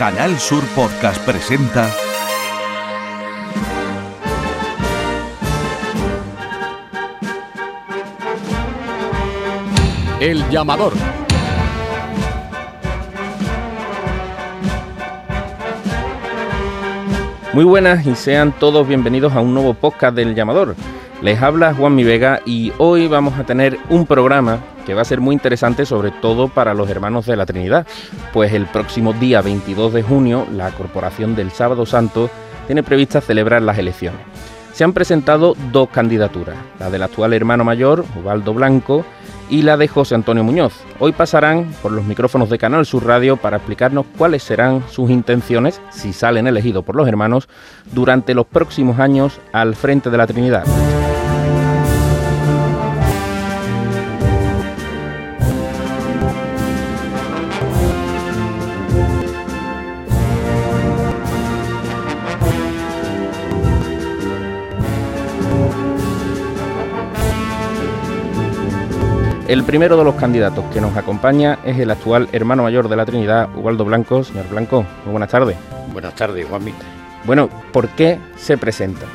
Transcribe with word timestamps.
Canal 0.00 0.38
Sur 0.38 0.64
Podcast 0.68 1.22
presenta 1.26 1.94
El 10.18 10.48
llamador. 10.48 10.94
Muy 17.52 17.64
buenas 17.64 18.06
y 18.06 18.14
sean 18.14 18.52
todos 18.52 18.88
bienvenidos 18.88 19.34
a 19.34 19.40
un 19.40 19.52
nuevo 19.52 19.74
podcast 19.74 20.16
del 20.16 20.34
llamador. 20.34 20.76
Les 21.22 21.42
habla 21.42 21.74
Juan 21.74 21.94
Mi 21.94 22.02
Vega 22.02 22.40
y 22.46 22.72
hoy 22.78 23.06
vamos 23.06 23.38
a 23.38 23.44
tener 23.44 23.78
un 23.90 24.06
programa 24.06 24.58
que 24.86 24.94
va 24.94 25.02
a 25.02 25.04
ser 25.04 25.20
muy 25.20 25.34
interesante 25.34 25.84
sobre 25.84 26.12
todo 26.12 26.48
para 26.48 26.72
los 26.72 26.88
hermanos 26.88 27.26
de 27.26 27.36
la 27.36 27.44
Trinidad, 27.44 27.86
pues 28.32 28.54
el 28.54 28.64
próximo 28.66 29.12
día 29.12 29.42
22 29.42 29.92
de 29.92 30.02
junio 30.02 30.46
la 30.50 30.70
Corporación 30.70 31.36
del 31.36 31.50
Sábado 31.50 31.84
Santo 31.84 32.30
tiene 32.66 32.82
prevista 32.82 33.20
celebrar 33.20 33.60
las 33.60 33.76
elecciones. 33.76 34.20
Se 34.72 34.82
han 34.82 34.94
presentado 34.94 35.54
dos 35.70 35.90
candidaturas, 35.90 36.56
la 36.78 36.88
del 36.88 37.02
actual 37.02 37.34
hermano 37.34 37.64
mayor, 37.64 38.02
Ubaldo 38.16 38.54
Blanco, 38.54 39.04
y 39.50 39.62
la 39.62 39.76
de 39.76 39.88
José 39.88 40.14
Antonio 40.14 40.44
Muñoz. 40.44 40.72
Hoy 41.00 41.12
pasarán 41.12 41.70
por 41.82 41.92
los 41.92 42.04
micrófonos 42.04 42.48
de 42.48 42.56
Canal 42.56 42.86
Sur 42.86 43.04
Radio 43.04 43.36
para 43.36 43.56
explicarnos 43.56 44.06
cuáles 44.16 44.44
serán 44.44 44.84
sus 44.88 45.10
intenciones, 45.10 45.82
si 45.90 46.12
salen 46.12 46.46
elegidos 46.46 46.84
por 46.84 46.96
los 46.96 47.08
hermanos, 47.08 47.48
durante 47.92 48.32
los 48.32 48.46
próximos 48.46 49.00
años 49.00 49.40
al 49.52 49.74
frente 49.74 50.08
de 50.08 50.16
la 50.16 50.26
Trinidad. 50.28 50.64
El 69.50 69.64
primero 69.64 69.96
de 69.96 70.04
los 70.04 70.14
candidatos 70.14 70.64
que 70.72 70.80
nos 70.80 70.96
acompaña 70.96 71.58
es 71.64 71.76
el 71.80 71.90
actual 71.90 72.28
hermano 72.30 72.62
mayor 72.62 72.88
de 72.88 72.94
la 72.94 73.04
Trinidad, 73.04 73.48
Ubaldo 73.56 73.84
Blanco. 73.84 74.22
Señor 74.22 74.48
Blanco, 74.48 74.86
muy 75.04 75.10
buenas 75.10 75.28
tardes. 75.28 75.56
Buenas 75.92 76.14
tardes, 76.14 76.46
Juanmi. 76.46 76.72
Bueno, 77.24 77.50
¿por 77.72 77.88
qué 77.88 78.20
se 78.36 78.56
presenta? 78.56 79.06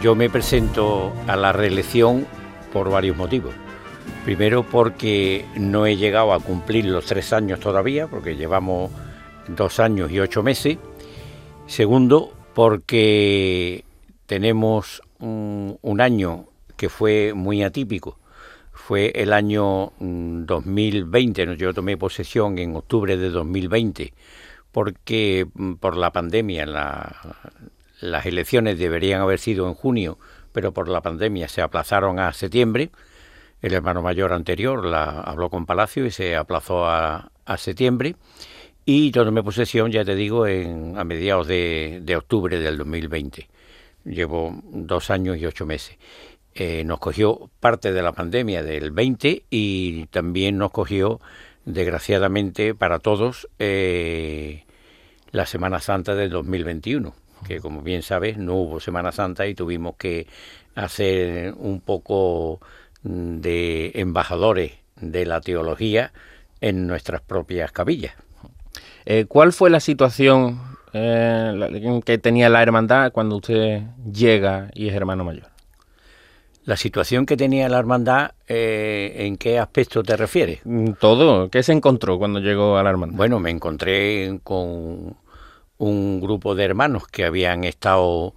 Yo 0.00 0.14
me 0.14 0.30
presento 0.30 1.12
a 1.26 1.36
la 1.36 1.52
reelección 1.52 2.26
por 2.72 2.88
varios 2.88 3.18
motivos. 3.18 3.54
Primero 4.24 4.62
porque 4.62 5.44
no 5.56 5.84
he 5.84 5.98
llegado 5.98 6.32
a 6.32 6.40
cumplir 6.40 6.86
los 6.86 7.04
tres 7.04 7.30
años 7.34 7.60
todavía, 7.60 8.06
porque 8.06 8.34
llevamos 8.34 8.90
dos 9.46 9.78
años 9.78 10.10
y 10.10 10.20
ocho 10.20 10.42
meses. 10.42 10.78
Segundo, 11.66 12.32
porque 12.54 13.84
tenemos 14.24 15.02
un, 15.18 15.78
un 15.82 16.00
año 16.00 16.46
que 16.78 16.88
fue 16.88 17.34
muy 17.34 17.62
atípico 17.62 18.16
fue 18.72 19.12
el 19.14 19.32
año 19.32 19.92
2020, 20.00 21.46
mm, 21.46 21.52
yo 21.52 21.74
tomé 21.74 21.96
posesión 21.96 22.58
en 22.58 22.74
octubre 22.74 23.16
de 23.16 23.30
2020, 23.30 24.12
porque 24.72 25.46
mm, 25.54 25.74
por 25.74 25.96
la 25.96 26.10
pandemia 26.10 26.66
las 28.00 28.26
elecciones 28.26 28.78
deberían 28.78 29.20
haber 29.20 29.38
sido 29.38 29.68
en 29.68 29.74
junio, 29.74 30.18
pero 30.52 30.72
por 30.72 30.88
la 30.88 31.00
pandemia 31.00 31.48
se 31.48 31.62
aplazaron 31.62 32.18
a 32.18 32.32
septiembre. 32.32 32.90
El 33.60 33.74
hermano 33.74 34.02
mayor 34.02 34.32
anterior 34.32 34.84
la 34.84 35.20
habló 35.20 35.48
con 35.48 35.66
Palacio 35.66 36.04
y 36.04 36.10
se 36.10 36.34
aplazó 36.34 36.86
a, 36.86 37.30
septiembre. 37.58 38.16
Y 38.84 39.10
yo 39.12 39.24
tomé 39.24 39.42
posesión, 39.42 39.92
ya 39.92 40.04
te 40.04 40.16
digo, 40.16 40.46
en, 40.46 40.98
a 40.98 41.04
mediados 41.04 41.46
de, 41.46 42.00
de 42.02 42.16
octubre 42.16 42.58
del 42.58 42.78
2020. 42.78 43.48
Llevo 44.04 44.60
dos 44.64 45.10
años 45.10 45.36
y 45.38 45.46
ocho 45.46 45.64
meses. 45.66 45.96
Eh, 46.54 46.84
nos 46.84 46.98
cogió 46.98 47.50
parte 47.60 47.92
de 47.92 48.02
la 48.02 48.12
pandemia 48.12 48.62
del 48.62 48.90
20 48.90 49.44
y 49.48 50.06
también 50.06 50.58
nos 50.58 50.70
cogió, 50.70 51.20
desgraciadamente 51.64 52.74
para 52.74 52.98
todos, 52.98 53.48
eh, 53.58 54.64
la 55.30 55.46
Semana 55.46 55.80
Santa 55.80 56.14
del 56.14 56.28
2021, 56.28 57.14
que 57.46 57.60
como 57.60 57.80
bien 57.80 58.02
sabes 58.02 58.36
no 58.36 58.54
hubo 58.54 58.80
Semana 58.80 59.12
Santa 59.12 59.46
y 59.46 59.54
tuvimos 59.54 59.96
que 59.96 60.26
hacer 60.74 61.54
un 61.56 61.80
poco 61.80 62.60
mm, 63.02 63.40
de 63.40 63.92
embajadores 63.94 64.72
de 64.96 65.24
la 65.24 65.40
teología 65.40 66.12
en 66.60 66.86
nuestras 66.86 67.22
propias 67.22 67.72
cabillas. 67.72 68.14
Eh, 69.06 69.24
¿Cuál 69.26 69.54
fue 69.54 69.70
la 69.70 69.80
situación 69.80 70.60
que 70.92 72.20
tenía 72.22 72.50
la 72.50 72.62
hermandad 72.62 73.12
cuando 73.12 73.36
usted 73.36 73.80
llega 74.12 74.70
y 74.74 74.88
es 74.88 74.94
hermano 74.94 75.24
mayor? 75.24 75.51
La 76.64 76.76
situación 76.76 77.26
que 77.26 77.36
tenía 77.36 77.68
la 77.68 77.78
hermandad, 77.78 78.32
eh, 78.46 79.14
¿en 79.26 79.36
qué 79.36 79.58
aspecto 79.58 80.02
te 80.04 80.16
refieres? 80.16 80.60
Mm, 80.64 80.92
todo. 80.92 81.50
¿Qué 81.50 81.62
se 81.64 81.72
encontró 81.72 82.18
cuando 82.18 82.38
llegó 82.38 82.76
a 82.76 82.84
la 82.84 82.90
hermandad? 82.90 83.16
Bueno, 83.16 83.40
me 83.40 83.50
encontré 83.50 84.38
con 84.44 85.16
un 85.78 86.20
grupo 86.20 86.54
de 86.54 86.64
hermanos 86.64 87.08
que 87.08 87.24
habían 87.24 87.64
estado 87.64 88.34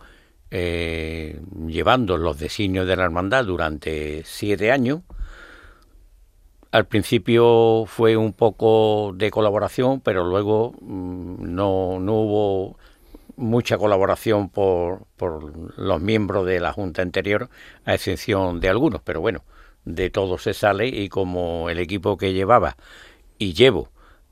eh, 0.49 1.39
llevando 1.67 2.17
los 2.17 2.39
designios 2.39 2.87
de 2.87 2.95
la 2.95 3.03
hermandad 3.03 3.45
durante 3.45 4.23
siete 4.25 4.71
años. 4.71 5.01
Al 6.71 6.87
principio 6.87 7.85
fue 7.85 8.17
un 8.17 8.33
poco 8.33 9.13
de 9.15 9.29
colaboración, 9.29 10.01
pero 10.01 10.25
luego 10.25 10.73
mm, 10.81 11.53
no, 11.53 11.99
no 11.99 12.13
hubo 12.13 12.77
mucha 13.37 13.77
colaboración 13.77 14.49
por, 14.49 15.05
por 15.17 15.77
los 15.77 16.01
miembros 16.01 16.45
de 16.45 16.59
la 16.59 16.73
Junta 16.73 17.01
anterior, 17.01 17.49
a 17.85 17.93
excepción 17.93 18.59
de 18.59 18.69
algunos, 18.69 19.01
pero 19.01 19.21
bueno, 19.21 19.43
de 19.85 20.09
todo 20.09 20.37
se 20.37 20.53
sale 20.53 20.87
y 20.87 21.09
como 21.09 21.69
el 21.69 21.79
equipo 21.79 22.17
que 22.17 22.33
llevaba 22.33 22.75
y 23.37 23.53
llevo 23.53 23.89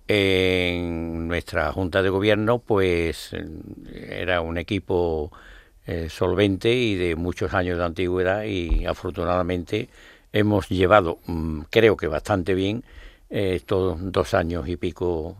en 0.07 1.27
nuestra 1.27 1.71
Junta 1.71 2.01
de 2.01 2.09
Gobierno, 2.09 2.59
pues 2.59 3.31
era 3.93 4.41
un 4.41 4.57
equipo 4.57 5.31
eh, 5.85 6.07
solvente 6.09 6.73
y 6.73 6.95
de 6.95 7.15
muchos 7.15 7.53
años 7.53 7.77
de 7.77 7.85
antigüedad 7.85 8.43
y 8.43 8.85
afortunadamente 8.85 9.89
hemos 10.31 10.69
llevado, 10.69 11.19
mm, 11.27 11.61
creo 11.69 11.95
que 11.97 12.07
bastante 12.07 12.53
bien, 12.53 12.83
eh, 13.29 13.55
estos 13.55 13.97
dos 14.11 14.33
años 14.33 14.67
y 14.67 14.77
pico 14.77 15.37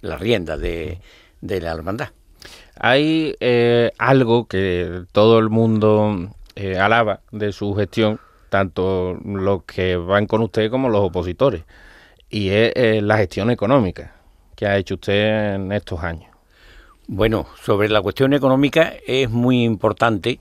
la 0.00 0.18
rienda 0.18 0.56
de 0.56 0.98
de 1.42 1.60
la 1.60 1.72
hermandad. 1.72 2.08
Hay 2.80 3.36
eh, 3.40 3.92
algo 3.98 4.46
que 4.46 5.04
todo 5.12 5.38
el 5.38 5.50
mundo 5.50 6.30
eh, 6.56 6.78
alaba 6.78 7.20
de 7.30 7.52
su 7.52 7.74
gestión, 7.74 8.18
tanto 8.48 9.18
los 9.24 9.64
que 9.64 9.96
van 9.96 10.26
con 10.26 10.42
usted 10.42 10.70
como 10.70 10.88
los 10.88 11.02
opositores, 11.02 11.64
y 12.30 12.48
es 12.48 12.72
eh, 12.74 13.00
la 13.02 13.18
gestión 13.18 13.50
económica 13.50 14.14
que 14.56 14.66
ha 14.66 14.78
hecho 14.78 14.94
usted 14.94 15.54
en 15.54 15.72
estos 15.72 16.02
años. 16.02 16.30
Bueno, 17.06 17.46
sobre 17.60 17.88
la 17.88 18.00
cuestión 18.00 18.32
económica 18.32 18.94
es 19.06 19.28
muy 19.28 19.64
importante 19.64 20.40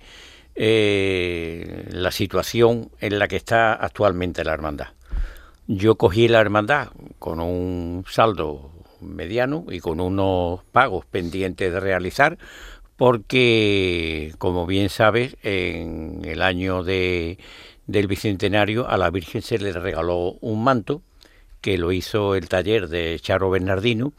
la 0.54 2.12
situación 2.12 2.92
en 3.00 3.18
la 3.18 3.28
que 3.28 3.38
está 3.38 3.74
actualmente 3.74 4.44
la 4.44 4.54
hermandad. 4.54 4.90
Yo 5.66 5.96
cogí 5.96 6.28
la 6.28 6.40
hermandad 6.40 6.90
con 7.18 7.40
un 7.40 8.06
saldo 8.08 8.70
mediano 9.02 9.66
y 9.70 9.80
con 9.80 10.00
unos 10.00 10.64
pagos 10.72 11.06
pendientes 11.06 11.74
de 11.74 11.80
realizar 11.80 12.38
porque, 12.98 14.34
como 14.38 14.68
bien 14.68 14.90
sabes, 14.90 15.36
en 15.42 16.22
el 16.24 16.42
año 16.44 16.84
de, 16.84 17.40
del 17.88 18.08
Bicentenario 18.08 18.88
a 18.88 18.98
la 18.98 19.10
Virgen 19.10 19.42
se 19.42 19.58
le 19.58 19.74
regaló 19.74 20.38
un 20.42 20.64
manto 20.64 21.02
que 21.62 21.78
lo 21.78 21.92
hizo 21.92 22.36
el 22.36 22.48
taller 22.48 22.90
de 22.90 23.20
Charo 23.20 23.50
Bernardino 23.50 24.14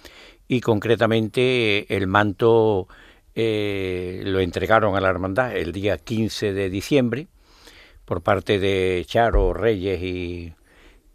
y 0.49 0.61
concretamente 0.61 1.95
el 1.95 2.07
manto 2.07 2.89
eh, 3.35 4.23
lo 4.25 4.41
entregaron 4.41 4.97
a 4.97 5.01
la 5.01 5.09
hermandad 5.09 5.57
el 5.57 5.73
día 5.73 5.99
15 5.99 6.53
de 6.53 6.69
diciembre 6.69 7.29
por 8.05 8.23
parte 8.23 8.59
de 8.59 9.05
Charo 9.07 9.55
Reyes 9.55 10.03
y 10.03 10.53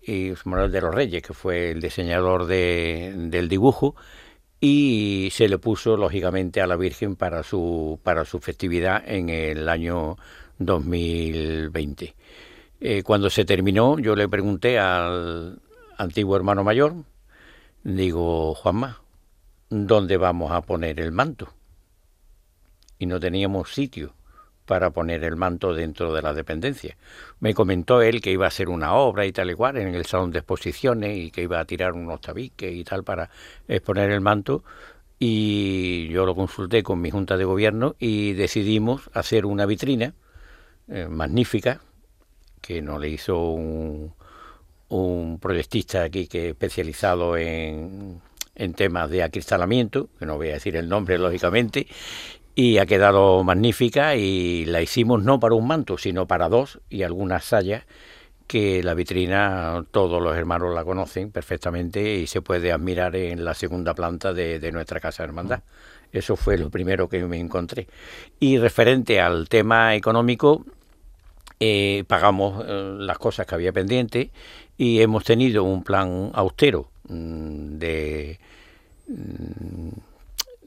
y 0.08 0.34
Manuel 0.46 0.72
de 0.72 0.82
los 0.82 0.96
Reyes, 0.96 1.22
que 1.22 1.34
fue 1.34 1.72
el 1.72 1.82
diseñador 1.82 2.46
de, 2.46 3.14
del 3.16 3.50
dibujo, 3.50 3.96
y 4.60 5.30
se 5.32 5.50
le 5.50 5.58
puso 5.60 5.98
lógicamente 5.98 6.62
a 6.62 6.68
la 6.68 6.78
Virgen 6.78 7.16
para 7.16 7.44
su, 7.44 8.00
para 8.04 8.26
su 8.26 8.40
festividad 8.40 9.04
en 9.06 9.30
el 9.30 9.70
año 9.70 10.18
2020. 10.60 12.16
Eh, 12.80 13.04
cuando 13.04 13.30
se 13.30 13.46
terminó, 13.46 14.00
yo 14.00 14.16
le 14.16 14.30
pregunté 14.30 14.80
al 14.80 15.60
antiguo 15.98 16.36
hermano 16.36 16.64
mayor, 16.64 16.96
digo, 17.84 18.56
Juanma, 18.56 19.02
¿dónde 19.70 20.18
vamos 20.18 20.52
a 20.52 20.62
poner 20.62 21.00
el 21.00 21.12
manto? 21.12 21.50
Y 22.98 23.06
no 23.06 23.20
teníamos 23.20 23.74
sitio 23.74 24.17
para 24.68 24.92
poner 24.92 25.24
el 25.24 25.38
manto 25.38 25.74
dentro 25.74 26.14
de 26.14 26.22
la 26.22 26.34
dependencia. 26.34 26.96
Me 27.40 27.56
comentó 27.56 28.02
él 28.04 28.22
que 28.22 28.32
iba 28.32 28.46
a 28.46 28.50
hacer 28.50 28.70
una 28.70 28.94
obra 28.94 29.26
y 29.26 29.32
tal 29.32 29.50
y 29.50 29.56
cual 29.56 29.78
en 29.78 29.96
el 29.96 30.06
salón 30.06 30.32
de 30.32 30.40
exposiciones 30.40 31.18
y 31.18 31.32
que 31.32 31.42
iba 31.42 31.60
a 31.60 31.66
tirar 31.66 31.94
unos 31.94 32.22
tabiques 32.22 32.72
y 32.72 32.84
tal 32.84 33.04
para 33.04 33.30
exponer 33.68 34.12
el 34.12 34.22
manto 34.22 34.64
y 35.20 36.10
yo 36.10 36.26
lo 36.26 36.36
consulté 36.36 36.84
con 36.84 37.02
mi 37.02 37.10
junta 37.10 37.38
de 37.38 37.46
gobierno 37.46 37.96
y 37.98 38.34
decidimos 38.34 39.10
hacer 39.14 39.46
una 39.46 39.66
vitrina 39.66 40.14
eh, 40.90 41.08
magnífica 41.10 41.82
que 42.62 42.82
nos 42.82 43.00
le 43.00 43.10
hizo 43.10 43.40
un, 43.40 44.14
proyectista 45.40 46.04
aquí 46.04 46.28
que 46.28 46.50
especializado 46.50 47.38
en, 47.38 48.22
en 48.56 48.74
temas 48.74 49.10
de 49.10 49.24
acristalamiento, 49.24 50.10
que 50.20 50.26
no 50.26 50.36
voy 50.36 50.50
a 50.50 50.54
decir 50.54 50.76
el 50.76 50.90
nombre 50.90 51.18
lógicamente, 51.18 51.88
y 52.60 52.80
ha 52.80 52.88
quedado 52.88 53.44
magnífica 53.44 54.16
y 54.16 54.66
la 54.66 54.82
hicimos 54.82 55.24
no 55.24 55.40
para 55.40 55.54
un 55.54 55.68
manto, 55.68 56.00
sino 56.00 56.26
para 56.26 56.50
dos 56.50 56.80
y 56.90 57.04
algunas 57.04 57.46
sayas 57.46 57.84
que 58.48 58.82
la 58.82 58.96
vitrina 58.96 59.86
todos 59.92 60.20
los 60.20 60.36
hermanos 60.36 60.74
la 60.74 60.84
conocen 60.84 61.30
perfectamente 61.30 62.16
y 62.16 62.26
se 62.26 62.42
puede 62.42 62.72
admirar 62.72 63.16
en 63.16 63.46
la 63.46 63.54
segunda 63.54 63.94
planta 63.94 64.34
de, 64.34 64.72
nuestra 64.72 65.00
casa 65.00 65.22
de 65.22 65.28
hermandad. 65.28 65.62
Eso 66.12 66.36
fue 66.36 66.58
lo 66.58 66.72
primero 66.72 67.08
que 67.08 67.24
me 67.26 67.40
encontré. 67.40 67.88
Y 68.40 68.58
referente 68.58 69.22
al 69.22 69.48
tema 69.50 69.94
económico, 69.94 70.66
eh, 71.60 72.06
pagamos 72.08 72.66
eh, 72.68 72.96
las 72.98 73.20
cosas 73.20 73.46
que 73.46 73.54
había 73.54 73.72
pendientes 73.72 74.30
y 74.80 75.00
hemos 75.02 75.24
tenido 75.26 75.64
un 75.64 75.84
plan 75.84 76.32
austero 76.34 76.90
mm, 77.08 77.78
de, 77.78 78.40
mm, 79.10 79.90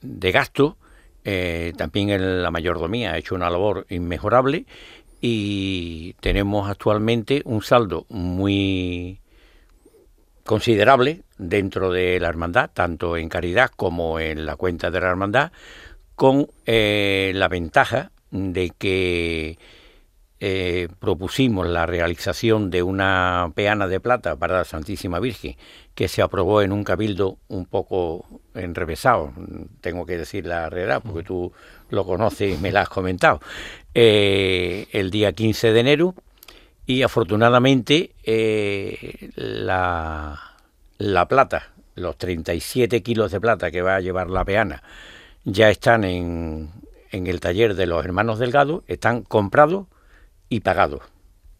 de 0.02 0.30
gasto 0.30 0.76
eh, 1.24 1.72
también 1.76 2.10
en 2.10 2.42
la 2.42 2.50
mayordomía 2.50 3.12
ha 3.12 3.18
hecho 3.18 3.34
una 3.34 3.50
labor 3.50 3.86
inmejorable 3.90 4.64
y 5.20 6.14
tenemos 6.20 6.70
actualmente 6.70 7.42
un 7.44 7.62
saldo 7.62 8.06
muy 8.08 9.20
considerable 10.44 11.22
dentro 11.38 11.92
de 11.92 12.18
la 12.20 12.28
hermandad, 12.28 12.70
tanto 12.72 13.16
en 13.16 13.28
caridad 13.28 13.70
como 13.76 14.18
en 14.18 14.46
la 14.46 14.56
cuenta 14.56 14.90
de 14.90 15.00
la 15.00 15.08
hermandad, 15.08 15.52
con 16.14 16.48
eh, 16.66 17.32
la 17.34 17.48
ventaja 17.48 18.10
de 18.30 18.72
que 18.76 19.58
eh, 20.42 20.88
propusimos 20.98 21.66
la 21.66 21.84
realización 21.84 22.70
de 22.70 22.82
una 22.82 23.52
peana 23.54 23.86
de 23.86 24.00
plata 24.00 24.36
para 24.36 24.56
la 24.56 24.64
Santísima 24.64 25.20
Virgen, 25.20 25.56
que 25.94 26.08
se 26.08 26.22
aprobó 26.22 26.62
en 26.62 26.72
un 26.72 26.82
cabildo 26.82 27.36
un 27.48 27.66
poco 27.66 28.24
enrevesado, 28.54 29.34
tengo 29.82 30.06
que 30.06 30.16
decir 30.16 30.46
la 30.46 30.70
realidad, 30.70 31.02
porque 31.04 31.24
tú 31.24 31.52
lo 31.90 32.06
conoces 32.06 32.54
y 32.54 32.58
me 32.58 32.72
la 32.72 32.80
has 32.82 32.88
comentado, 32.88 33.40
eh, 33.94 34.86
el 34.92 35.10
día 35.10 35.32
15 35.32 35.72
de 35.72 35.80
enero, 35.80 36.14
y 36.86 37.02
afortunadamente 37.02 38.12
eh, 38.24 39.30
la, 39.34 40.40
la 40.96 41.28
plata, 41.28 41.68
los 41.96 42.16
37 42.16 43.02
kilos 43.02 43.30
de 43.30 43.40
plata 43.42 43.70
que 43.70 43.82
va 43.82 43.96
a 43.96 44.00
llevar 44.00 44.30
la 44.30 44.46
peana, 44.46 44.82
ya 45.44 45.68
están 45.68 46.04
en, 46.04 46.70
en 47.10 47.26
el 47.26 47.40
taller 47.40 47.74
de 47.74 47.84
los 47.84 48.02
hermanos 48.04 48.38
Delgado, 48.38 48.84
están 48.86 49.22
comprados, 49.22 49.86
y 50.50 50.60
pagados. 50.60 51.00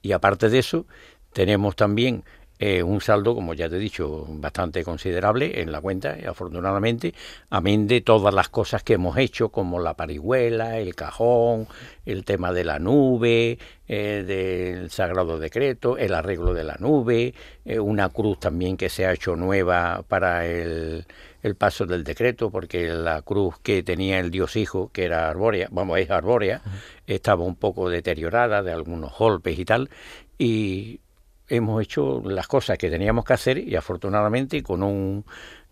Y 0.03 0.13
aparte 0.13 0.51
de 0.51 0.59
eso, 0.59 0.85
tenemos 1.33 1.77
también 1.77 2.25
eh, 2.63 2.83
un 2.83 3.01
saldo, 3.01 3.35
como 3.35 3.55
ya 3.55 3.71
te 3.71 3.77
he 3.77 3.79
dicho, 3.79 4.27
bastante 4.29 4.85
considerable 4.85 5.63
en 5.63 5.73
la 5.73 5.81
cuenta, 5.81 6.19
afortunadamente, 6.29 7.15
amén 7.49 7.87
de 7.87 8.03
todas 8.03 8.35
las 8.35 8.51
cosas 8.51 8.83
que 8.83 8.95
hemos 8.95 9.17
hecho, 9.17 9.49
como 9.49 9.81
la 9.81 9.95
parihuela, 9.95 10.77
el 10.79 10.95
cajón, 10.95 11.69
el 12.05 12.27
tema 12.27 12.53
de 12.53 12.65
la 12.65 12.79
nube, 12.79 13.59
eh, 13.89 14.25
del 14.27 14.91
Sagrado 14.91 15.39
Decreto, 15.39 15.97
el 15.97 16.13
arreglo 16.13 16.53
de 16.53 16.65
la 16.65 16.77
nube, 16.79 17.33
eh, 17.65 17.81
una 17.81 18.11
cruz 18.11 18.39
también 18.39 18.77
que 18.77 18.91
se 18.91 19.07
ha 19.07 19.13
hecho 19.15 19.37
nueva 19.37 20.05
para 20.07 20.47
el, 20.47 21.07
el 21.43 21.55
paso 21.55 21.87
del 21.87 22.05
decreto, 22.05 22.51
porque 22.51 22.89
la 22.89 23.23
cruz 23.23 23.59
que 23.63 23.83
tenía 23.83 24.19
el 24.19 24.31
Dios 24.31 24.57
Hijo, 24.57 24.91
que 24.93 25.05
era 25.05 25.29
arbórea, 25.29 25.69
vamos, 25.71 25.99
es 25.99 26.11
arbórea, 26.11 26.63
estaba 27.07 27.45
un 27.45 27.57
poco 27.57 27.89
deteriorada 27.89 28.63
de 28.63 28.73
algunos 28.73 29.17
golpes 29.17 29.59
y 29.59 29.65
tal, 29.65 29.91
y 30.39 31.01
hemos 31.49 31.83
hecho 31.83 32.23
las 32.25 32.47
cosas 32.47 32.79
que 32.79 32.91
teníamos 32.91 33.25
que 33.25 33.33
hacer 33.33 33.59
y 33.59 33.75
afortunadamente 33.77 34.63
con 34.63 34.83
un, 34.83 35.25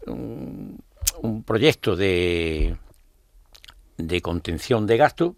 un, 0.06 1.42
proyecto 1.44 1.96
de, 1.96 2.76
de 3.96 4.20
contención 4.20 4.86
de 4.86 4.96
gasto, 4.96 5.36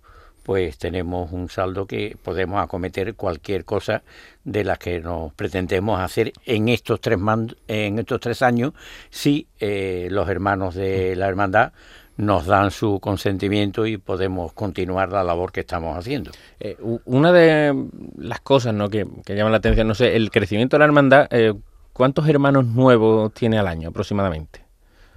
pues 0.50 0.78
tenemos 0.78 1.30
un 1.30 1.48
saldo 1.48 1.86
que 1.86 2.16
podemos 2.20 2.60
acometer 2.60 3.14
cualquier 3.14 3.64
cosa 3.64 4.02
de 4.42 4.64
las 4.64 4.80
que 4.80 4.98
nos 4.98 5.32
pretendemos 5.32 6.00
hacer 6.00 6.32
en 6.44 6.68
estos 6.68 7.00
tres 7.00 7.20
en 7.68 8.00
estos 8.00 8.18
tres 8.18 8.42
años 8.42 8.72
si 9.10 9.46
eh, 9.60 10.08
los 10.10 10.28
hermanos 10.28 10.74
de 10.74 11.14
la 11.14 11.28
hermandad 11.28 11.72
nos 12.16 12.46
dan 12.46 12.72
su 12.72 12.98
consentimiento 12.98 13.86
y 13.86 13.96
podemos 13.96 14.52
continuar 14.52 15.12
la 15.12 15.22
labor 15.22 15.52
que 15.52 15.60
estamos 15.60 15.96
haciendo. 15.96 16.32
Eh, 16.58 16.76
una 17.04 17.30
de 17.30 17.86
las 18.18 18.40
cosas 18.40 18.74
¿no? 18.74 18.90
que, 18.90 19.06
que 19.24 19.36
llaman 19.36 19.52
la 19.52 19.58
atención, 19.58 19.86
no 19.86 19.94
sé, 19.94 20.16
el 20.16 20.32
crecimiento 20.32 20.74
de 20.74 20.78
la 20.80 20.86
hermandad, 20.86 21.28
eh, 21.30 21.54
¿cuántos 21.92 22.28
hermanos 22.28 22.66
nuevos 22.66 23.32
tiene 23.34 23.56
al 23.56 23.68
año 23.68 23.90
aproximadamente? 23.90 24.64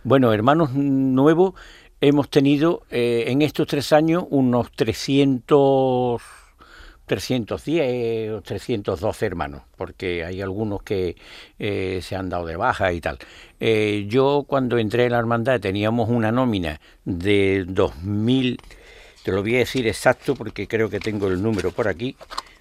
Bueno, 0.04 0.34
hermanos 0.34 0.74
nuevos 0.74 1.54
hemos 2.08 2.30
tenido 2.30 2.84
eh, 2.92 3.26
en 3.28 3.42
estos 3.42 3.66
tres 3.66 3.94
años 3.94 4.26
unos 4.30 4.72
300, 4.74 6.22
310 7.06 8.32
o 8.32 8.42
312 8.42 9.26
hermanos, 9.26 9.62
porque 9.78 10.26
hay 10.26 10.42
algunos 10.42 10.84
que 10.84 11.16
eh, 11.60 12.00
se 12.02 12.18
han 12.18 12.28
dado 12.28 12.46
de 12.46 12.58
baja 12.58 12.92
y 12.92 13.00
tal. 13.00 13.20
Eh, 13.60 14.06
yo 14.10 14.44
cuando 14.46 14.78
entré 14.78 15.06
en 15.06 15.14
la 15.14 15.20
hermandad 15.20 15.62
teníamos 15.62 16.10
una 16.10 16.32
nómina 16.32 16.82
de 17.06 17.66
2.000, 17.66 18.60
te 19.24 19.32
lo 19.32 19.42
voy 19.42 19.56
a 19.56 19.60
decir 19.60 19.88
exacto 19.88 20.36
porque 20.36 20.68
creo 20.68 20.90
que 20.90 21.00
tengo 21.00 21.30
el 21.30 21.42
número 21.42 21.72
por 21.72 21.88
aquí, 21.88 22.18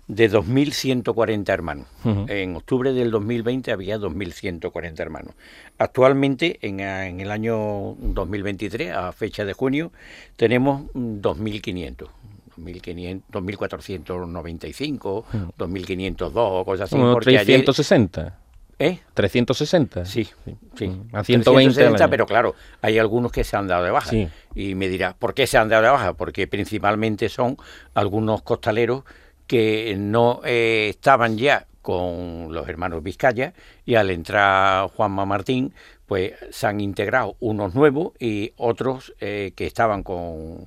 de 0.08 0.30
2.140 0.30 1.48
hermanos. 1.48 1.86
En 2.04 2.56
octubre 2.56 2.92
del 2.92 3.10
2020 3.10 3.72
había 3.72 3.98
2.140 3.98 5.00
hermanos. 5.00 5.34
Actualmente, 5.78 6.58
en, 6.62 6.80
en, 6.80 7.20
el 7.20 7.30
año 7.30 7.94
2023, 7.98 8.92
a 8.92 9.12
fecha 9.12 9.44
de 9.44 9.52
junio, 9.52 9.92
tenemos 10.36 10.84
2.500. 10.94 12.08
2.495, 12.56 15.24
2.502 15.58 16.32
o 16.34 16.64
cosas 16.64 16.84
así. 16.84 16.96
Como 16.96 17.18
360. 17.18 18.38
¿Eh? 18.78 18.98
360. 19.14 20.04
Sí, 20.04 20.28
sí. 20.76 20.92
A 21.12 21.22
120. 21.22 22.08
pero 22.08 22.26
claro, 22.26 22.54
hay 22.80 22.98
algunos 22.98 23.30
que 23.30 23.44
se 23.44 23.56
han 23.56 23.68
dado 23.68 23.84
de 23.84 23.90
baja. 23.90 24.10
Y 24.54 24.74
me 24.74 24.88
dirá, 24.88 25.14
¿por 25.18 25.34
qué 25.34 25.46
se 25.46 25.56
han 25.56 25.68
dado 25.68 25.84
de 25.84 25.90
baja? 25.90 26.14
Porque 26.14 26.46
principalmente 26.46 27.28
son 27.28 27.56
algunos 27.94 28.42
costaleros 28.42 29.04
que 29.52 29.94
no 29.98 30.40
eh, 30.46 30.88
estaban 30.88 31.36
ya 31.36 31.66
con 31.82 32.54
los 32.54 32.66
hermanos 32.70 33.02
Vizcaya 33.02 33.52
y 33.84 33.96
al 33.96 34.08
entrar 34.08 34.88
Juanma 34.88 35.26
Martín, 35.26 35.74
pues 36.06 36.32
se 36.50 36.66
han 36.66 36.80
integrado 36.80 37.36
unos 37.38 37.74
nuevos 37.74 38.14
y 38.18 38.54
otros 38.56 39.12
eh, 39.20 39.52
que 39.54 39.66
estaban 39.66 40.04
con, 40.04 40.66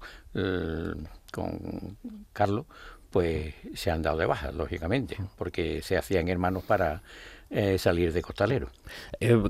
con 1.32 1.98
Carlos, 2.32 2.68
pues 3.10 3.56
se 3.74 3.90
han 3.90 4.04
dado 4.04 4.18
de 4.18 4.28
baja, 4.28 4.52
lógicamente, 4.52 5.18
porque 5.36 5.82
se 5.82 5.98
hacían 5.98 6.28
hermanos 6.28 6.64
para 6.64 7.02
eh, 7.50 7.80
salir 7.80 8.14
de 8.14 8.22
costalero. 8.22 8.68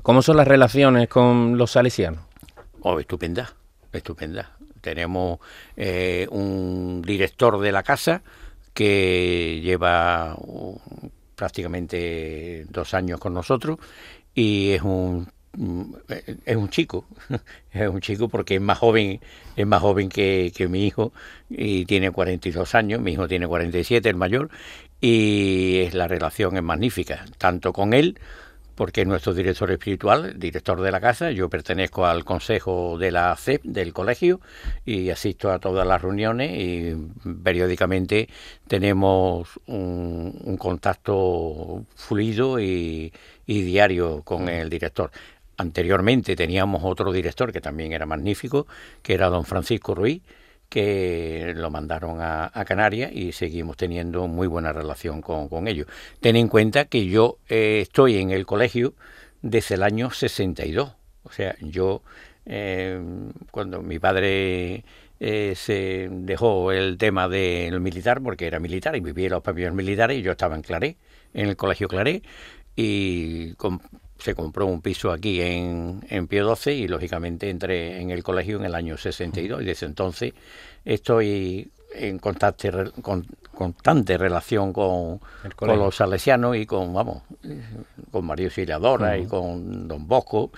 ¿Cómo 0.02 0.22
son 0.22 0.38
las 0.38 0.48
relaciones 0.48 1.08
con 1.08 1.58
los 1.58 1.72
salesianos? 1.72 2.24
Oh, 2.80 2.98
estupenda, 2.98 3.52
estupenda. 3.92 4.56
Tenemos 4.80 5.40
un 6.30 7.02
director 7.04 7.60
de 7.60 7.72
la 7.72 7.82
casa, 7.82 8.22
que 8.76 9.62
lleva 9.62 10.36
uh, 10.38 10.78
prácticamente 11.34 12.66
dos 12.68 12.92
años 12.92 13.18
con 13.18 13.32
nosotros 13.32 13.78
y 14.34 14.72
es 14.72 14.82
un 14.82 15.26
mm, 15.56 15.94
es 16.44 16.56
un 16.56 16.68
chico 16.68 17.06
es 17.72 17.88
un 17.88 18.00
chico 18.02 18.28
porque 18.28 18.56
es 18.56 18.60
más 18.60 18.78
joven 18.78 19.20
es 19.56 19.66
más 19.66 19.80
joven 19.80 20.10
que, 20.10 20.52
que 20.54 20.68
mi 20.68 20.86
hijo 20.86 21.14
y 21.48 21.86
tiene 21.86 22.10
42 22.10 22.74
años 22.74 23.00
mi 23.00 23.12
hijo 23.12 23.26
tiene 23.26 23.48
47 23.48 24.06
el 24.10 24.16
mayor 24.16 24.50
y 25.00 25.78
es 25.78 25.94
la 25.94 26.06
relación 26.06 26.58
es 26.58 26.62
magnífica 26.62 27.24
tanto 27.38 27.72
con 27.72 27.94
él 27.94 28.20
porque 28.76 29.00
es 29.00 29.06
nuestro 29.06 29.34
director 29.34 29.70
espiritual, 29.70 30.38
director 30.38 30.80
de 30.80 30.92
la 30.92 31.00
casa. 31.00 31.32
Yo 31.32 31.48
pertenezco 31.48 32.06
al 32.06 32.24
consejo 32.24 32.98
de 32.98 33.10
la 33.10 33.34
CEP 33.34 33.64
del 33.64 33.92
colegio 33.92 34.40
y 34.84 35.10
asisto 35.10 35.50
a 35.50 35.58
todas 35.58 35.86
las 35.86 36.00
reuniones 36.00 36.52
y 36.54 36.94
periódicamente 37.42 38.28
tenemos 38.68 39.58
un, 39.66 40.56
contacto 40.58 41.84
fluido 41.96 42.60
y, 42.60 43.12
diario 43.46 44.22
con 44.22 44.48
el 44.48 44.68
director. 44.68 45.10
Anteriormente 45.56 46.36
teníamos 46.36 46.82
otro 46.84 47.12
director 47.12 47.52
que 47.52 47.62
también 47.62 47.92
era 47.92 48.04
magnífico, 48.04 48.66
que 49.02 49.14
era 49.14 49.28
don 49.28 49.44
Francisco 49.44 49.94
Ruiz, 49.94 50.20
que 50.68 51.52
lo 51.56 51.70
mandaron 51.70 52.18
a, 52.20 52.50
Canarias 52.66 53.10
y 53.12 53.32
seguimos 53.32 53.76
teniendo 53.76 54.26
muy 54.26 54.46
buena 54.46 54.72
relación 54.72 55.22
con, 55.22 55.68
ellos. 55.68 55.86
Ten 56.20 56.36
en 56.36 56.48
cuenta 56.48 56.86
que 56.86 57.06
yo 57.06 57.38
eh, 57.48 57.80
estoy 57.82 58.18
en 58.18 58.30
el 58.30 58.46
colegio 58.46 58.94
desde 59.42 59.76
el 59.76 59.82
año 59.82 60.10
62. 60.10 60.92
O 61.22 61.32
sea, 61.32 61.56
yo, 61.60 62.02
eh, 62.44 63.00
cuando 63.50 63.82
mi 63.82 63.98
padre 63.98 64.84
eh, 65.18 65.54
se 65.56 66.08
dejó 66.10 66.72
el 66.72 66.98
tema 66.98 67.28
del 67.28 67.80
militar, 67.80 68.20
porque 68.22 68.46
era 68.46 68.58
militar 68.58 68.96
y 68.96 69.00
vivía 69.00 69.30
los 69.30 69.42
pavillones 69.42 69.76
militares, 69.76 70.18
y 70.18 70.22
yo 70.22 70.32
estaba 70.32 70.56
en 70.56 70.62
Claré, 70.62 70.96
en 71.32 71.48
el 71.48 71.56
colegio 71.56 71.88
Claré, 71.88 72.22
y 72.74 73.54
se 74.18 74.34
compró 74.34 74.66
un 74.66 74.80
piso 74.80 75.10
aquí 75.12 75.40
en, 75.40 76.04
en 76.08 76.26
Pío 76.26 76.54
XII 76.54 76.72
y 76.74 76.88
lógicamente 76.88 77.50
entré 77.50 78.00
en 78.00 78.10
el 78.10 78.22
colegio 78.22 78.58
en 78.58 78.64
el 78.64 78.74
año 78.74 78.96
62 78.96 79.62
y 79.62 79.64
desde 79.64 79.86
entonces 79.86 80.32
estoy 80.84 81.70
en 81.94 82.18
constante, 82.18 82.70
con, 83.02 83.26
constante 83.56 84.18
relación 84.18 84.72
con, 84.72 85.20
con, 85.56 85.78
los 85.78 85.96
salesianos 85.96 86.56
y 86.56 86.66
con, 86.66 86.92
vamos, 86.92 87.22
con 88.10 88.24
María 88.24 88.46
Auxiliadora 88.46 89.16
y 89.16 89.26
con 89.26 89.88
Don 89.88 90.06
Bosco. 90.06 90.50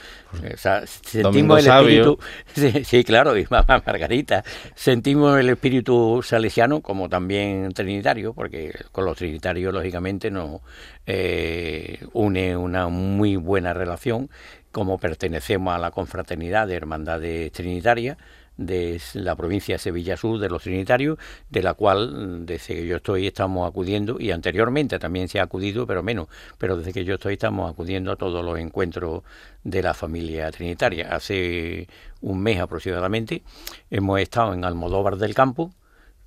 sentimos 0.84 1.64
el 1.64 1.72
espíritu, 1.72 2.18
sí, 2.84 3.04
claro, 3.04 3.36
y 3.36 3.46
mamá 3.48 3.82
Margarita, 3.86 4.44
sentimos 4.74 5.38
el 5.38 5.48
espíritu 5.48 6.20
salesiano 6.22 6.80
como 6.80 7.08
también 7.08 7.72
trinitario, 7.72 8.34
porque 8.34 8.74
con 8.92 9.04
los 9.04 9.16
trinitarios, 9.16 9.72
lógicamente, 9.72 10.30
nos 10.30 10.60
eh, 11.06 12.04
une 12.12 12.56
una 12.56 12.88
muy 12.88 13.36
buena 13.36 13.72
relación, 13.72 14.28
como 14.72 14.98
pertenecemos 14.98 15.74
a 15.74 15.78
la 15.78 15.90
confraternidad 15.90 16.66
de 16.66 16.74
Hermandades 16.74 17.52
Trinitarias 17.52 18.18
de 18.58 19.00
la 19.14 19.36
provincia 19.36 19.76
de 19.76 19.78
Sevilla 19.78 20.16
Sur 20.16 20.38
de 20.38 20.50
los 20.50 20.62
Trinitarios, 20.62 21.16
de 21.48 21.62
la 21.62 21.74
cual 21.74 22.10
mm, 22.10 22.44
desde 22.44 22.74
que 22.74 22.86
yo 22.86 22.96
estoy 22.96 23.26
estamos 23.26 23.66
acudiendo 23.66 24.18
y 24.20 24.32
anteriormente 24.32 24.98
también 24.98 25.28
se 25.28 25.40
ha 25.40 25.44
acudido, 25.44 25.86
pero 25.86 26.02
menos, 26.02 26.28
pero 26.58 26.76
desde 26.76 26.92
que 26.92 27.04
yo 27.04 27.14
estoy 27.14 27.34
estamos 27.34 27.70
acudiendo 27.70 28.12
a 28.12 28.16
todos 28.16 28.44
los 28.44 28.58
encuentros 28.58 29.22
de 29.64 29.82
la 29.82 29.94
familia 29.94 30.50
trinitaria. 30.50 31.14
Hace 31.14 31.88
un 32.20 32.40
mes 32.40 32.60
aproximadamente 32.60 33.42
hemos 33.90 34.20
estado 34.20 34.52
en 34.52 34.64
Almodóvar 34.64 35.16
del 35.16 35.34
Campo, 35.34 35.72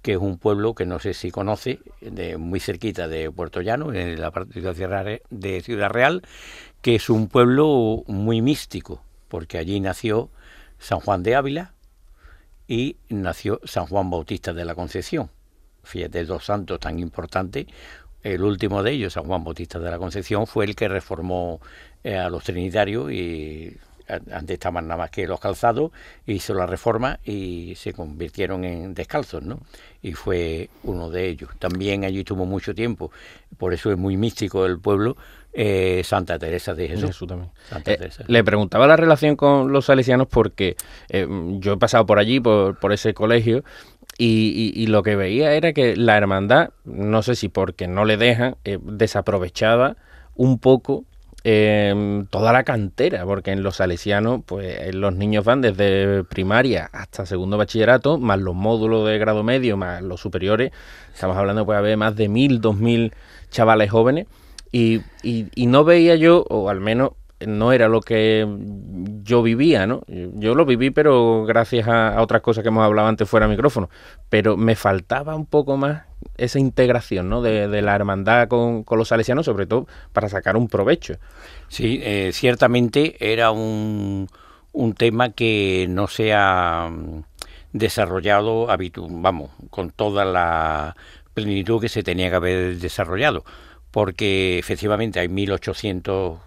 que 0.01 0.13
es 0.13 0.17
un 0.17 0.37
pueblo 0.37 0.73
que 0.73 0.85
no 0.85 0.99
sé 0.99 1.13
si 1.13 1.31
conoce, 1.31 1.79
de, 1.99 2.37
muy 2.37 2.59
cerquita 2.59 3.07
de 3.07 3.29
Puerto 3.29 3.61
Llano, 3.61 3.93
en 3.93 4.19
la 4.19 4.31
parte 4.31 4.59
de 4.59 5.61
Ciudad 5.61 5.89
Real, 5.89 6.23
que 6.81 6.95
es 6.95 7.09
un 7.09 7.27
pueblo 7.27 8.03
muy 8.07 8.41
místico, 8.41 9.03
porque 9.27 9.57
allí 9.57 9.79
nació 9.79 10.29
San 10.79 11.01
Juan 11.01 11.21
de 11.21 11.35
Ávila, 11.35 11.73
y 12.71 12.95
nació 13.09 13.59
San 13.65 13.85
Juan 13.85 14.09
Bautista 14.09 14.53
de 14.53 14.63
la 14.63 14.75
Concepción. 14.75 15.29
Fíjate, 15.83 16.23
dos 16.23 16.45
santos 16.45 16.79
tan 16.79 16.99
importantes. 16.99 17.65
El 18.23 18.43
último 18.43 18.81
de 18.81 18.91
ellos, 18.91 19.11
San 19.11 19.25
Juan 19.25 19.43
Bautista 19.43 19.77
de 19.77 19.91
la 19.91 19.97
Concepción, 19.97 20.47
fue 20.47 20.63
el 20.63 20.73
que 20.73 20.87
reformó 20.87 21.59
eh, 22.01 22.15
a 22.15 22.29
los 22.29 22.45
trinitarios 22.45 23.11
y 23.11 23.75
antes 24.07 24.51
estaban 24.53 24.87
nada 24.87 24.99
más 24.99 25.11
que 25.11 25.27
los 25.27 25.41
calzados, 25.41 25.91
hizo 26.25 26.53
la 26.53 26.65
reforma 26.65 27.19
y 27.25 27.73
se 27.75 27.91
convirtieron 27.91 28.63
en 28.63 28.93
descalzos, 28.93 29.43
¿no? 29.43 29.59
Y 30.01 30.13
fue 30.13 30.69
uno 30.83 31.09
de 31.09 31.27
ellos. 31.27 31.49
También 31.59 32.05
allí 32.05 32.19
estuvo 32.19 32.45
mucho 32.45 32.73
tiempo, 32.73 33.11
por 33.57 33.73
eso 33.73 33.91
es 33.91 33.97
muy 33.97 34.15
místico 34.15 34.65
el 34.65 34.79
pueblo, 34.79 35.17
eh, 35.53 36.01
Santa 36.05 36.39
Teresa 36.39 36.73
de 36.73 36.87
Jesús. 36.87 37.25
Eh, 37.85 38.09
le 38.27 38.43
preguntaba 38.43 38.87
la 38.87 38.95
relación 38.95 39.35
con 39.35 39.73
los 39.73 39.85
salesianos 39.85 40.27
porque 40.27 40.77
eh, 41.09 41.27
yo 41.59 41.73
he 41.73 41.77
pasado 41.77 42.05
por 42.05 42.19
allí, 42.19 42.39
por, 42.39 42.79
por 42.79 42.93
ese 42.93 43.13
colegio, 43.13 43.63
y, 44.17 44.85
lo 44.87 45.01
que 45.01 45.15
veía 45.15 45.53
era 45.53 45.73
que 45.73 45.95
la 45.95 46.15
hermandad, 46.15 46.69
no 46.85 47.23
sé 47.23 47.35
si 47.35 47.49
porque 47.49 47.87
no 47.87 48.05
le 48.05 48.17
dejan, 48.17 48.55
desaprovechaba 48.83 49.97
un 50.35 50.59
poco 50.59 51.05
toda 51.43 52.53
la 52.53 52.63
cantera, 52.63 53.25
porque 53.25 53.51
en 53.51 53.63
los 53.63 53.77
salesianos, 53.77 54.41
pues 54.45 54.93
los 54.93 55.15
niños 55.15 55.43
van 55.43 55.61
desde 55.61 56.23
primaria 56.23 56.87
hasta 56.93 57.25
segundo 57.25 57.57
bachillerato, 57.57 58.19
más 58.19 58.39
los 58.39 58.53
módulos 58.53 59.07
de 59.07 59.17
grado 59.17 59.41
medio, 59.41 59.75
más 59.75 60.03
los 60.03 60.21
superiores, 60.21 60.71
estamos 61.11 61.35
hablando 61.35 61.65
puede 61.65 61.79
haber 61.79 61.97
más 61.97 62.15
de 62.15 62.29
mil, 62.29 62.61
dos 62.61 62.77
mil 62.77 63.13
chavales 63.49 63.89
jóvenes, 63.89 64.27
y, 64.71 65.01
y, 65.21 65.65
no 65.67 65.83
veía 65.83 66.15
yo, 66.15 66.45
o 66.49 66.69
al 66.69 66.79
menos 66.79 67.11
no 67.45 67.73
era 67.73 67.87
lo 67.89 68.01
que 68.01 68.47
yo 69.23 69.41
vivía, 69.43 69.87
¿no? 69.87 70.03
Yo 70.07 70.55
lo 70.55 70.65
viví, 70.65 70.91
pero 70.91 71.43
gracias 71.45 71.87
a, 71.87 72.21
otras 72.21 72.41
cosas 72.41 72.61
que 72.61 72.69
hemos 72.69 72.83
hablado 72.83 73.07
antes 73.07 73.29
fuera 73.29 73.47
de 73.47 73.51
micrófono. 73.51 73.89
Pero 74.29 74.57
me 74.57 74.75
faltaba 74.75 75.35
un 75.35 75.45
poco 75.45 75.77
más 75.77 76.03
esa 76.37 76.59
integración, 76.59 77.29
¿no? 77.29 77.41
De, 77.41 77.81
la 77.81 77.95
hermandad 77.95 78.47
con, 78.47 78.85
los 78.89 79.07
salesianos, 79.07 79.45
sobre 79.45 79.65
todo 79.65 79.87
para 80.13 80.29
sacar 80.29 80.55
un 80.55 80.67
provecho. 80.67 81.15
Sí, 81.67 81.99
eh, 82.03 82.31
ciertamente 82.33 83.15
era 83.19 83.51
un, 83.51 84.27
un 84.71 84.93
tema 84.93 85.31
que 85.31 85.87
no 85.89 86.07
se 86.07 86.33
ha 86.33 86.89
mm, 86.89 87.23
desarrollado, 87.73 88.67
vamos, 89.09 89.51
con 89.69 89.91
toda 89.91 90.25
la 90.25 90.95
plenitud 91.33 91.81
que 91.81 91.89
se 91.89 92.03
tenía 92.03 92.29
que 92.29 92.35
haber 92.35 92.77
desarrollado 92.77 93.43
porque 93.91 94.57
efectivamente 94.57 95.19
hay 95.19 95.27
1.800 95.27 96.39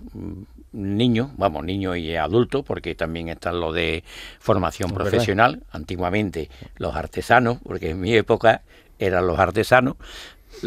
niños, 0.73 1.31
vamos, 1.37 1.65
niños 1.65 1.97
y 1.99 2.17
adultos, 2.17 2.65
porque 2.65 2.95
también 2.95 3.29
están 3.29 3.61
los 3.61 3.75
de 3.75 4.03
formación 4.41 4.91
profesional, 4.91 5.63
antiguamente 5.71 6.51
los 6.77 6.97
artesanos, 6.97 7.59
porque 7.63 7.91
en 7.91 8.01
mi 8.01 8.15
época 8.15 8.63
eran 8.99 9.27
los 9.27 9.39
artesanos, 9.39 9.97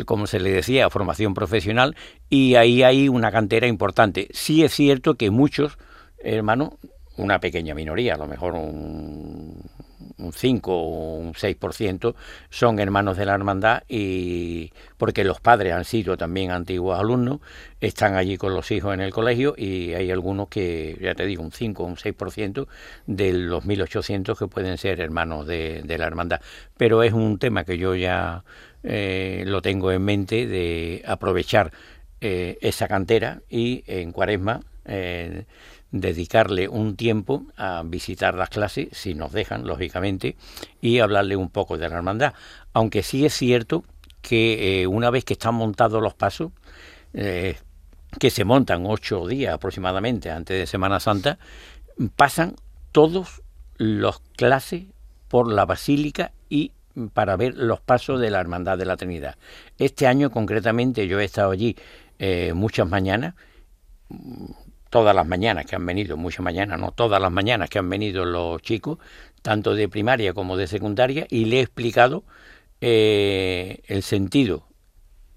como 0.05 0.27
se 0.27 0.39
le 0.39 0.51
decía, 0.51 0.89
formación 0.89 1.33
profesional, 1.33 1.95
y 2.29 2.55
ahí 2.55 2.83
hay 2.83 3.09
una 3.09 3.31
cantera 3.31 3.67
importante. 3.67 4.27
Sí 4.31 4.63
es 4.63 4.73
cierto 4.73 5.15
que 5.15 5.29
muchos, 5.31 5.77
hermanos, 6.19 6.73
una 7.17 7.39
pequeña 7.39 7.73
minoría, 7.73 8.13
a 8.13 8.17
lo 8.17 8.27
mejor 8.27 8.53
un 8.53 9.61
un 10.17 10.33
5 10.33 10.71
o 10.71 11.15
un 11.15 11.33
6% 11.33 12.15
son 12.49 12.79
hermanos 12.79 13.17
de 13.17 13.25
la 13.25 13.33
hermandad 13.33 13.83
y 13.87 14.71
porque 14.97 15.23
los 15.23 15.39
padres 15.39 15.73
han 15.73 15.85
sido 15.85 16.17
también 16.17 16.51
antiguos 16.51 16.99
alumnos, 16.99 17.39
están 17.81 18.15
allí 18.15 18.37
con 18.37 18.53
los 18.53 18.71
hijos 18.71 18.93
en 18.93 19.01
el 19.01 19.11
colegio 19.11 19.53
y 19.57 19.93
hay 19.93 20.11
algunos 20.11 20.47
que, 20.49 20.97
ya 21.01 21.15
te 21.15 21.25
digo, 21.25 21.43
un 21.43 21.51
5 21.51 21.83
o 21.83 21.85
un 21.85 21.95
6% 21.95 22.67
de 23.05 23.33
los 23.33 23.65
1800 23.65 24.37
que 24.37 24.47
pueden 24.47 24.77
ser 24.77 24.99
hermanos 24.99 25.45
de, 25.47 25.83
la 25.97 26.05
hermandad. 26.05 26.41
Pero 26.77 27.03
es 27.03 27.13
un 27.13 27.39
tema 27.39 27.63
que 27.63 27.77
yo 27.77 27.95
ya 27.95 28.43
eh, 28.83 29.43
lo 29.47 29.61
tengo 29.61 29.91
en 29.91 30.03
mente 30.03 30.45
de 30.47 31.03
aprovechar 31.05 31.71
eh, 32.21 32.57
esa 32.61 32.87
cantera 32.87 33.41
y 33.49 33.83
en 33.87 34.11
cuaresma 34.11 34.61
eh, 34.85 35.45
dedicarle 35.91 36.67
un 36.67 36.95
tiempo 36.95 37.45
a 37.55 37.83
visitar 37.85 38.35
las 38.35 38.49
clases, 38.49 38.89
si 38.91 39.13
nos 39.13 39.31
dejan, 39.31 39.65
lógicamente, 39.65 40.35
y 40.81 40.99
hablarle 40.99 41.35
un 41.35 41.49
poco 41.49 41.77
de 41.77 41.89
la 41.89 41.95
hermandad. 41.95 42.33
Aunque 42.73 43.03
sí 43.03 43.25
es 43.25 43.33
cierto 43.33 43.83
que 44.21 44.81
eh, 44.81 44.87
una 44.87 45.09
vez 45.09 45.23
que 45.23 45.33
están 45.33 45.55
montados 45.55 46.01
los 46.01 46.13
pasos, 46.13 46.51
eh, 47.13 47.57
que 48.19 48.29
se 48.29 48.43
montan 48.43 48.85
ocho 48.85 49.27
días 49.27 49.53
aproximadamente 49.53 50.31
antes 50.31 50.57
de 50.57 50.67
Semana 50.67 50.99
Santa, 50.99 51.39
pasan 52.15 52.55
todos 52.91 53.41
los 53.77 54.19
clases 54.35 54.83
por 55.27 55.51
la 55.51 55.65
basílica 55.65 56.31
y 56.49 56.71
para 57.13 57.35
ver 57.35 57.55
los 57.55 57.79
pasos 57.79 58.19
de 58.19 58.31
la 58.31 58.39
Hermandad 58.39 58.77
de 58.77 58.85
la 58.85 58.97
Trinidad. 58.97 59.35
Este 59.77 60.07
año 60.07 60.31
concretamente 60.31 61.07
yo 61.07 61.19
he 61.19 61.25
estado 61.25 61.51
allí 61.51 61.75
eh, 62.17 62.53
muchas 62.53 62.89
mañanas, 62.89 63.35
todas 64.89 65.15
las 65.15 65.27
mañanas 65.27 65.65
que 65.65 65.75
han 65.75 65.85
venido, 65.85 66.17
muchas 66.17 66.41
mañanas, 66.41 66.79
no 66.79 66.91
todas 66.91 67.21
las 67.21 67.31
mañanas 67.31 67.69
que 67.69 67.79
han 67.79 67.89
venido 67.89 68.25
los 68.25 68.61
chicos, 68.61 68.97
tanto 69.41 69.75
de 69.75 69.89
primaria 69.89 70.33
como 70.33 70.57
de 70.57 70.67
secundaria, 70.67 71.27
y 71.29 71.45
le 71.45 71.57
he 71.57 71.61
explicado 71.61 72.23
eh, 72.81 73.81
el 73.87 74.03
sentido 74.03 74.67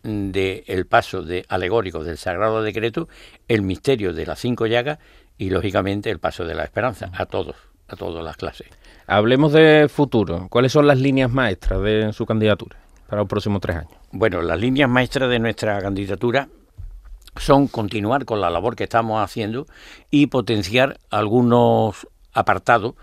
del 0.02 0.86
paso 0.86 1.22
de 1.22 1.44
alegórico 1.48 2.04
del 2.04 2.16
Sagrado 2.16 2.62
Decreto, 2.62 3.08
el 3.48 3.62
misterio 3.62 4.12
de 4.12 4.26
las 4.26 4.38
cinco 4.38 4.66
llagas 4.66 4.98
y 5.36 5.50
lógicamente 5.50 6.10
el 6.10 6.18
paso 6.18 6.44
de 6.44 6.54
la 6.54 6.64
esperanza 6.64 7.10
a 7.14 7.26
todos, 7.26 7.56
a 7.88 7.96
todas 7.96 8.24
las 8.24 8.36
clases. 8.36 8.68
Hablemos 9.06 9.52
de 9.52 9.88
futuro. 9.88 10.46
¿Cuáles 10.48 10.72
son 10.72 10.86
las 10.86 10.98
líneas 10.98 11.30
maestras 11.30 11.82
de 11.82 12.12
su 12.12 12.24
candidatura 12.26 12.78
para 13.08 13.22
los 13.22 13.28
próximos 13.28 13.60
tres 13.60 13.76
años? 13.76 13.92
Bueno, 14.12 14.40
las 14.40 14.58
líneas 14.58 14.88
maestras 14.88 15.28
de 15.28 15.38
nuestra 15.38 15.80
candidatura 15.80 16.48
son 17.36 17.68
continuar 17.68 18.24
con 18.24 18.40
la 18.40 18.50
labor 18.50 18.76
que 18.76 18.84
estamos 18.84 19.22
haciendo 19.22 19.66
y 20.10 20.26
potenciar 20.26 20.98
algunos 21.10 22.06
apartados 22.32 22.94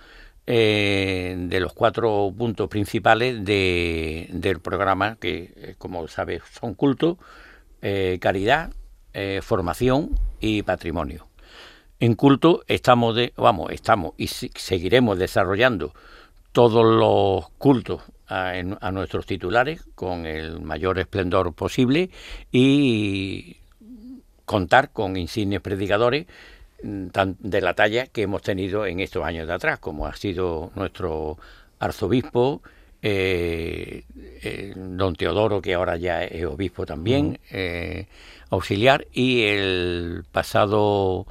eh, 0.45 1.35
de 1.37 1.59
los 1.59 1.73
cuatro 1.73 2.33
puntos 2.37 2.69
principales 2.69 3.43
de, 3.43 4.29
del 4.31 4.59
programa 4.59 5.17
que, 5.17 5.53
eh, 5.55 5.75
como 5.77 6.07
sabes, 6.07 6.41
son 6.59 6.73
culto, 6.73 7.17
eh, 7.81 8.17
caridad, 8.21 8.71
formación 9.41 10.11
y 10.39 10.61
patrimonio. 10.61 11.27
En 11.99 12.13
culto 12.13 12.63
estamos, 12.67 13.15
de, 13.15 13.33
vamos, 13.35 13.71
estamos 13.71 14.13
y 14.15 14.27
seguiremos 14.27 15.17
desarrollando 15.17 15.91
todos 16.51 16.85
los 16.85 17.49
cultos 17.57 18.03
a, 18.27 18.91
nuestros 18.91 19.25
titulares 19.25 19.83
con 19.95 20.25
el 20.25 20.59
mayor 20.59 20.99
esplendor 20.99 21.53
posible 21.53 22.09
y 22.51 23.57
contar 24.47 24.91
con 24.91 25.17
insignes 25.17 25.61
predicadores 25.61 26.25
mm, 26.81 27.09
de 27.39 27.61
la 27.61 27.75
talla 27.75 28.07
que 28.07 28.23
hemos 28.23 28.41
tenido 28.41 28.87
en 28.87 29.01
estos 29.01 29.23
años 29.23 29.45
de 29.45 29.53
atrás, 29.53 29.77
como 29.77 30.07
ha 30.07 30.15
sido 30.15 30.71
nuestro 30.73 31.37
arzobispo, 31.79 32.63
eh, 33.01 34.05
eh, 34.41 34.73
don 34.75 35.15
Teodoro, 35.15 35.61
que 35.61 35.75
ahora 35.75 35.97
ya 35.97 36.23
es 36.23 36.45
obispo 36.45 36.85
también, 36.85 37.39
eh, 37.51 38.07
auxiliar, 38.49 39.05
y 39.11 39.43
el 39.43 40.23
pasado 40.31 41.27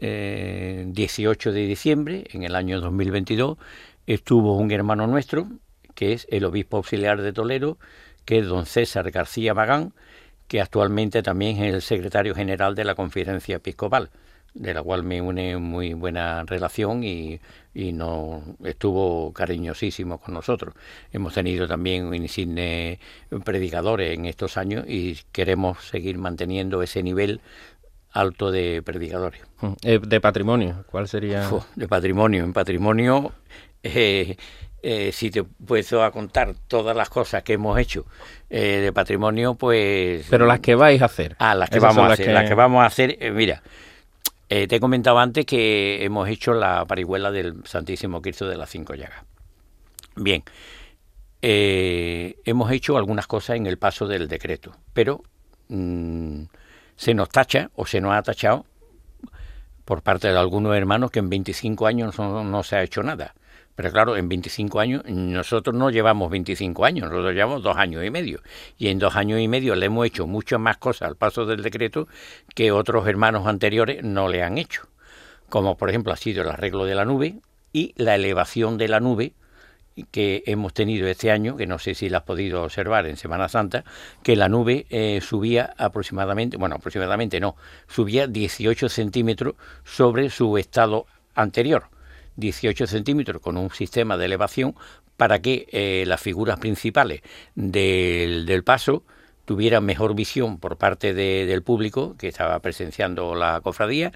18 0.00 1.52
de 1.52 1.66
diciembre, 1.66 2.24
en 2.30 2.42
el 2.42 2.54
año 2.54 2.80
2022, 2.80 3.58
estuvo 4.06 4.56
un 4.56 4.70
hermano 4.70 5.06
nuestro, 5.06 5.46
que 5.94 6.14
es 6.14 6.26
el 6.30 6.44
obispo 6.44 6.78
auxiliar 6.78 7.20
de 7.20 7.32
Toledo, 7.34 7.76
que 8.24 8.38
es 8.38 8.46
don 8.46 8.64
César 8.64 9.10
García 9.10 9.52
Magán, 9.52 9.92
que 10.50 10.60
actualmente 10.60 11.22
también 11.22 11.62
es 11.62 11.74
el 11.74 11.80
secretario 11.80 12.34
general 12.34 12.74
de 12.74 12.82
la 12.82 12.96
conferencia 12.96 13.54
episcopal 13.54 14.10
de 14.52 14.74
la 14.74 14.82
cual 14.82 15.04
me 15.04 15.22
une 15.22 15.58
muy 15.58 15.94
buena 15.94 16.42
relación 16.42 17.04
y, 17.04 17.38
y 17.72 17.92
no 17.92 18.42
estuvo 18.64 19.32
cariñosísimo 19.32 20.18
con 20.18 20.34
nosotros. 20.34 20.74
Hemos 21.12 21.34
tenido 21.34 21.68
también 21.68 22.12
insignes 22.12 22.98
predicadores 23.44 24.12
en 24.18 24.26
estos 24.26 24.56
años 24.56 24.86
y 24.88 25.20
queremos 25.30 25.86
seguir 25.86 26.18
manteniendo 26.18 26.82
ese 26.82 27.04
nivel 27.04 27.40
alto 28.10 28.50
de 28.50 28.82
predicadores. 28.84 29.42
Mm, 29.60 29.72
eh, 29.82 30.00
de 30.04 30.20
patrimonio, 30.20 30.84
¿cuál 30.90 31.06
sería? 31.06 31.48
de 31.76 31.86
patrimonio, 31.86 32.42
en 32.42 32.52
patrimonio, 32.52 33.30
eh, 33.84 34.36
eh, 34.82 35.10
si 35.12 35.30
te 35.30 35.44
puedo 35.44 36.04
a 36.04 36.10
contar 36.10 36.54
todas 36.68 36.96
las 36.96 37.08
cosas 37.08 37.42
que 37.42 37.54
hemos 37.54 37.78
hecho 37.78 38.06
de 38.48 38.90
patrimonio, 38.92 39.54
pues... 39.54 40.26
Pero 40.28 40.44
las 40.44 40.58
que 40.58 40.74
vais 40.74 41.00
a 41.00 41.04
hacer. 41.04 41.36
Ah, 41.38 41.54
las 41.54 41.70
que 41.70 41.78
vamos 41.78 41.98
a 41.98 42.14
hacer. 42.14 42.32
Las 42.32 42.48
que 42.48 42.54
vamos 42.54 42.82
a 42.82 42.86
hacer, 42.86 43.32
mira, 43.32 43.62
eh, 44.52 44.66
te 44.66 44.76
he 44.76 44.80
comentado 44.80 45.20
antes 45.20 45.46
que 45.46 46.04
hemos 46.04 46.28
hecho 46.28 46.52
la 46.54 46.84
parihuela 46.84 47.30
del 47.30 47.64
Santísimo 47.64 48.20
Cristo 48.20 48.48
de 48.48 48.56
las 48.56 48.68
Cinco 48.68 48.96
Llagas. 48.96 49.22
Bien, 50.16 50.42
eh, 51.40 52.34
hemos 52.44 52.72
hecho 52.72 52.96
algunas 52.96 53.28
cosas 53.28 53.56
en 53.56 53.66
el 53.66 53.78
paso 53.78 54.08
del 54.08 54.26
decreto, 54.26 54.76
pero 54.92 55.22
mm, 55.68 56.42
se 56.96 57.14
nos 57.14 57.28
tacha 57.28 57.70
o 57.76 57.86
se 57.86 58.00
nos 58.00 58.12
ha 58.12 58.22
tachado 58.22 58.66
por 59.84 60.02
parte 60.02 60.26
de 60.26 60.36
algunos 60.36 60.76
hermanos 60.76 61.12
que 61.12 61.20
en 61.20 61.30
25 61.30 61.86
años 61.86 62.18
no 62.18 62.62
se 62.64 62.74
ha 62.74 62.82
hecho 62.82 63.04
nada. 63.04 63.34
Pero 63.76 63.92
claro, 63.92 64.16
en 64.16 64.28
25 64.28 64.80
años, 64.80 65.04
nosotros 65.06 65.74
no 65.74 65.90
llevamos 65.90 66.30
25 66.30 66.84
años, 66.84 67.08
nosotros 67.08 67.34
llevamos 67.34 67.62
dos 67.62 67.76
años 67.76 68.04
y 68.04 68.10
medio. 68.10 68.40
Y 68.76 68.88
en 68.88 68.98
dos 68.98 69.16
años 69.16 69.40
y 69.40 69.48
medio 69.48 69.74
le 69.74 69.86
hemos 69.86 70.06
hecho 70.06 70.26
muchas 70.26 70.60
más 70.60 70.76
cosas 70.76 71.08
al 71.08 71.16
paso 71.16 71.46
del 71.46 71.62
decreto 71.62 72.08
que 72.54 72.72
otros 72.72 73.06
hermanos 73.08 73.46
anteriores 73.46 74.02
no 74.02 74.28
le 74.28 74.42
han 74.42 74.58
hecho. 74.58 74.82
Como 75.48 75.76
por 75.76 75.88
ejemplo 75.88 76.12
ha 76.12 76.16
sido 76.16 76.42
el 76.42 76.48
arreglo 76.48 76.84
de 76.84 76.94
la 76.94 77.04
nube 77.04 77.36
y 77.72 77.94
la 77.96 78.16
elevación 78.16 78.76
de 78.76 78.88
la 78.88 79.00
nube 79.00 79.32
que 80.10 80.42
hemos 80.46 80.72
tenido 80.72 81.08
este 81.08 81.30
año, 81.30 81.56
que 81.56 81.66
no 81.66 81.78
sé 81.78 81.94
si 81.94 82.08
la 82.08 82.18
has 82.18 82.24
podido 82.24 82.62
observar 82.62 83.06
en 83.06 83.16
Semana 83.16 83.48
Santa, 83.48 83.84
que 84.22 84.36
la 84.36 84.48
nube 84.48 84.86
eh, 84.90 85.20
subía 85.20 85.74
aproximadamente, 85.76 86.56
bueno, 86.56 86.76
aproximadamente 86.76 87.40
no, 87.40 87.56
subía 87.88 88.26
18 88.26 88.88
centímetros 88.88 89.54
sobre 89.84 90.30
su 90.30 90.56
estado 90.58 91.06
anterior 91.34 91.84
18 92.36 92.86
centímetros 92.86 93.42
con 93.42 93.56
un 93.56 93.70
sistema 93.70 94.16
de 94.16 94.26
elevación 94.26 94.74
para 95.16 95.40
que 95.40 95.66
eh, 95.70 96.04
las 96.06 96.20
figuras 96.20 96.58
principales 96.58 97.20
del, 97.54 98.62
paso 98.64 99.02
tuvieran 99.44 99.84
mejor 99.84 100.14
visión 100.14 100.58
por 100.58 100.78
parte 100.78 101.12
del 101.12 101.62
público 101.62 102.16
que 102.16 102.28
estaba 102.28 102.58
presenciando 102.60 103.34
la 103.34 103.60
cofradía 103.60 104.12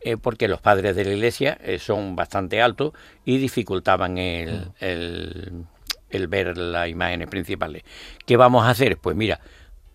eh, 0.00 0.16
porque 0.16 0.48
los 0.48 0.60
padres 0.60 0.96
de 0.96 1.04
la 1.04 1.12
iglesia 1.12 1.58
eh, 1.62 1.78
son 1.78 2.16
bastante 2.16 2.60
altos 2.60 2.92
y 3.24 3.38
dificultaban 3.38 4.18
el, 4.18 4.72
el, 4.80 5.64
el, 6.10 6.26
ver 6.26 6.56
las 6.56 6.88
imágenes 6.88 7.28
principales. 7.28 7.84
¿Qué 8.26 8.36
vamos 8.36 8.64
a 8.64 8.70
hacer? 8.70 8.96
Pues 8.98 9.16
mira, 9.16 9.40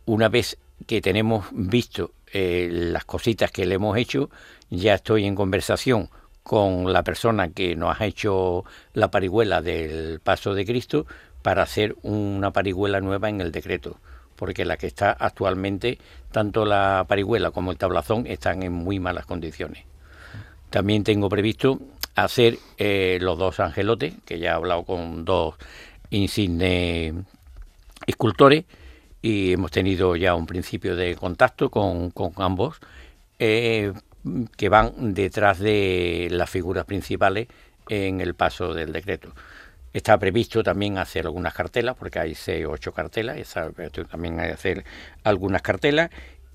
una 0.05 0.29
vez 0.29 0.57
que 0.87 1.01
tenemos 1.01 1.45
visto 1.51 2.11
las 2.33 3.05
cositas 3.05 3.51
que 3.51 3.65
le 3.65 3.75
hemos 3.75 3.95
hecho, 3.95 4.29
ya 4.69 4.95
estoy 4.95 5.25
en 5.25 5.35
conversación 5.35 6.09
con 6.43 6.91
la 6.91 7.03
persona 7.03 7.49
que 7.49 7.75
nos 7.75 7.99
ha 7.99 8.05
hecho 8.05 8.65
la 8.93 9.09
parihuela 9.09 9.61
del 9.61 10.19
paso 10.19 10.53
de 10.53 10.65
Cristo 10.65 11.05
para 11.41 11.63
hacer 11.63 11.95
una 12.03 12.51
parihuela 12.51 12.99
nueva 12.99 13.29
en 13.29 13.41
el 13.41 13.51
decreto, 13.51 13.97
porque 14.35 14.65
la 14.65 14.77
que 14.77 14.87
está 14.87 15.11
actualmente, 15.11 15.99
tanto 16.31 16.65
la 16.65 17.05
parihuela 17.07 17.51
como 17.51 17.71
el 17.71 17.77
tablazón 17.77 18.27
están 18.27 18.63
en 18.63 18.73
muy 18.73 18.99
malas 18.99 19.25
condiciones. 19.25 19.85
También 20.69 21.03
tengo 21.03 21.29
previsto 21.29 21.79
hacer 22.15 22.57
eh, 22.77 23.17
los 23.21 23.37
dos 23.37 23.59
angelotes, 23.59 24.13
que 24.25 24.39
ya 24.39 24.51
he 24.51 24.53
hablado 24.53 24.83
con 24.83 25.25
dos 25.25 25.55
insignes 26.09 27.13
escultores 28.05 28.65
y 29.21 29.53
hemos 29.53 29.71
tenido 29.71 30.15
ya 30.15 30.35
un 30.35 30.45
principio 30.45 30.95
de 30.95 31.15
contacto 31.15 31.69
con, 31.69 32.11
ambos 32.37 32.79
eh, 33.39 33.93
que 34.55 34.69
van 34.69 35.13
detrás 35.13 35.59
de 35.59 36.27
las 36.31 36.49
figuras 36.49 36.85
principales 36.85 37.47
en 37.89 38.21
el 38.21 38.35
paso 38.35 38.73
del 38.73 38.93
decreto. 38.93 39.33
Está 39.91 40.17
previsto 40.17 40.63
también 40.63 40.97
hacer 40.97 41.25
algunas 41.25 41.53
cartelas, 41.53 41.95
porque 41.97 42.19
hay 42.19 42.35
seis 42.35 42.65
o 42.65 42.71
ocho 42.71 42.93
cartelas, 42.93 43.37
está 43.37 43.69
también 44.09 44.39
hay 44.39 44.51
hacer 44.51 44.83
algunas 45.23 45.61
cartelas, 45.61 46.09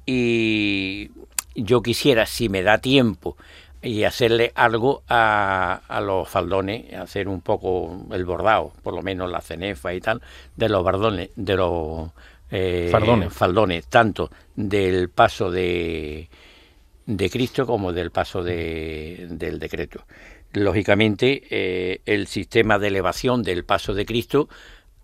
y 0.06 1.10
yo 1.54 1.82
quisiera, 1.82 2.26
si 2.26 2.48
me 2.48 2.62
da 2.62 2.78
tiempo, 2.78 3.36
y 3.80 4.02
hacerle 4.02 4.50
algo 4.56 5.02
a, 5.08 5.82
a, 5.86 6.00
los 6.00 6.28
faldones, 6.28 6.92
hacer 6.94 7.28
un 7.28 7.40
poco 7.40 8.06
el 8.10 8.24
bordado, 8.24 8.72
por 8.82 8.94
lo 8.94 9.02
menos 9.02 9.30
la 9.30 9.40
cenefa 9.40 9.94
y 9.94 10.00
tal, 10.00 10.20
de 10.56 10.68
los 10.68 10.82
bardones, 10.82 11.30
de 11.36 11.56
los 11.56 12.10
eh, 12.50 12.90
faldones, 13.30 13.86
tanto 13.86 14.30
del 14.56 15.10
paso 15.10 15.50
de, 15.50 16.28
de 17.08 17.30
Cristo 17.30 17.66
como 17.66 17.94
del 17.94 18.10
paso 18.10 18.42
del 18.42 19.58
decreto. 19.58 20.04
Lógicamente, 20.52 21.42
eh, 21.50 22.02
el 22.04 22.26
sistema 22.26 22.78
de 22.78 22.88
elevación 22.88 23.42
del 23.42 23.64
paso 23.64 23.94
de 23.94 24.04
Cristo 24.04 24.48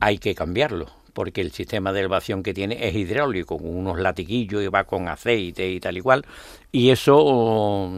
hay 0.00 0.18
que 0.18 0.34
cambiarlo, 0.34 0.90
porque 1.14 1.40
el 1.40 1.50
sistema 1.50 1.94
de 1.94 2.00
elevación 2.00 2.42
que 2.42 2.52
tiene 2.52 2.86
es 2.86 2.94
hidráulico, 2.94 3.56
con 3.56 3.74
unos 3.74 3.98
latiguillos 3.98 4.62
y 4.62 4.68
va 4.68 4.84
con 4.84 5.08
aceite 5.08 5.66
y 5.70 5.80
tal 5.80 5.96
y 5.96 6.02
cual, 6.02 6.26
y 6.70 6.90
eso 6.90 7.90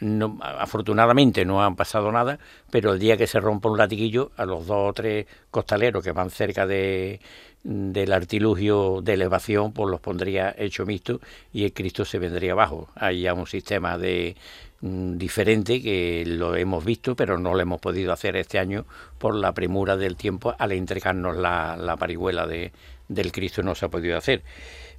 no, 0.00 0.38
afortunadamente 0.42 1.44
no 1.44 1.62
ha 1.62 1.72
pasado 1.76 2.10
nada, 2.10 2.40
pero 2.68 2.92
el 2.92 2.98
día 2.98 3.16
que 3.16 3.28
se 3.28 3.38
rompa 3.38 3.70
un 3.70 3.78
latiguillo, 3.78 4.32
a 4.36 4.44
los 4.44 4.66
dos 4.66 4.90
o 4.90 4.92
tres 4.92 5.26
costaleros 5.52 6.02
que 6.02 6.10
van 6.10 6.30
cerca 6.30 6.66
de, 6.66 7.20
del 7.64 8.12
artilugio 8.12 9.00
de 9.02 9.14
elevación, 9.14 9.72
pues 9.72 9.90
los 9.90 10.00
pondría 10.00 10.54
hecho 10.58 10.84
mixto 10.84 11.20
y 11.52 11.64
el 11.64 11.72
Cristo 11.72 12.04
se 12.04 12.18
vendría 12.18 12.52
abajo. 12.52 12.88
Hay 12.94 13.22
ya 13.22 13.34
un 13.34 13.46
sistema 13.46 13.98
de 13.98 14.36
mm, 14.80 15.16
diferente 15.16 15.80
que 15.80 16.24
lo 16.26 16.56
hemos 16.56 16.84
visto, 16.84 17.14
pero 17.14 17.38
no 17.38 17.54
lo 17.54 17.60
hemos 17.60 17.80
podido 17.80 18.12
hacer 18.12 18.36
este 18.36 18.58
año 18.58 18.84
por 19.18 19.34
la 19.34 19.52
premura 19.52 19.96
del 19.96 20.16
tiempo 20.16 20.54
al 20.58 20.72
entregarnos 20.72 21.36
la, 21.36 21.76
la 21.76 21.96
parihuela 21.96 22.46
de, 22.46 22.72
del 23.08 23.32
Cristo 23.32 23.62
no 23.62 23.74
se 23.74 23.86
ha 23.86 23.88
podido 23.88 24.16
hacer. 24.16 24.42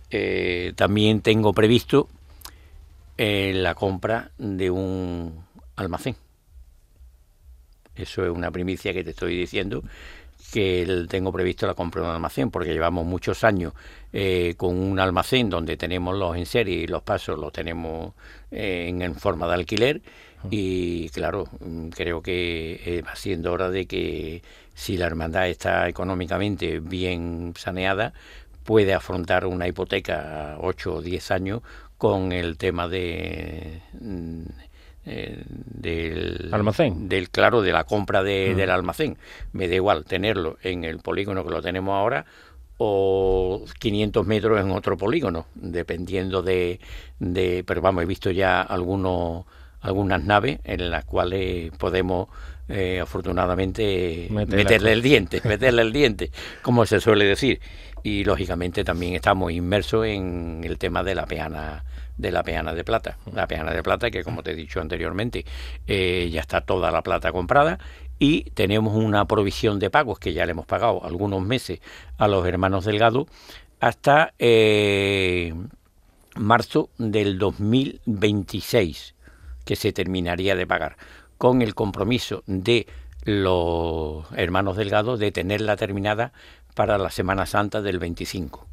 Eh, 0.09 0.73
también 0.75 1.21
tengo 1.21 1.53
previsto 1.53 2.07
eh, 3.17 3.51
la 3.55 3.75
compra 3.75 4.31
de 4.37 4.69
un 4.69 5.43
almacén. 5.75 6.15
Eso 7.95 8.23
es 8.23 8.31
una 8.31 8.51
primicia 8.51 8.93
que 8.93 9.03
te 9.03 9.11
estoy 9.11 9.35
diciendo 9.37 9.83
que 10.53 11.07
tengo 11.09 11.31
previsto 11.31 11.65
la 11.65 11.73
compra 11.73 12.03
de 12.03 12.07
un 12.09 12.13
almacén, 12.13 12.51
porque 12.51 12.73
llevamos 12.73 13.07
muchos 13.07 13.43
años 13.43 13.73
eh, 14.13 14.53
con 14.55 14.77
un 14.77 14.99
almacén 14.99 15.49
donde 15.49 15.77
tenemos 15.77 16.15
los 16.15 16.37
en 16.37 16.45
serie 16.45 16.75
y 16.75 16.85
los 16.85 17.01
pasos 17.01 17.39
los 17.39 17.51
tenemos 17.51 18.13
eh, 18.51 18.85
en, 18.87 19.15
forma 19.15 19.47
de 19.47 19.53
alquiler. 19.55 20.01
Y 20.51 21.09
claro, 21.09 21.47
mm, 21.59 21.87
creo 21.89 22.21
que 22.21 22.79
eh, 22.85 23.01
va 23.01 23.15
siendo 23.15 23.51
hora 23.51 23.71
de 23.71 23.87
que 23.87 24.43
si 24.75 24.95
la 24.95 25.07
hermandad 25.07 25.49
está 25.49 25.89
económicamente 25.89 26.79
bien 26.79 27.53
saneada, 27.57 28.13
puede 28.63 28.93
afrontar 28.93 29.47
una 29.47 29.67
hipoteca 29.67 30.53
a 30.53 30.59
8 30.59 30.93
o 30.93 31.01
10 31.01 31.31
años 31.31 31.61
con 31.97 32.31
el 32.31 32.57
tema 32.57 32.87
de 32.87 33.81
mm, 33.99 34.43
eh, 35.05 35.43
del 35.47 36.49
almacén. 36.51 37.09
del 37.09 37.29
claro 37.29 37.61
de 37.61 37.71
la 37.71 37.83
compra 37.83 38.23
de, 38.23 38.55
del 38.55 38.69
almacén. 38.69 39.17
Me 39.51 39.67
da 39.67 39.75
igual 39.75 40.05
tenerlo 40.05 40.57
en 40.63 40.83
el 40.83 40.99
polígono 40.99 41.43
que 41.43 41.51
lo 41.51 41.61
tenemos 41.61 41.93
ahora 41.93 42.25
o 42.77 43.63
500 43.79 44.25
metros 44.25 44.59
en 44.59 44.71
otro 44.71 44.97
polígono 44.97 45.45
dependiendo 45.53 46.41
de, 46.41 46.79
de 47.19 47.63
pero 47.67 47.81
vamos 47.81 48.03
he 48.03 48.07
visto 48.07 48.31
ya 48.31 48.61
algunos 48.61 49.45
algunas 49.81 50.23
naves 50.23 50.59
en 50.63 50.89
las 50.89 51.05
cuales 51.05 51.71
podemos 51.77 52.29
eh, 52.69 53.01
afortunadamente 53.01 54.27
meterle 54.31 54.93
el 54.93 55.01
diente, 55.01 55.41
meterle 55.47 55.81
el 55.81 55.91
diente, 55.91 56.31
como 56.61 56.85
se 56.85 57.01
suele 57.01 57.25
decir. 57.25 57.59
Y 58.03 58.25
lógicamente 58.25 58.83
también 58.83 59.15
estamos 59.15 59.51
inmersos 59.51 60.05
en 60.05 60.61
el 60.63 60.77
tema 60.77 61.03
de 61.03 61.15
la 61.15 61.25
peana 61.25 61.85
de 62.17 62.31
la 62.31 62.43
peana 62.43 62.73
de 62.73 62.83
plata. 62.83 63.17
La 63.33 63.47
peana 63.47 63.73
de 63.73 63.81
plata 63.81 64.11
que 64.11 64.23
como 64.23 64.43
te 64.43 64.51
he 64.51 64.55
dicho 64.55 64.79
anteriormente 64.79 65.45
eh, 65.87 66.29
ya 66.31 66.41
está 66.41 66.61
toda 66.61 66.91
la 66.91 67.01
plata 67.01 67.31
comprada 67.31 67.79
y 68.19 68.43
tenemos 68.51 68.95
una 68.95 69.25
provisión 69.25 69.79
de 69.79 69.89
pagos 69.89 70.19
que 70.19 70.33
ya 70.33 70.45
le 70.45 70.51
hemos 70.51 70.65
pagado 70.65 71.03
algunos 71.03 71.41
meses 71.41 71.79
a 72.17 72.27
los 72.27 72.45
hermanos 72.45 72.85
Delgado 72.85 73.27
hasta 73.79 74.33
eh, 74.39 75.53
marzo 76.35 76.89
del 76.97 77.37
2026 77.37 79.15
que 79.65 79.75
se 79.75 79.91
terminaría 79.91 80.55
de 80.55 80.67
pagar 80.67 80.97
con 81.37 81.61
el 81.61 81.75
compromiso 81.75 82.43
de 82.45 82.87
los 83.23 84.25
hermanos 84.35 84.77
Delgado 84.77 85.17
de 85.17 85.31
tenerla 85.31 85.75
terminada 85.77 86.33
para 86.73 86.97
la 86.97 87.09
Semana 87.09 87.45
Santa 87.45 87.81
del 87.81 87.99
25, 87.99 88.67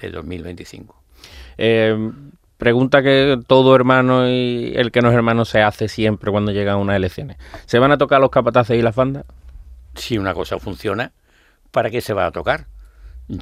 de 0.00 0.10
2025. 0.10 1.02
Eh, 1.58 2.10
pregunta 2.56 3.02
que 3.02 3.38
todo 3.46 3.74
hermano 3.74 4.28
y 4.28 4.72
el 4.76 4.90
que 4.90 5.00
no 5.00 5.10
es 5.10 5.14
hermano 5.14 5.44
se 5.44 5.62
hace 5.62 5.88
siempre 5.88 6.30
cuando 6.30 6.52
llegan 6.52 6.78
unas 6.78 6.96
elecciones. 6.96 7.36
¿Se 7.66 7.78
van 7.78 7.92
a 7.92 7.98
tocar 7.98 8.20
los 8.20 8.30
capataces 8.30 8.78
y 8.78 8.82
las 8.82 8.94
bandas? 8.94 9.24
Si 9.94 10.18
una 10.18 10.34
cosa 10.34 10.58
funciona, 10.58 11.12
¿para 11.70 11.90
qué 11.90 12.00
se 12.00 12.14
va 12.14 12.26
a 12.26 12.32
tocar? 12.32 12.66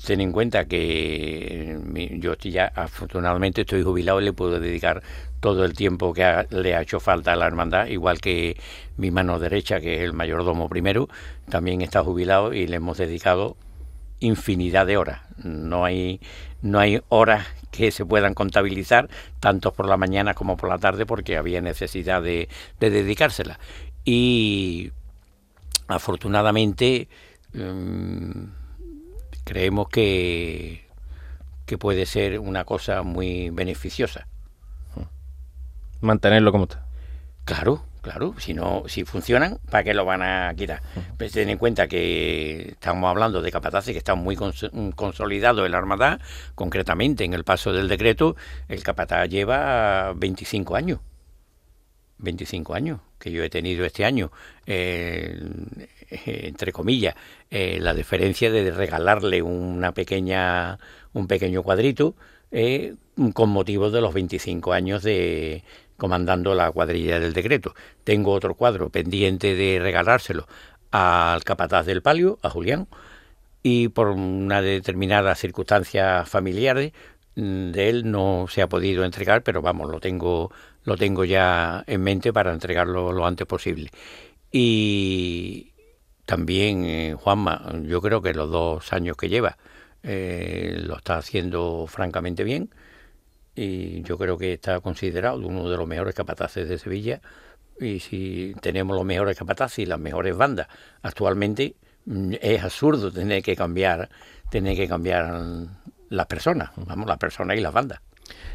Ten 0.07 0.21
en 0.21 0.31
cuenta 0.31 0.67
que 0.67 1.77
yo 2.19 2.35
ya 2.37 2.67
afortunadamente 2.67 3.63
estoy 3.63 3.83
jubilado 3.83 4.21
y 4.21 4.25
le 4.25 4.33
puedo 4.33 4.61
dedicar 4.61 5.03
todo 5.41 5.65
el 5.65 5.73
tiempo 5.73 6.15
que 6.15 6.47
le 6.51 6.77
ha 6.77 6.83
hecho 6.83 7.01
falta 7.01 7.33
a 7.33 7.37
la 7.37 7.47
hermandad, 7.47 7.87
igual 7.87 8.21
que 8.21 8.57
mi 8.97 9.11
mano 9.11 9.41
derecha, 9.41 9.81
que 9.81 9.97
es 9.97 10.03
el 10.03 10.13
mayordomo 10.13 10.69
primero, 10.69 11.09
también 11.49 11.81
está 11.81 12.05
jubilado 12.05 12.55
y 12.55 12.69
le 12.69 12.77
hemos 12.77 12.99
dedicado 12.99 13.57
infinidad 14.23 14.87
de 14.87 14.97
horas. 14.97 15.21
No 15.43 15.85
hay, 15.85 16.21
no 16.63 16.79
hay 16.79 17.03
horas 17.09 17.47
que 17.71 17.91
se 17.91 18.05
puedan 18.05 18.35
contabilizar, 18.35 19.09
tanto 19.41 19.73
por 19.73 19.89
la 19.89 19.97
mañana 19.97 20.35
como 20.35 20.57
por 20.57 20.69
la 20.69 20.79
tarde, 20.79 21.07
porque 21.07 21.37
había 21.37 21.61
necesidad 21.61 22.23
de, 22.23 22.49
de 22.81 22.91
dedicársela. 22.91 23.59
Y 24.05 24.93
afortunadamente 25.89 27.09
em, 27.55 28.51
creemos 29.45 29.89
que, 29.89 30.87
que 31.67 31.79
puede 31.79 32.07
ser 32.07 32.39
una 32.39 32.65
cosa 32.65 33.03
muy 33.03 33.51
beneficiosa. 33.51 34.27
Mantenerlo 36.01 36.51
como 36.51 36.65
está. 36.65 36.85
Claro, 37.45 37.85
Claro, 38.03 38.35
si 38.39 38.53
no, 38.53 38.83
si 38.89 39.05
funcionan, 39.05 39.61
¿para 39.71 39.85
qué 39.85 39.95
lo 39.95 40.05
van 40.05 40.23
a 40.23 40.53
quitar? 40.57 40.83
Pues 41.17 41.31
ten 41.31 41.49
en 41.49 41.57
cuenta 41.57 41.87
que 41.87 42.71
estamos 42.73 43.09
hablando 43.09 43.41
de 43.41 43.53
capataces 43.53 43.93
que 43.93 43.99
están 43.99 44.19
muy 44.19 44.37
consolidados 44.97 45.65
en 45.65 45.71
la 45.71 45.79
Armada, 45.79 46.19
concretamente 46.57 47.23
en 47.23 47.33
el 47.33 47.45
paso 47.45 47.73
del 47.73 47.87
decreto, 47.87 48.35
el 48.69 48.83
capataz 48.83 49.29
lleva 49.29 50.15
25 50.17 50.75
años. 50.75 50.99
25 52.19 52.75
años 52.75 53.01
que 53.21 53.31
yo 53.31 53.45
he 53.45 53.51
tenido 53.51 53.85
este 53.85 54.05
año, 54.05 54.33
eh, 54.67 55.41
entre 56.11 56.73
comillas, 56.73 57.15
eh, 57.51 57.79
la 57.81 57.95
diferencia 57.95 58.51
de 58.51 58.73
regalarle 58.73 59.43
una 59.43 59.93
pequeña, 59.93 60.81
un 61.13 61.29
pequeño 61.29 61.63
cuadrito 61.63 62.17
eh, 62.51 62.97
con 63.33 63.51
motivo 63.51 63.91
de 63.91 64.01
los 64.01 64.13
25 64.13 64.73
años 64.73 65.05
de, 65.05 65.63
comandando 66.03 66.53
la 66.57 66.69
cuadrilla 66.73 67.21
del 67.21 67.33
decreto. 67.33 67.77
Tengo 68.03 68.33
otro 68.33 68.57
cuadro 68.57 68.91
pendiente 68.91 69.55
de 69.55 69.79
regalárselo 69.79 70.49
al 70.91 71.45
capataz 71.45 71.87
del 71.87 72.03
palio, 72.03 72.41
a 72.43 72.51
Julián, 72.51 72.89
y 73.63 73.87
por 73.87 74.09
una 74.09 74.61
determinada 74.63 75.33
circunstancia 75.37 76.25
familiares 76.25 76.93
mm, 77.37 77.71
de 77.71 77.89
él 77.89 78.11
no 78.11 78.47
se 78.49 78.63
ha 78.63 78.69
podido 78.69 79.05
entregar, 79.05 79.45
pero 79.45 79.63
vamos, 79.63 79.89
lo 79.93 80.01
tengo, 80.01 80.51
lo 80.83 80.97
tengo 80.97 81.25
ya 81.25 81.85
en 81.87 82.03
mente 82.03 82.33
para 82.33 82.53
entregarlo 82.53 83.13
lo 83.13 83.25
antes 83.25 83.47
posible. 83.47 83.91
Y 84.51 85.73
también 86.27 86.85
eh, 86.85 87.15
Juanma, 87.17 87.75
yo 87.85 88.03
creo 88.03 88.23
que 88.23 88.35
los 88.35 88.51
dos 88.51 88.93
años 88.93 89.17
que 89.17 89.29
lleva 89.29 89.57
eh, 90.03 90.79
lo 90.85 90.97
está 90.97 91.19
haciendo 91.19 91.87
francamente 91.87 92.43
bien 92.43 92.71
y 93.55 94.03
yo 94.03 94.17
creo 94.17 94.39
que 94.39 94.55
está 94.55 94.81
considerado 94.81 95.39
uno 95.39 95.69
de 95.69 95.77
los 95.77 95.87
mejores 95.87 96.15
capataces 96.15 96.69
de 96.69 96.79
Sevilla. 96.79 97.21
Y 97.81 98.01
si 98.01 98.55
tenemos 98.61 98.97
los 98.97 99.05
mejores 99.05 99.37
capataces 99.37 99.81
y 99.81 99.87
las 99.87 99.99
mejores 99.99 100.37
bandas 100.37 100.69
actualmente 101.03 101.75
mm, 102.07 102.35
es 102.41 102.63
absurdo 102.63 103.11
tener 103.11 103.43
que 103.43 103.57
cambiar 103.57 104.09
tener 104.51 104.77
que 104.77 104.87
cambiar 104.87 105.43
las 106.11 106.27
personas 106.27 106.71
vamos 106.77 107.07
las 107.07 107.17
personas 107.17 107.57
y 107.57 107.61
las 107.61 107.73
bandas. 107.73 108.01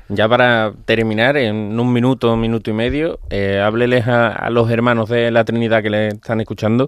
Ya 0.09 0.29
para 0.29 0.73
terminar 0.85 1.35
en 1.35 1.77
un 1.79 1.91
minuto 1.91 2.33
un 2.33 2.39
minuto 2.39 2.69
y 2.69 2.73
medio 2.73 3.19
eh, 3.29 3.59
hábleles 3.59 4.07
a, 4.07 4.49
los 4.51 4.69
hermanos 4.69 5.09
de 5.09 5.31
la 5.31 5.43
Trinidad 5.43 5.83
que 5.83 5.89
le 5.89 6.07
están 6.09 6.39
escuchando 6.39 6.87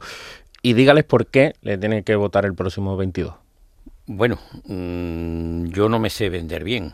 y 0.61 0.73
dígales 0.73 1.03
por 1.03 1.27
qué 1.27 1.53
le 1.61 1.77
tienen 1.77 2.03
que 2.03 2.15
votar 2.15 2.45
el 2.45 2.53
próximo 2.53 2.95
22 2.95 3.33
bueno 4.05 4.39
mm, 4.65 5.65
yo 5.67 5.89
no 5.89 5.99
me 5.99 6.09
sé 6.09 6.29
vender 6.29 6.63
bien 6.63 6.93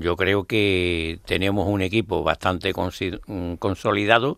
yo 0.00 0.16
creo 0.16 0.44
que 0.44 1.18
tenemos 1.24 1.68
un 1.68 1.82
equipo 1.82 2.22
bastante 2.22 2.72
mm, 2.72 3.54
consolidado 3.54 4.36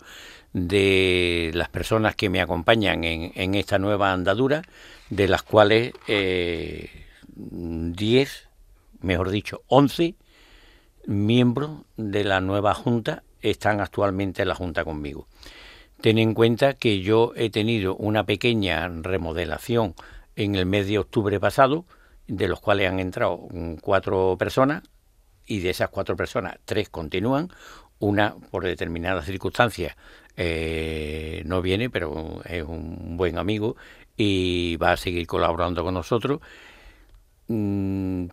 de 0.52 1.50
las 1.54 1.68
personas 1.68 2.16
que 2.16 2.30
me 2.30 2.40
acompañan 2.40 3.04
en, 3.04 3.54
esta 3.54 3.78
nueva 3.78 4.12
andadura, 4.12 4.62
de 5.10 5.28
las 5.28 5.42
cuales 5.42 5.92
10, 6.06 6.08
eh, 6.08 6.88
mejor 9.00 9.30
dicho, 9.30 9.62
11 9.68 10.14
miembros 11.06 11.70
de 11.96 12.24
la 12.24 12.40
nueva 12.40 12.74
Junta 12.74 13.22
están 13.40 13.80
actualmente 13.80 14.42
en 14.42 14.48
la 14.48 14.54
Junta 14.54 14.84
conmigo. 14.84 15.26
Ten 16.00 16.18
en 16.18 16.34
cuenta 16.34 16.74
que 16.74 17.00
yo 17.00 17.32
he 17.34 17.50
tenido 17.50 17.96
una 17.96 18.24
pequeña 18.24 18.88
remodelación 18.88 19.94
en 20.36 20.54
el 20.54 20.66
mes 20.66 20.86
de 20.86 20.98
octubre 20.98 21.40
pasado, 21.40 21.84
de 22.26 22.46
los 22.46 22.60
cuales 22.60 22.88
han 22.88 23.00
entrado 23.00 23.48
cuatro 23.80 24.36
personas, 24.38 24.82
y 25.48 25.60
de 25.60 25.70
esas 25.70 25.88
cuatro 25.88 26.14
personas, 26.14 26.58
tres 26.64 26.88
continúan, 26.90 27.50
una 27.98 28.36
por 28.36 28.64
determinadas 28.64 29.24
circunstancias 29.24 29.96
eh, 30.36 31.42
no 31.46 31.62
viene, 31.62 31.90
pero 31.90 32.42
es 32.44 32.62
un 32.62 33.16
buen 33.16 33.38
amigo 33.38 33.74
y 34.16 34.76
va 34.76 34.92
a 34.92 34.96
seguir 34.96 35.26
colaborando 35.26 35.82
con 35.82 35.94
nosotros. 35.94 36.40
Mm, 37.48 38.26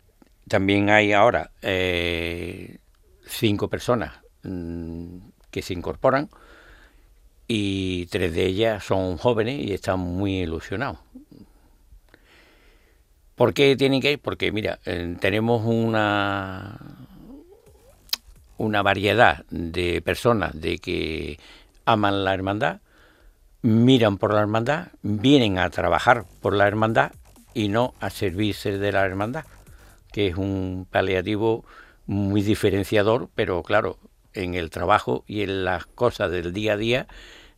también 0.47 0.89
hay 0.89 1.13
ahora 1.13 1.51
eh, 1.61 2.77
cinco 3.25 3.69
personas 3.69 4.19
mm, 4.43 5.17
que 5.49 5.61
se 5.63 5.73
incorporan 5.73 6.29
y 7.47 8.07
tres 8.07 8.33
de 8.33 8.45
ellas 8.45 8.83
son 8.83 9.17
jóvenes 9.17 9.63
y 9.63 9.73
están 9.73 9.99
muy 9.99 10.41
ilusionados. 10.41 10.99
¿Por 13.35 13.53
qué 13.53 13.75
tienen 13.75 14.01
que 14.01 14.13
ir? 14.13 14.19
Porque, 14.19 14.51
mira, 14.51 14.79
eh, 14.85 15.17
tenemos 15.19 15.65
una, 15.65 16.79
una 18.57 18.81
variedad 18.81 19.45
de 19.49 20.01
personas 20.01 20.59
de 20.59 20.77
que 20.77 21.37
aman 21.85 22.23
la 22.23 22.33
hermandad, 22.33 22.79
miran 23.61 24.17
por 24.17 24.33
la 24.33 24.39
hermandad, 24.39 24.87
vienen 25.01 25.59
a 25.59 25.69
trabajar 25.69 26.25
por 26.41 26.55
la 26.55 26.67
hermandad 26.67 27.11
y 27.53 27.67
no 27.67 27.93
a 27.99 28.09
servirse 28.09 28.77
de 28.77 28.91
la 28.93 29.05
hermandad, 29.05 29.45
que 30.13 30.27
es 30.27 30.37
un 30.37 30.87
paliativo 30.89 31.65
muy 32.05 32.41
diferenciador, 32.41 33.29
pero 33.35 33.63
claro, 33.63 33.97
en 34.33 34.53
el 34.53 34.69
trabajo 34.69 35.25
y 35.27 35.41
en 35.41 35.65
las 35.65 35.85
cosas 35.85 36.31
del 36.31 36.53
día 36.53 36.73
a 36.73 36.77
día 36.77 37.07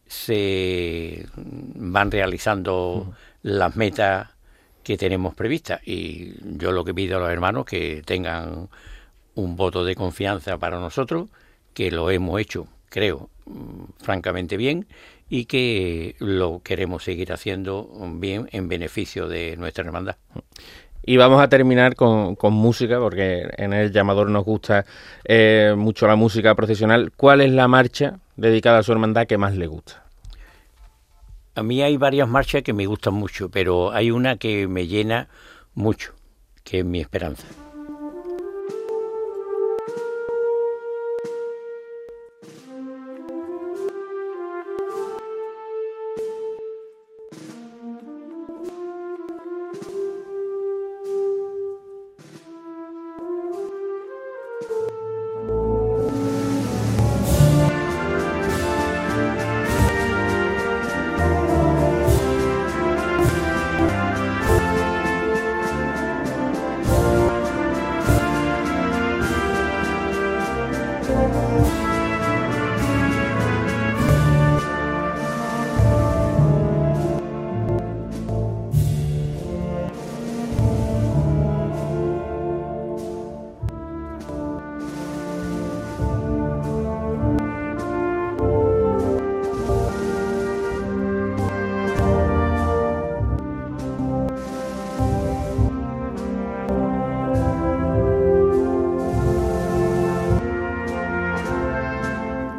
se 0.08 1.28
van 1.36 2.10
realizando 2.10 3.14
las 3.44 3.76
metas 3.76 4.30
que 4.88 4.98
tenemos 4.98 5.36
previstas 5.36 5.86
y 5.86 6.36
yo 6.42 6.72
lo 6.72 6.86
que 6.86 6.94
pido 6.94 7.18
a 7.18 7.20
los 7.20 7.30
hermanos 7.30 7.66
que 7.66 8.02
tengan 8.06 8.70
un 9.36 9.56
voto 9.58 9.84
de 9.84 9.96
confianza 9.96 10.58
para 10.58 10.80
nosotros, 10.80 11.28
que 11.74 11.92
lo 11.92 12.10
hemos 12.10 12.40
hecho, 12.40 12.70
creo, 12.88 13.30
mm, 13.48 13.84
francamente 14.02 14.56
bien 14.56 14.88
y 15.30 15.44
que 15.44 16.16
lo 16.20 16.62
queremos 16.64 17.04
seguir 17.04 17.34
haciendo 17.34 17.90
bien 18.14 18.48
en 18.54 18.70
beneficio 18.70 19.28
de 19.28 19.58
nuestra 19.58 19.84
hermandad. 19.84 20.16
Y 21.04 21.18
vamos 21.18 21.44
a 21.44 21.50
terminar 21.50 21.98
con, 21.98 22.38
música, 22.54 22.98
porque 22.98 23.46
en 23.58 23.74
el 23.74 23.92
llamador 23.92 24.30
nos 24.30 24.46
gusta 24.46 24.86
eh, 25.26 25.76
mucho 25.78 26.08
la 26.08 26.16
música 26.16 26.56
profesional. 26.56 27.12
¿Cuál 27.18 27.42
es 27.42 27.52
la 27.52 27.68
marcha 27.68 28.20
dedicada 28.38 28.78
a 28.78 28.84
su 28.84 28.94
hermandad 28.94 29.28
que 29.28 29.38
más 29.38 29.54
le 29.54 29.68
gusta? 29.68 30.07
A 31.58 31.64
mí 31.64 31.82
hay 31.82 31.98
varias 31.98 32.30
marchas 32.30 32.62
que 32.62 32.72
me 32.72 32.86
gustan 32.86 33.16
mucho, 33.16 33.50
pero 33.50 33.92
hay 33.92 34.12
una 34.12 34.38
que 34.38 34.68
me 34.68 34.86
llena 34.86 35.28
mucho, 35.74 36.14
que 36.64 36.80
es 36.80 36.86
mi 36.86 37.00
esperanza. 37.00 37.48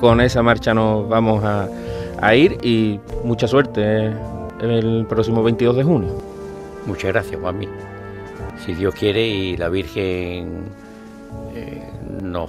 Con 0.08 0.22
esa 0.22 0.42
marcha 0.42 0.72
nos 0.72 1.06
vamos 1.06 1.44
a, 1.44 1.68
ir 2.34 2.56
y 2.62 2.98
mucha 3.24 3.46
suerte 3.46 4.10
el 4.58 5.04
próximo 5.06 5.42
22 5.42 5.76
de 5.76 5.84
junio. 5.84 6.08
Muchas 6.86 7.12
gracias, 7.12 7.38
Juanmi. 7.38 7.68
Si 8.64 8.72
Dios 8.72 8.94
quiere 8.94 9.28
y 9.28 9.58
la 9.58 9.68
Virgen 9.68 10.62
eh, 11.54 11.90
nos, 12.22 12.48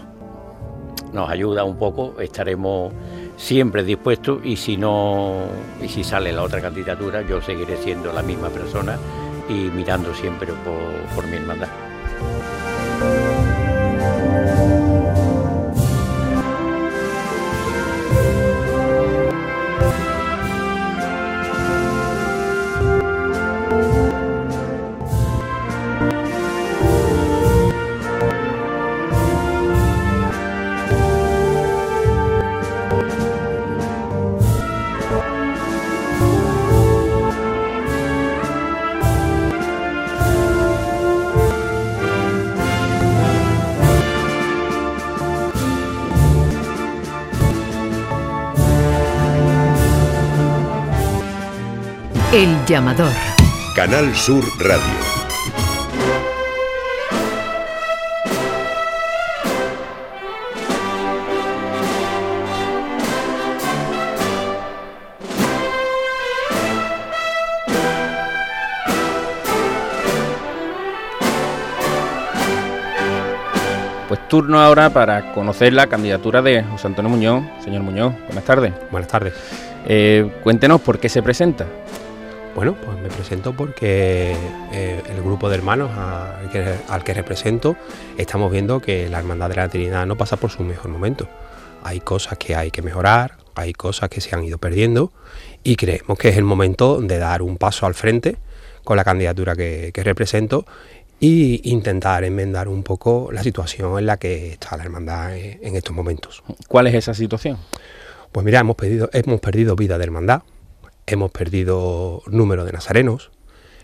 nos 1.12 1.30
ayuda 1.30 1.66
un 1.66 1.76
poco, 1.76 2.16
estaremos 2.22 2.94
siempre 3.36 3.84
dispuestos 3.84 4.40
y 4.46 4.56
si 4.56 4.78
no 4.78 5.40
y 5.84 5.90
si 5.90 6.06
sale 6.06 6.32
la 6.32 6.44
otra 6.44 6.62
candidatura, 6.62 7.24
yo 7.24 7.42
seguiré 7.42 7.76
siendo 7.76 8.14
la 8.14 8.22
misma 8.22 8.48
persona 8.48 8.98
y 9.50 9.70
mirando 9.76 10.14
siempre 10.14 10.48
por, 10.64 11.14
por 11.14 11.28
mi 11.30 11.36
hermandad. 11.36 11.68
Llamador. 52.70 53.12
Canal 53.76 54.16
Sur 54.16 54.44
Radio. 54.60 54.84
Pues 74.08 74.28
turno 74.28 74.60
ahora 74.60 74.92
para 74.92 75.34
conocer 75.34 75.74
la 75.74 75.88
candidatura 75.88 76.44
de 76.44 76.64
José 76.64 76.86
Antonio 76.86 77.10
Muñoz. 77.10 77.44
Señor 77.64 77.82
Muñoz, 77.82 78.14
buenas 78.28 78.44
tardes. 78.44 78.74
Buenas 78.92 79.10
tardes. 79.10 79.34
Eh, 79.88 80.32
cuéntenos 80.44 80.82
por 80.82 81.00
qué 81.00 81.10
se 81.10 81.24
presenta. 81.24 81.66
Bueno, 82.56 82.76
pues 82.84 82.98
me 83.00 83.10
presento 83.10 83.54
porque 83.54 84.36
eh, 84.74 85.02
el 85.08 85.22
grupo 85.22 85.50
de 85.50 85.56
hermanos 85.56 85.92
al 85.96 87.04
que, 87.04 87.14
represento 87.14 87.78
estamos 88.18 88.52
viendo 88.52 88.82
que 88.82 89.08
la 89.08 89.20
Hermandad 89.20 89.50
de 89.50 89.56
la 89.56 89.70
Trinidad 89.70 90.06
no 90.06 90.18
pasa 90.18 90.36
por 90.36 90.50
su 90.50 90.64
mejor 90.64 90.92
momento. 90.92 91.28
Hay 91.84 92.00
cosas 92.02 92.38
que 92.38 92.56
hay 92.56 92.72
que 92.72 92.82
mejorar, 92.82 93.38
hay 93.56 93.74
cosas 93.74 94.10
que 94.10 94.20
se 94.20 94.36
han 94.36 94.44
ido 94.44 94.58
perdiendo 94.58 95.14
y 95.64 95.76
creemos 95.76 96.18
que 96.18 96.30
es 96.30 96.38
el 96.38 96.44
momento 96.44 97.00
de 97.02 97.18
dar 97.18 97.42
un 97.42 97.58
paso 97.58 97.86
al 97.86 97.94
frente 97.94 98.38
con 98.84 98.98
la 98.98 99.04
candidatura 99.04 99.56
que, 99.56 99.92
represento 99.96 100.66
e 101.22 101.62
intentar 101.64 102.24
enmendar 102.24 102.68
un 102.68 102.84
poco 102.84 103.30
la 103.32 103.44
situación 103.44 104.00
en 104.00 104.06
la 104.06 104.18
que 104.18 104.54
está 104.54 104.76
la 104.76 104.84
hermandad 104.84 105.36
en 105.38 105.76
estos 105.76 105.96
momentos. 105.96 106.44
¿Cuál 106.68 106.88
es 106.88 106.96
esa 106.96 107.14
situación? 107.14 107.58
Pues 108.32 108.46
mira, 108.46 108.60
hemos 108.60 108.76
perdido, 108.76 109.10
hemos 109.14 109.40
perdido 109.40 109.76
vida 109.76 109.98
de 109.98 110.04
hermandad, 110.04 110.42
hemos 111.12 111.32
perdido 111.32 112.22
número 112.28 112.66
de 112.66 112.72
nazarenos, 112.72 113.32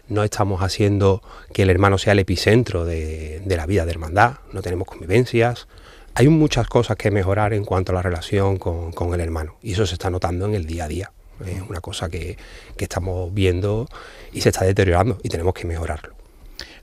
no 0.08 0.24
estamos 0.24 0.62
haciendo 0.62 1.22
que 1.54 1.64
el 1.64 1.70
hermano 1.70 1.98
sea 1.98 2.14
el 2.14 2.20
epicentro 2.20 2.86
de, 2.86 3.42
la 3.46 3.66
vida 3.66 3.86
de 3.86 3.92
hermandad, 3.92 4.36
no 4.52 4.62
tenemos 4.62 4.88
convivencias, 4.88 5.68
hay 6.14 6.30
muchas 6.30 6.68
cosas 6.68 6.96
que 6.96 7.12
mejorar 7.12 7.54
en 7.54 7.66
cuanto 7.66 7.92
a 7.92 7.96
la 7.96 8.02
relación 8.02 8.58
con, 8.58 9.14
el 9.14 9.20
hermano 9.20 9.56
y 9.62 9.74
eso 9.74 9.86
se 9.86 9.96
está 9.96 10.10
notando 10.10 10.46
en 10.46 10.56
el 10.56 10.66
día 10.66 10.86
a 10.86 10.88
día. 10.88 11.12
Es 11.46 11.62
una 11.68 11.82
cosa 11.82 12.08
que, 12.10 12.38
estamos 12.78 13.34
viendo 13.34 13.88
y 14.32 14.42
se 14.42 14.50
está 14.50 14.64
deteriorando 14.64 15.18
y 15.22 15.30
tenemos 15.30 15.54
que 15.54 15.68
mejorarlo. 15.68 16.14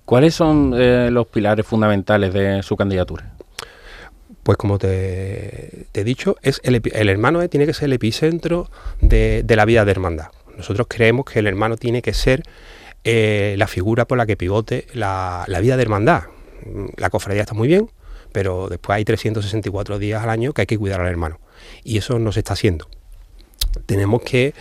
¿Cuáles 0.05 0.35
son 0.35 0.75
eh, 0.77 1.11
los 1.11 1.29
pilares 1.29 1.65
fundamentales 1.65 2.35
de 2.35 2.63
su 2.63 2.77
candidatura? 2.77 3.32
Pues 4.43 4.59
como 4.59 4.79
te, 4.79 5.87
he 5.93 6.05
dicho, 6.05 6.37
es 6.43 6.61
el, 6.65 7.09
hermano 7.09 7.49
tiene 7.49 7.67
que 7.67 7.75
ser 7.75 7.85
el 7.85 7.93
epicentro 7.93 8.71
de, 9.01 9.45
la 9.49 9.65
vida 9.65 9.85
de 9.85 9.91
hermandad. 9.93 10.29
Nosotros 10.57 10.87
creemos 10.89 11.27
que 11.27 11.39
el 11.39 11.47
hermano 11.47 11.77
tiene 11.77 12.03
que 12.03 12.13
ser 12.13 12.43
eh, 13.05 13.55
la 13.57 13.69
figura 13.69 14.07
por 14.07 14.19
la 14.19 14.27
que 14.27 14.37
pivote 14.37 14.87
la, 14.95 15.47
vida 15.61 15.77
de 15.77 15.83
hermandad. 15.83 16.25
La 16.97 17.11
cofradía 17.11 17.43
está 17.43 17.55
muy 17.55 17.69
bien, 17.69 17.91
pero 18.33 18.69
después 18.69 18.97
hay 18.97 19.05
364 19.05 19.99
días 19.99 20.23
al 20.23 20.31
año 20.31 20.53
que 20.53 20.63
hay 20.63 20.67
que 20.67 20.79
cuidar 20.79 21.01
al 21.01 21.09
hermano. 21.09 21.39
Y 21.85 21.99
eso 21.99 22.19
no 22.19 22.33
se 22.33 22.41
está 22.41 22.55
haciendo. 22.55 22.89
Tenemos 23.87 24.23
que 24.23 24.55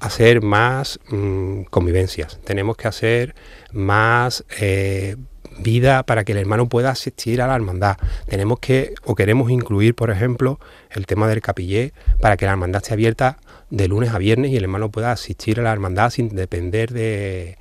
hacer 0.00 0.42
más 0.42 0.98
mm, 1.08 1.62
convivencias, 1.64 2.38
tenemos 2.44 2.76
que 2.76 2.88
hacer 2.88 3.34
más 3.72 4.44
eh, 4.60 5.16
vida 5.58 6.02
para 6.04 6.24
que 6.24 6.32
el 6.32 6.38
hermano 6.38 6.68
pueda 6.68 6.90
asistir 6.90 7.42
a 7.42 7.46
la 7.46 7.54
hermandad. 7.54 7.96
Tenemos 8.28 8.58
que 8.60 8.94
o 9.04 9.14
queremos 9.14 9.50
incluir, 9.50 9.94
por 9.94 10.10
ejemplo, 10.10 10.60
el 10.90 11.06
tema 11.06 11.28
del 11.28 11.40
capillé 11.40 11.92
para 12.20 12.36
que 12.36 12.46
la 12.46 12.52
hermandad 12.52 12.82
esté 12.82 12.94
abierta 12.94 13.38
de 13.70 13.88
lunes 13.88 14.10
a 14.10 14.18
viernes 14.18 14.50
y 14.50 14.56
el 14.56 14.64
hermano 14.64 14.90
pueda 14.90 15.12
asistir 15.12 15.60
a 15.60 15.62
la 15.62 15.72
hermandad 15.72 16.10
sin 16.10 16.34
depender 16.34 16.92
de, 16.92 17.56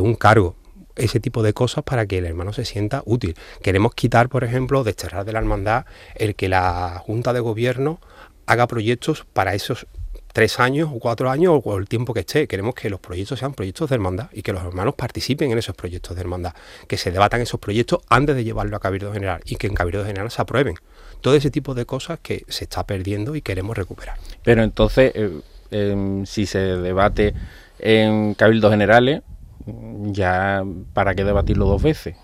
un 0.00 0.14
cargo. 0.14 0.56
Ese 0.96 1.18
tipo 1.18 1.42
de 1.42 1.52
cosas 1.52 1.82
para 1.82 2.06
que 2.06 2.18
el 2.18 2.24
hermano 2.24 2.52
se 2.52 2.64
sienta 2.64 3.02
útil. 3.04 3.34
Queremos 3.62 3.94
quitar, 3.94 4.28
por 4.28 4.44
ejemplo, 4.44 4.84
desterrar 4.84 5.24
de 5.24 5.32
la 5.32 5.40
hermandad 5.40 5.86
el 6.14 6.36
que 6.36 6.48
la 6.48 7.02
Junta 7.04 7.32
de 7.32 7.40
Gobierno 7.40 8.00
haga 8.46 8.68
proyectos 8.68 9.26
para 9.32 9.54
esos 9.54 9.88
tres 10.34 10.58
años 10.58 10.90
o 10.92 10.98
cuatro 10.98 11.30
años 11.30 11.60
o 11.64 11.78
el 11.78 11.88
tiempo 11.88 12.12
que 12.12 12.20
esté. 12.20 12.48
Queremos 12.48 12.74
que 12.74 12.90
los 12.90 12.98
proyectos 12.98 13.38
sean 13.38 13.54
proyectos 13.54 13.88
de 13.88 13.94
hermandad 13.94 14.26
y 14.32 14.42
que 14.42 14.52
los 14.52 14.64
hermanos 14.64 14.94
participen 14.96 15.52
en 15.52 15.58
esos 15.58 15.76
proyectos 15.76 16.16
de 16.16 16.20
hermandad, 16.20 16.54
que 16.88 16.98
se 16.98 17.12
debatan 17.12 17.40
esos 17.40 17.60
proyectos 17.60 18.00
antes 18.08 18.34
de 18.34 18.42
llevarlo 18.42 18.76
a 18.76 18.80
Cabildo 18.80 19.12
General 19.12 19.40
y 19.44 19.54
que 19.54 19.68
en 19.68 19.74
Cabildo 19.74 20.04
General 20.04 20.28
se 20.32 20.42
aprueben. 20.42 20.74
Todo 21.20 21.36
ese 21.36 21.52
tipo 21.52 21.72
de 21.74 21.86
cosas 21.86 22.18
que 22.20 22.44
se 22.48 22.64
está 22.64 22.84
perdiendo 22.84 23.36
y 23.36 23.42
queremos 23.42 23.78
recuperar. 23.78 24.18
Pero 24.42 24.64
entonces, 24.64 25.12
eh, 25.14 25.40
em, 25.70 26.26
si 26.26 26.46
se 26.46 26.58
debate 26.58 27.32
en 27.78 28.34
Cabildo 28.34 28.70
Generales, 28.70 29.22
ya 29.66 30.64
para 30.92 31.14
qué 31.14 31.22
debatirlo 31.22 31.66
dos 31.66 31.80
veces. 31.80 32.16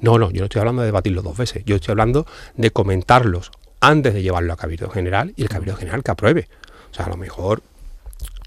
No, 0.00 0.18
no, 0.18 0.30
yo 0.30 0.40
no 0.40 0.44
estoy 0.44 0.60
hablando 0.60 0.82
de 0.82 0.86
debatirlo 0.86 1.22
dos 1.22 1.38
veces, 1.38 1.64
yo 1.64 1.76
estoy 1.76 1.92
hablando 1.92 2.26
de 2.56 2.70
comentarlos 2.70 3.52
antes 3.80 4.12
de 4.12 4.22
llevarlo 4.22 4.52
a 4.52 4.56
Cabildo 4.56 4.90
General 4.90 5.32
y 5.34 5.42
el 5.42 5.48
Cabildo 5.48 5.76
General 5.76 6.02
que 6.02 6.10
apruebe. 6.10 6.48
O 6.94 6.96
sea, 6.96 7.06
a 7.06 7.08
lo 7.08 7.16
mejor 7.16 7.60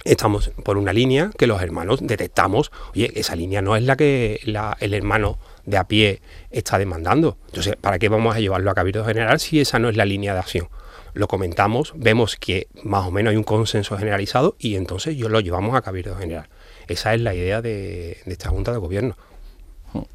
estamos 0.05 0.51
por 0.63 0.77
una 0.77 0.93
línea 0.93 1.31
que 1.37 1.47
los 1.47 1.61
hermanos 1.61 1.99
detectamos, 2.01 2.71
oye, 2.93 3.11
esa 3.19 3.35
línea 3.35 3.61
no 3.61 3.75
es 3.75 3.83
la 3.83 3.97
que 3.97 4.39
el 4.79 4.93
hermano 4.93 5.37
de 5.65 5.75
a 5.75 5.83
pie 5.83 6.21
está 6.49 6.77
demandando. 6.77 7.37
Entonces, 7.47 7.75
¿para 7.75 7.99
qué 7.99 8.07
vamos 8.07 8.33
a 8.33 8.39
llevarlo 8.39 8.71
a 8.71 8.73
Cabildo 8.73 9.03
General 9.03 9.37
si 9.41 9.59
esa 9.59 9.79
no 9.79 9.89
es 9.89 9.97
la 9.97 10.05
línea 10.05 10.31
de 10.33 10.39
acción? 10.39 10.69
Lo 11.13 11.27
comentamos, 11.27 11.91
vemos 11.97 12.37
que 12.37 12.69
más 12.83 13.05
o 13.05 13.11
menos 13.11 13.31
hay 13.31 13.37
un 13.37 13.43
consenso 13.43 13.97
generalizado 13.97 14.55
y 14.59 14.77
entonces 14.77 15.17
yo 15.17 15.27
lo 15.27 15.41
llevamos 15.41 15.75
a 15.75 15.81
Cabildo 15.81 16.15
General. 16.15 16.47
Esa 16.87 17.13
es 17.13 17.19
la 17.19 17.35
idea 17.35 17.61
de 17.61 18.17
esta 18.25 18.49
Junta 18.49 18.71
de 18.71 18.77
Gobierno. 18.77 19.17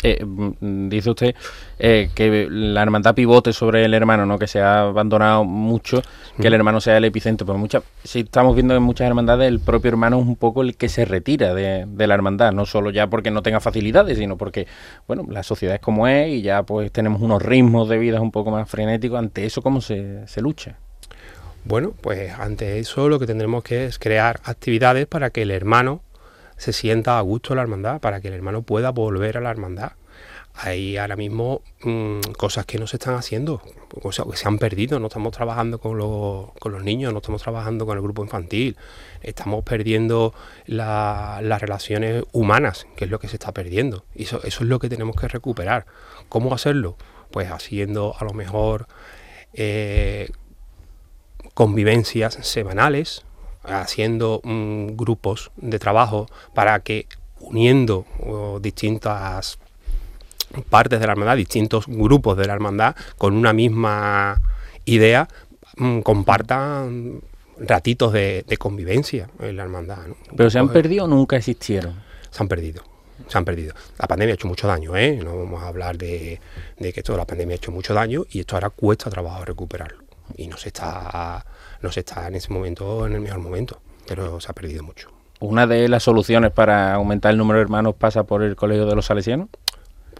Eh, 0.02 0.24
mm, 0.24 0.88
dice 0.88 1.10
usted 1.10 1.34
eh, 1.78 2.10
que 2.14 2.48
la 2.50 2.82
hermandad 2.82 3.14
pivote 3.14 3.52
sobre 3.52 3.84
el 3.84 3.94
hermano, 3.94 4.26
¿no? 4.26 4.38
Que 4.38 4.46
se 4.46 4.60
ha 4.60 4.82
abandonado 4.82 5.44
mucho, 5.44 6.02
que 6.40 6.48
el 6.48 6.54
hermano 6.54 6.80
sea 6.80 6.98
el 6.98 7.04
epicentro. 7.04 7.46
Pero 7.46 7.58
muchas, 7.58 7.82
si 8.04 8.20
estamos 8.20 8.54
viendo 8.54 8.74
en 8.76 8.82
muchas 8.82 9.06
hermandades, 9.06 9.48
el 9.48 9.60
propio 9.60 9.90
hermano 9.90 10.20
es 10.20 10.26
un 10.26 10.36
poco 10.36 10.62
el 10.62 10.76
que 10.76 10.88
se 10.88 11.04
retira 11.04 11.54
de, 11.54 11.86
la 12.06 12.14
hermandad, 12.14 12.52
no 12.52 12.66
solo 12.66 12.90
ya 12.90 13.08
porque 13.08 13.30
no 13.30 13.42
tenga 13.42 13.60
facilidades, 13.60 14.18
sino 14.18 14.36
porque, 14.36 14.66
bueno, 15.06 15.26
la 15.28 15.42
sociedad 15.42 15.76
es 15.76 15.80
como 15.80 16.06
es 16.06 16.28
y 16.28 16.42
ya 16.42 16.62
pues 16.64 16.92
tenemos 16.92 17.22
unos 17.22 17.42
ritmos 17.42 17.88
de 17.88 17.98
vida 17.98 18.20
un 18.20 18.30
poco 18.30 18.50
más 18.50 18.68
frenéticos. 18.68 19.18
Ante 19.18 19.44
eso, 19.44 19.62
¿cómo 19.62 19.80
se, 19.80 20.26
se 20.26 20.40
lucha? 20.40 20.76
Bueno, 21.64 21.94
pues 22.00 22.32
ante 22.32 22.78
eso 22.80 23.08
lo 23.08 23.20
que 23.20 23.26
tendremos 23.26 23.62
que 23.62 23.86
es 23.86 23.98
crear 23.98 24.40
actividades 24.44 25.06
para 25.06 25.30
que 25.30 25.42
el 25.42 25.52
hermano 25.52 26.02
se 26.56 26.72
sienta 26.72 27.18
a 27.18 27.20
gusto 27.22 27.54
la 27.54 27.62
hermandad, 27.62 28.00
para 28.00 28.20
que 28.20 28.28
el 28.28 28.34
hermano 28.34 28.62
pueda 28.62 28.90
volver 28.90 29.36
a 29.36 29.40
la 29.40 29.50
hermandad. 29.50 29.92
Hay 30.54 30.98
ahora 30.98 31.16
mismo 31.16 31.62
mm, 31.82 32.20
cosas 32.36 32.66
que 32.66 32.78
no 32.78 32.86
se 32.86 32.96
están 32.96 33.14
haciendo, 33.14 33.62
cosas 34.02 34.26
que 34.30 34.36
se 34.36 34.46
han 34.46 34.58
perdido, 34.58 35.00
no 35.00 35.06
estamos 35.06 35.32
trabajando 35.32 35.78
con 35.78 35.96
los, 35.96 36.52
con 36.58 36.72
los 36.72 36.84
niños, 36.84 37.12
no 37.12 37.20
estamos 37.20 37.42
trabajando 37.42 37.86
con 37.86 37.96
el 37.96 38.02
grupo 38.02 38.22
infantil, 38.22 38.76
estamos 39.22 39.64
perdiendo 39.64 40.34
las 40.66 41.60
relaciones 41.60 42.24
humanas, 42.32 42.86
que 42.96 43.06
es 43.06 43.10
lo 43.10 43.18
que 43.18 43.28
se 43.28 43.36
está 43.36 43.52
perdiendo. 43.52 44.04
Y 44.14 44.24
eso, 44.24 44.42
eso 44.44 44.62
es 44.62 44.68
lo 44.68 44.78
que 44.78 44.90
tenemos 44.90 45.16
que 45.16 45.26
recuperar. 45.26 45.86
¿Cómo 46.28 46.52
hacerlo? 46.52 46.96
Pues 47.30 47.50
haciendo 47.50 48.14
a 48.18 48.24
lo 48.24 48.34
mejor 48.34 48.88
eh, 49.54 50.28
convivencias 51.54 52.38
semanales, 52.42 53.24
haciendo 53.64 54.40
mm, 54.42 54.96
grupos 54.96 55.50
de 55.56 55.78
trabajo 55.78 56.26
para 56.54 56.80
que 56.80 57.06
uniendo 57.40 58.04
distintas 58.60 59.58
partes 60.68 61.00
de 61.00 61.06
la 61.06 61.12
hermandad, 61.12 61.36
distintos 61.36 61.86
grupos 61.86 62.36
de 62.36 62.46
la 62.46 62.52
hermandad 62.52 62.94
con 63.18 63.34
una 63.34 63.52
misma 63.52 64.40
idea, 64.84 65.28
mm, 65.76 66.00
compartan 66.00 67.20
ratitos 67.58 68.12
de, 68.12 68.44
convivencia 68.58 69.28
en 69.40 69.56
la 69.56 69.62
hermandad. 69.62 69.98
¿Pero 70.36 70.50
se 70.50 70.58
han 70.58 70.68
perdido 70.68 71.04
o 71.04 71.08
nunca 71.08 71.36
existieron? 71.36 72.02
Se 72.30 72.42
han 72.42 72.48
perdido, 72.48 72.82
se 73.28 73.38
han 73.38 73.44
perdido. 73.44 73.74
La 73.98 74.06
pandemia 74.06 74.32
ha 74.32 74.36
hecho 74.36 74.48
mucho 74.48 74.66
daño, 74.66 74.96
¿eh? 74.96 75.18
No 75.22 75.36
vamos 75.36 75.62
a 75.62 75.68
hablar 75.68 75.96
de, 75.96 76.40
que 76.78 76.92
esto, 76.94 77.16
la 77.16 77.26
pandemia 77.26 77.54
ha 77.54 77.56
hecho 77.56 77.72
mucho 77.72 77.94
daño 77.94 78.24
y 78.30 78.40
esto 78.40 78.56
ahora 78.56 78.70
cuesta 78.70 79.10
trabajo 79.10 79.44
recuperarlo. 79.44 80.02
Y 80.36 80.46
no 80.48 80.56
se 80.56 80.68
está, 80.68 81.44
no 81.82 81.92
se 81.92 82.00
está 82.00 82.26
en 82.28 82.34
ese 82.34 82.52
momento, 82.52 83.06
en 83.06 83.14
el 83.14 83.20
mejor 83.20 83.40
momento, 83.40 83.80
pero 84.06 84.40
se 84.40 84.50
ha 84.50 84.54
perdido 84.54 84.82
mucho. 84.82 85.10
¿Una 85.40 85.66
de 85.66 85.88
las 85.88 86.04
soluciones 86.04 86.52
para 86.52 86.94
aumentar 86.94 87.32
el 87.32 87.38
número 87.38 87.58
de 87.58 87.62
hermanos 87.62 87.94
pasa 87.96 88.22
por 88.22 88.42
el 88.42 88.54
Colegio 88.54 88.86
de 88.86 88.94
los 88.94 89.06
Salesianos? 89.06 89.48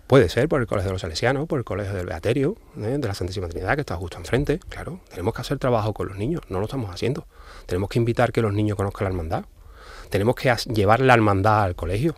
Puede 0.08 0.28
ser 0.28 0.48
por 0.48 0.60
el 0.60 0.66
Colegio 0.66 0.88
de 0.88 0.94
los 0.94 1.00
Salesianos, 1.00 1.46
por 1.46 1.58
el 1.58 1.64
Colegio 1.64 1.94
del 1.94 2.06
Beaterio, 2.06 2.56
¿eh? 2.76 2.98
de 2.98 3.08
la 3.08 3.14
Santísima 3.14 3.48
Trinidad, 3.48 3.76
que 3.76 3.82
está 3.82 3.96
justo 3.96 4.18
enfrente. 4.18 4.58
Claro, 4.68 5.00
tenemos 5.08 5.32
que 5.32 5.40
hacer 5.40 5.58
trabajo 5.58 5.94
con 5.94 6.08
los 6.08 6.18
niños, 6.18 6.42
no 6.48 6.58
lo 6.58 6.64
estamos 6.64 6.90
haciendo. 6.90 7.26
Tenemos 7.66 7.88
que 7.88 7.98
invitar 7.98 8.32
que 8.32 8.42
los 8.42 8.52
niños 8.52 8.76
conozcan 8.76 9.04
la 9.04 9.10
hermandad. 9.10 9.44
Tenemos 10.10 10.34
que 10.34 10.54
llevar 10.74 11.00
la 11.00 11.14
hermandad 11.14 11.62
al 11.62 11.76
colegio 11.76 12.14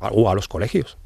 o 0.00 0.28
a 0.28 0.34
los 0.34 0.48
colegios. 0.48 0.98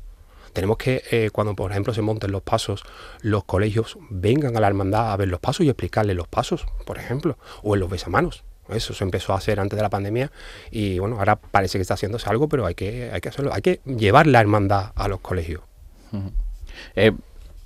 Tenemos 0.52 0.76
que, 0.76 1.02
eh, 1.10 1.30
cuando 1.32 1.54
por 1.54 1.70
ejemplo 1.70 1.94
se 1.94 2.02
monten 2.02 2.30
los 2.30 2.42
pasos, 2.42 2.82
los 3.20 3.44
colegios 3.44 3.96
vengan 4.10 4.56
a 4.56 4.60
la 4.60 4.68
hermandad 4.68 5.12
a 5.12 5.16
ver 5.16 5.28
los 5.28 5.40
pasos 5.40 5.64
y 5.64 5.68
explicarles 5.68 6.16
los 6.16 6.28
pasos, 6.28 6.66
por 6.84 6.98
ejemplo, 6.98 7.38
o 7.62 7.74
en 7.74 7.80
los 7.80 7.90
besamanos. 7.90 8.44
Eso 8.68 8.94
se 8.94 9.04
empezó 9.04 9.32
a 9.32 9.38
hacer 9.38 9.60
antes 9.60 9.76
de 9.76 9.82
la 9.82 9.90
pandemia 9.90 10.30
y 10.70 10.98
bueno, 10.98 11.18
ahora 11.18 11.36
parece 11.36 11.78
que 11.78 11.82
está 11.82 11.94
haciéndose 11.94 12.28
algo, 12.28 12.48
pero 12.48 12.64
hay 12.66 12.74
que, 12.74 13.10
hay 13.12 13.20
que 13.20 13.28
hacerlo. 13.28 13.52
Hay 13.52 13.62
que 13.62 13.80
llevar 13.84 14.26
la 14.26 14.40
hermandad 14.40 14.92
a 14.94 15.08
los 15.08 15.20
colegios. 15.20 15.62
Eh, 16.94 17.12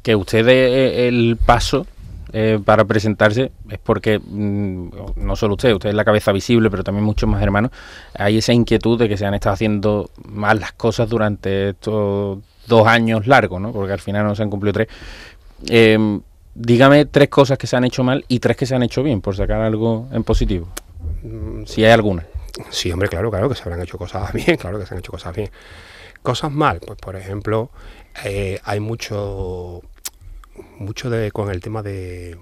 que 0.03 0.17
usted 0.17 0.45
dé 0.47 1.09
el 1.09 1.37
paso 1.45 1.87
eh, 2.33 2.59
para 2.65 2.85
presentarse 2.85 3.53
es 3.71 3.79
porque 3.79 4.19
mm, 4.19 4.89
no 5.17 5.37
solo 5.37 5.55
usted, 5.55 5.73
usted 5.73 5.91
es 5.91 5.95
la 5.95 6.05
cabeza 6.05 6.33
visible, 6.33 6.71
pero 6.71 6.83
también 6.83 7.05
muchos 7.05 7.29
más 7.29 7.43
hermanos, 7.43 7.71
hay 8.15 8.39
esa 8.39 8.53
inquietud 8.53 8.99
de 8.99 9.09
que 9.09 9.17
se 9.17 9.27
han 9.27 9.35
estado 9.35 9.55
haciendo 9.55 10.11
mal 10.25 10.59
las 10.61 10.73
cosas 10.73 11.09
durante 11.09 11.71
estos 11.71 12.41
dos 12.67 12.87
años 12.87 13.27
largos, 13.27 13.61
¿no? 13.61 13.73
porque 13.73 13.93
al 13.93 14.01
final 14.01 14.25
no 14.25 14.35
se 14.35 14.43
han 14.43 14.51
cumplido 14.51 14.73
tres. 14.73 14.89
Eh, 15.69 16.21
dígame 16.55 17.07
tres 17.07 17.29
cosas 17.29 17.59
que 17.59 17.67
se 17.67 17.77
han 17.77 17.85
hecho 17.85 18.03
mal 18.03 18.25
y 18.29 18.39
tres 18.39 18.57
que 18.57 18.67
se 18.67 18.75
han 18.75 18.83
hecho 18.83 19.03
bien, 19.03 19.21
por 19.21 19.37
sacar 19.37 19.61
algo 19.61 20.09
en 20.13 20.25
positivo, 20.25 20.69
mm, 21.23 21.65
si 21.65 21.85
hay 21.85 21.93
alguna. 21.93 22.27
Sí, 22.71 22.91
hombre, 22.91 23.09
claro, 23.09 23.31
claro 23.31 23.49
que 23.49 23.55
se 23.55 23.63
habrán 23.63 23.83
hecho 23.83 23.99
cosas 23.99 24.33
bien, 24.47 24.57
claro 24.57 24.79
que 24.79 24.87
se 24.87 24.95
han 24.95 25.01
hecho 25.01 25.13
cosas 25.13 25.35
bien. 25.35 25.51
Cosas 26.23 26.51
mal, 26.51 26.81
pues 26.85 26.99
por 26.99 27.15
ejemplo, 27.15 27.71
eh, 28.25 28.59
hay 28.65 28.81
mucho, 28.81 29.83
mucho 30.79 31.11
de, 31.11 31.31
con 31.31 31.51
el 31.51 31.61
tema 31.61 31.83
de, 31.83 32.37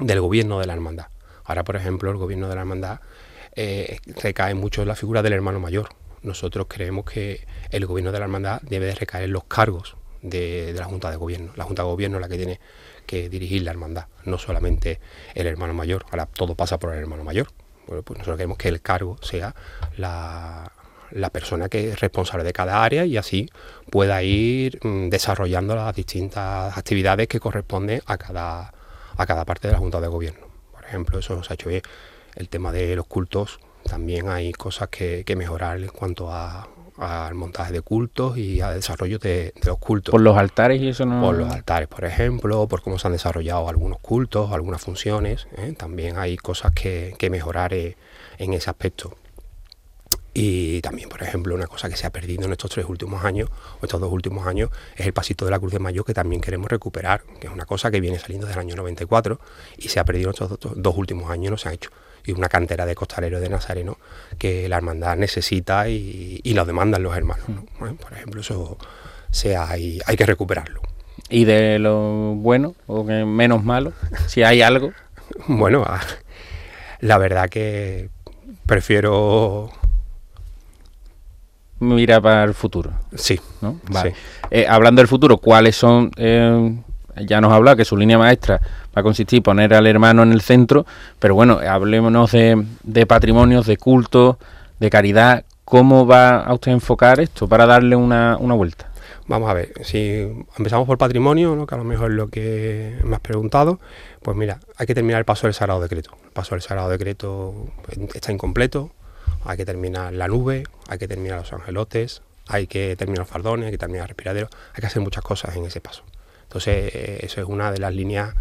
del 0.00 0.20
gobierno 0.20 0.60
de 0.60 0.66
la 0.66 0.74
hermandad. 0.74 1.06
Ahora, 1.44 1.64
por 1.64 1.76
ejemplo, 1.76 2.10
el 2.10 2.16
gobierno 2.16 2.48
de 2.48 2.54
la 2.54 2.60
hermandad 2.60 3.00
eh, 3.56 3.98
recae 4.22 4.54
mucho 4.54 4.82
en 4.82 4.88
la 4.88 4.94
figura 4.94 5.22
del 5.22 5.32
hermano 5.32 5.58
mayor. 5.58 5.88
Nosotros 6.22 6.66
creemos 6.68 7.04
que 7.04 7.46
el 7.70 7.86
gobierno 7.86 8.12
de 8.12 8.18
la 8.18 8.24
hermandad 8.26 8.60
debe 8.62 8.86
de 8.86 8.94
recaer 8.94 9.24
en 9.24 9.32
los 9.32 9.44
cargos 9.44 9.96
de, 10.22 10.74
la 10.76 10.84
Junta 10.84 11.10
de 11.10 11.16
Gobierno. 11.16 11.52
La 11.56 11.64
Junta 11.64 11.82
de 11.82 11.88
Gobierno 11.88 12.18
es 12.18 12.20
la 12.20 12.28
que 12.28 12.36
tiene 12.36 12.60
que 13.06 13.28
dirigir 13.28 13.62
la 13.62 13.70
hermandad, 13.70 14.06
no 14.24 14.38
solamente 14.38 15.00
el 15.34 15.46
hermano 15.46 15.74
mayor. 15.74 16.04
Ahora 16.10 16.26
todo 16.26 16.54
pasa 16.54 16.78
por 16.78 16.92
el 16.92 17.00
hermano 17.00 17.24
mayor. 17.24 17.48
Bueno, 17.86 18.02
pues 18.02 18.18
nosotros 18.18 18.36
queremos 18.36 18.58
que 18.58 18.68
el 18.68 18.80
cargo 18.82 19.16
sea 19.22 19.54
la, 19.96 20.70
persona 21.32 21.68
que 21.68 21.90
es 21.90 22.00
responsable 22.00 22.44
de 22.44 22.52
cada 22.52 22.84
área 22.84 23.04
y 23.04 23.16
así 23.16 23.48
pueda 23.90 24.22
ir 24.22 24.78
mm, 24.82 25.08
desarrollando 25.08 25.74
las 25.74 25.94
distintas 25.94 26.76
actividades 26.76 27.26
que 27.26 27.40
corresponden 27.40 28.00
a 28.06 28.16
cada, 28.16 28.72
a 29.16 29.26
cada 29.26 29.44
parte 29.44 29.68
de 29.68 29.72
la 29.72 29.78
Junta 29.78 30.00
de 30.00 30.08
Gobierno. 30.08 30.46
Por 30.70 30.84
ejemplo, 30.84 31.18
eso 31.18 31.34
nos 31.34 31.50
ha 31.50 31.54
hecho. 31.54 31.70
El 31.70 32.48
tema 32.48 32.70
de 32.70 32.94
los 32.94 33.06
cultos, 33.06 33.58
también 33.84 34.28
hay 34.28 34.52
cosas 34.52 34.88
que, 34.88 35.24
mejorar 35.36 35.78
en 35.78 35.88
cuanto 35.88 36.32
a, 36.32 36.68
al 37.00 37.34
montaje 37.34 37.72
de 37.72 37.80
cultos 37.80 38.36
y 38.36 38.60
al 38.60 38.74
desarrollo 38.74 39.18
de, 39.18 39.54
los 39.64 39.78
cultos. 39.78 40.12
¿Por 40.12 40.20
los 40.20 40.36
altares 40.36 40.80
y 40.80 40.88
eso 40.88 41.06
no...? 41.06 41.22
Por 41.22 41.36
los 41.36 41.52
altares, 41.52 41.88
por 41.88 42.04
ejemplo, 42.04 42.68
por 42.68 42.82
cómo 42.82 42.98
se 42.98 43.06
han 43.06 43.14
desarrollado 43.14 43.68
algunos 43.68 43.98
cultos, 44.00 44.52
algunas 44.52 44.82
funciones. 44.82 45.48
¿eh? 45.56 45.74
También 45.76 46.18
hay 46.18 46.36
cosas 46.36 46.72
que, 46.72 47.16
mejorar 47.30 47.72
eh, 47.72 47.96
en 48.38 48.52
ese 48.52 48.68
aspecto. 48.70 49.16
Y 50.32 50.80
también, 50.82 51.08
por 51.08 51.22
ejemplo, 51.22 51.54
una 51.54 51.66
cosa 51.66 51.88
que 51.88 51.96
se 51.96 52.06
ha 52.06 52.10
perdido 52.10 52.44
en 52.44 52.52
estos 52.52 52.70
tres 52.70 52.86
últimos 52.86 53.24
años, 53.24 53.48
o 53.80 53.84
estos 53.84 54.00
dos 54.00 54.12
últimos 54.12 54.46
años, 54.46 54.70
es 54.96 55.06
el 55.06 55.12
pasito 55.12 55.44
de 55.44 55.50
la 55.50 55.58
Cruz 55.58 55.72
de 55.72 55.80
Mayo 55.80 56.04
que 56.04 56.14
también 56.14 56.40
queremos 56.40 56.70
recuperar, 56.70 57.22
que 57.40 57.48
es 57.48 57.52
una 57.52 57.66
cosa 57.66 57.90
que 57.90 58.00
viene 58.00 58.18
saliendo 58.18 58.46
desde 58.46 58.60
el 58.60 58.66
año 58.66 58.76
94 58.76 59.40
y 59.78 59.88
se 59.88 59.98
ha 59.98 60.04
perdido 60.04 60.30
en 60.30 60.34
estos 60.34 60.58
dos 60.76 60.96
últimos 60.96 61.30
años, 61.30 61.50
no 61.50 61.56
se 61.56 61.68
ha 61.68 61.72
hecho. 61.72 61.90
Y 62.24 62.32
una 62.32 62.48
cantera 62.48 62.86
de 62.86 62.94
costaleros 62.94 63.40
de 63.40 63.48
Nazareno 63.48 63.98
que 64.38 64.68
la 64.68 64.76
hermandad 64.76 65.16
necesita 65.16 65.88
y, 65.88 66.40
y 66.42 66.54
lo 66.54 66.64
demandan 66.64 67.02
los 67.02 67.16
hermanos. 67.16 67.48
Mm. 67.48 67.94
Por 67.94 68.12
ejemplo, 68.12 68.40
eso 68.40 68.78
sea, 69.30 69.68
hay, 69.68 70.00
hay 70.06 70.16
que 70.16 70.26
recuperarlo. 70.26 70.80
¿Y 71.28 71.44
de 71.44 71.78
lo 71.78 72.34
bueno 72.34 72.74
o 72.86 73.04
menos 73.04 73.64
malo? 73.64 73.92
Si 74.26 74.42
hay 74.42 74.62
algo. 74.62 74.92
bueno, 75.48 75.84
la 77.00 77.18
verdad 77.18 77.48
que 77.48 78.10
prefiero 78.66 79.70
mira 81.78 82.20
para 82.20 82.44
el 82.44 82.54
futuro. 82.54 82.92
Sí. 83.14 83.40
¿no? 83.60 83.80
Eh, 84.50 84.66
hablando 84.68 85.00
del 85.00 85.08
futuro, 85.08 85.38
¿cuáles 85.38 85.76
son? 85.76 86.10
Eh, 86.16 86.76
ya 87.26 87.40
nos 87.40 87.52
ha 87.52 87.56
hablado 87.56 87.76
que 87.76 87.84
su 87.84 87.96
línea 87.96 88.18
maestra 88.18 88.60
va 88.96 89.00
a 89.00 89.02
consistir 89.02 89.38
en 89.38 89.42
poner 89.42 89.74
al 89.74 89.86
hermano 89.86 90.22
en 90.22 90.32
el 90.32 90.40
centro, 90.40 90.86
pero 91.18 91.34
bueno, 91.34 91.58
hablemos 91.58 92.32
de, 92.32 92.64
de 92.82 93.06
patrimonios, 93.06 93.66
de 93.66 93.76
culto, 93.76 94.38
de 94.78 94.90
caridad. 94.90 95.44
¿Cómo 95.64 96.06
va 96.06 96.40
a 96.40 96.52
usted 96.52 96.72
enfocar 96.72 97.20
esto 97.20 97.46
para 97.46 97.66
darle 97.66 97.94
una, 97.94 98.36
una 98.38 98.54
vuelta? 98.54 98.90
Vamos 99.30 99.48
a 99.48 99.54
ver, 99.54 99.72
si 99.84 100.26
empezamos 100.58 100.88
por 100.88 100.98
patrimonio, 100.98 101.54
¿no? 101.54 101.64
que 101.64 101.76
a 101.76 101.78
lo 101.78 101.84
mejor 101.84 102.10
es 102.10 102.16
lo 102.16 102.30
que 102.30 102.98
me 103.04 103.14
has 103.14 103.20
preguntado, 103.20 103.78
pues 104.22 104.36
mira, 104.36 104.58
hay 104.76 104.88
que 104.88 104.94
terminar 104.96 105.20
el 105.20 105.24
paso 105.24 105.46
del 105.46 105.54
Sagrado 105.54 105.80
Decreto. 105.80 106.10
El 106.24 106.32
paso 106.32 106.56
del 106.56 106.62
Sagrado 106.62 106.88
Decreto 106.88 107.68
está 108.12 108.32
incompleto, 108.32 108.90
hay 109.44 109.56
que 109.56 109.64
terminar 109.64 110.12
la 110.12 110.26
nube, 110.26 110.64
hay 110.88 110.98
que 110.98 111.06
terminar 111.06 111.38
los 111.38 111.52
angelotes, 111.52 112.22
hay 112.48 112.66
que 112.66 112.96
terminar 112.96 113.20
los 113.20 113.28
fardones, 113.28 113.66
hay 113.66 113.70
que 113.70 113.78
terminar 113.78 114.02
el 114.02 114.08
respiradero, 114.08 114.48
hay 114.74 114.80
que 114.80 114.86
hacer 114.86 115.00
muchas 115.00 115.22
cosas 115.22 115.54
en 115.54 115.64
ese 115.64 115.80
paso. 115.80 116.02
Entonces, 116.50 116.92
eh, 116.96 117.18
eso 117.22 117.40
es 117.40 117.46
una 117.46 117.70
de 117.70 117.78
las 117.78 117.94
líneas 117.94 118.34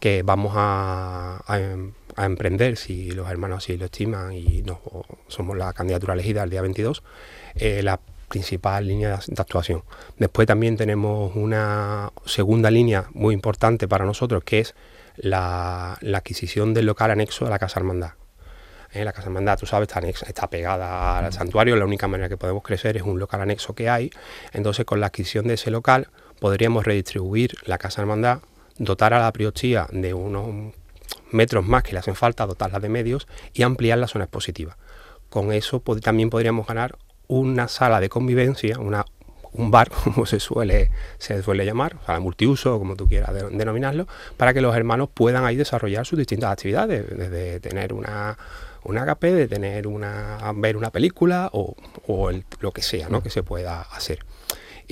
que 0.00 0.24
vamos 0.24 0.52
a, 0.56 1.40
emprender, 2.16 2.76
si 2.76 3.12
los 3.12 3.30
hermanos 3.30 3.58
así 3.58 3.76
lo 3.76 3.84
estiman 3.84 4.32
y 4.32 4.64
somos 5.28 5.56
la 5.56 5.72
candidatura 5.72 6.14
elegida 6.14 6.42
el 6.42 6.50
día 6.50 6.60
22, 6.60 7.04
eh, 7.54 7.84
la 7.84 8.00
principal 8.26 8.88
línea 8.88 9.20
de, 9.24 9.40
actuación. 9.40 9.84
Después 10.18 10.48
también 10.48 10.76
tenemos 10.76 11.36
una 11.36 12.10
segunda 12.26 12.68
línea 12.68 13.06
muy 13.12 13.32
importante 13.32 13.86
para 13.86 14.04
nosotros, 14.04 14.42
que 14.42 14.58
es 14.58 14.74
la, 15.14 15.92
adquisición 15.92 16.74
del 16.74 16.86
local 16.86 17.12
anexo 17.12 17.46
a 17.46 17.50
la 17.50 17.60
Casa 17.60 17.78
Hermandad. 17.78 18.14
¿eh? 18.92 19.04
la 19.04 19.12
Casa 19.12 19.28
Hermandad, 19.28 19.56
tú 19.56 19.66
sabes, 19.66 19.88
está, 19.88 20.00
está 20.26 20.50
pegada 20.50 21.18
al 21.18 21.32
santuario, 21.32 21.76
la 21.76 21.84
única 21.84 22.08
manera 22.08 22.28
que 22.28 22.36
podemos 22.36 22.64
crecer 22.64 22.96
es 22.96 23.04
un 23.04 23.20
local 23.20 23.40
anexo 23.40 23.72
que 23.76 23.88
hay, 23.88 24.10
entonces 24.52 24.84
con 24.84 24.98
la 24.98 25.06
adquisición 25.06 25.46
de 25.46 25.54
ese 25.54 25.70
local 25.70 26.08
podríamos 26.42 26.84
redistribuir 26.84 27.54
la 27.66 27.78
Casa 27.78 28.02
Hermandad, 28.02 28.40
dotar 28.76 29.14
a 29.14 29.20
la 29.20 29.32
priostía 29.32 29.86
de 29.92 30.12
unos 30.12 30.74
metros 31.30 31.64
más 31.64 31.84
que 31.84 31.92
le 31.92 32.00
hacen 32.00 32.16
falta, 32.16 32.46
dotarla 32.46 32.80
de 32.80 32.88
medios 32.88 33.28
y 33.54 33.62
ampliar 33.62 33.98
la 33.98 34.08
zona 34.08 34.24
expositiva. 34.24 34.76
Con 35.28 35.52
eso 35.52 35.80
también 36.02 36.30
podríamos 36.30 36.66
ganar 36.66 36.98
una 37.28 37.68
sala 37.68 38.00
de 38.00 38.08
convivencia, 38.08 38.80
una, 38.80 39.04
un 39.52 39.70
bar, 39.70 39.88
como 40.04 40.26
se 40.26 40.40
suele, 40.40 40.90
se 41.18 41.40
suele 41.44 41.64
llamar, 41.64 41.98
sala 42.04 42.18
multiuso, 42.18 42.76
como 42.76 42.96
tú 42.96 43.06
quieras 43.06 43.32
denominarlo, 43.52 44.08
para 44.36 44.52
que 44.52 44.60
los 44.60 44.74
hermanos 44.74 45.10
puedan 45.14 45.44
ahí 45.44 45.54
desarrollar 45.54 46.06
sus 46.06 46.18
distintas 46.18 46.50
actividades, 46.50 47.08
desde 47.16 47.60
tener 47.60 47.92
una 47.92 48.36
un 48.82 48.98
agape, 48.98 49.32
de 49.32 49.46
tener 49.46 49.86
una, 49.86 50.40
ver 50.56 50.76
una 50.76 50.90
película 50.90 51.48
o, 51.52 51.76
lo 52.58 52.72
que 52.72 52.82
sea 52.82 53.08
¿no? 53.08 53.22
que 53.22 53.30
se 53.30 53.44
pueda 53.44 53.82
hacer. 53.82 54.24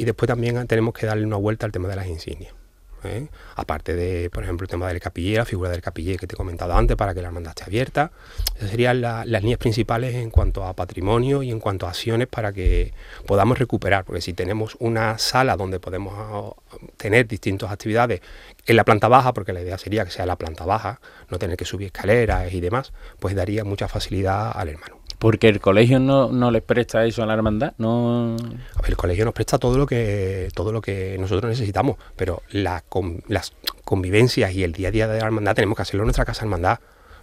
Y 0.01 0.07
después 0.07 0.29
también 0.29 0.67
tenemos 0.67 0.95
que 0.95 1.05
darle 1.05 1.27
una 1.27 1.37
vuelta 1.37 1.67
al 1.67 1.73
tema 1.73 1.87
de 1.87 1.95
las 1.95 2.07
insignias. 2.07 2.55
¿eh? 3.05 3.29
Aparte 3.55 3.95
de, 3.95 4.31
por 4.31 4.43
ejemplo, 4.43 4.65
el 4.65 4.71
tema 4.71 4.89
del 4.89 4.99
capillé, 4.99 5.37
la 5.37 5.45
figura 5.45 5.69
del 5.69 5.83
capillé 5.83 6.17
que 6.17 6.27
te 6.27 6.37
he 6.37 6.39
comentado 6.39 6.73
antes 6.73 6.97
para 6.97 7.13
que 7.13 7.21
la 7.21 7.29
hermandad 7.29 7.51
esté 7.51 7.65
abierta. 7.65 8.11
Esas 8.57 8.71
serían 8.71 9.03
las 9.03 9.27
líneas 9.27 9.59
principales 9.59 10.15
en 10.15 10.31
cuanto 10.31 10.65
a 10.65 10.75
patrimonio 10.75 11.43
y 11.43 11.51
en 11.51 11.61
cuanto 11.61 11.87
a 11.87 11.91
acciones 11.91 12.29
para 12.29 12.51
que 12.55 12.95
podamos 13.27 13.59
recuperar. 13.59 14.07
Porque 14.07 14.23
si 14.23 14.33
tenemos 14.33 14.75
una 14.79 15.19
sala 15.19 15.59
donde 15.59 15.81
podemos 15.81 16.55
tener 16.97 17.29
distintas 17.29 17.71
actividades 17.71 18.23
en 18.65 18.77
la 18.77 18.87
planta 18.87 19.07
baja, 19.09 19.35
porque 19.35 19.53
la 19.53 19.61
idea 19.61 19.77
sería 19.77 20.07
que 20.07 20.13
sea 20.13 20.25
la 20.25 20.37
planta 20.37 20.65
baja, 20.65 20.99
no 21.29 21.39
tener 21.39 21.59
que 21.59 21.67
subir 21.67 21.89
escaleras 21.89 22.55
y 22.55 22.63
demás, 22.63 22.95
pues 23.19 23.35
daría 23.35 23.65
mucha 23.65 23.87
facilidad 23.87 24.51
al 24.55 24.71
hermano. 24.71 25.00
Porque 25.21 25.49
el 25.49 25.61
colegio 25.61 26.01
no, 26.01 26.33
no 26.33 26.51
les 26.51 26.63
presta 26.63 27.05
eso 27.05 27.23
a 27.23 27.27
la 27.27 27.35
hermandad, 27.35 27.75
no. 27.77 28.37
A 28.75 28.81
ver, 28.81 28.93
el 28.93 28.97
colegio 28.97 29.27
nos 29.27 29.35
presta 29.35 29.59
todo 29.59 29.77
lo 29.77 29.85
que 29.87 30.49
todo 30.55 30.73
lo 30.73 30.81
que 30.81 31.19
nosotros 31.21 31.51
necesitamos, 31.51 31.99
pero 32.17 32.43
la, 32.53 32.83
las 33.29 33.53
convivencias 33.85 34.55
y 34.55 34.65
el 34.65 34.73
día 34.73 34.89
a 34.89 34.91
día 34.91 35.09
de 35.09 35.21
la 35.21 35.27
hermandad 35.27 35.55
tenemos 35.55 35.77
que 35.77 35.83
hacerlo 35.83 36.05
en 36.05 36.07
nuestra 36.07 36.25
casa 36.25 36.47
hermandad. 36.47 36.79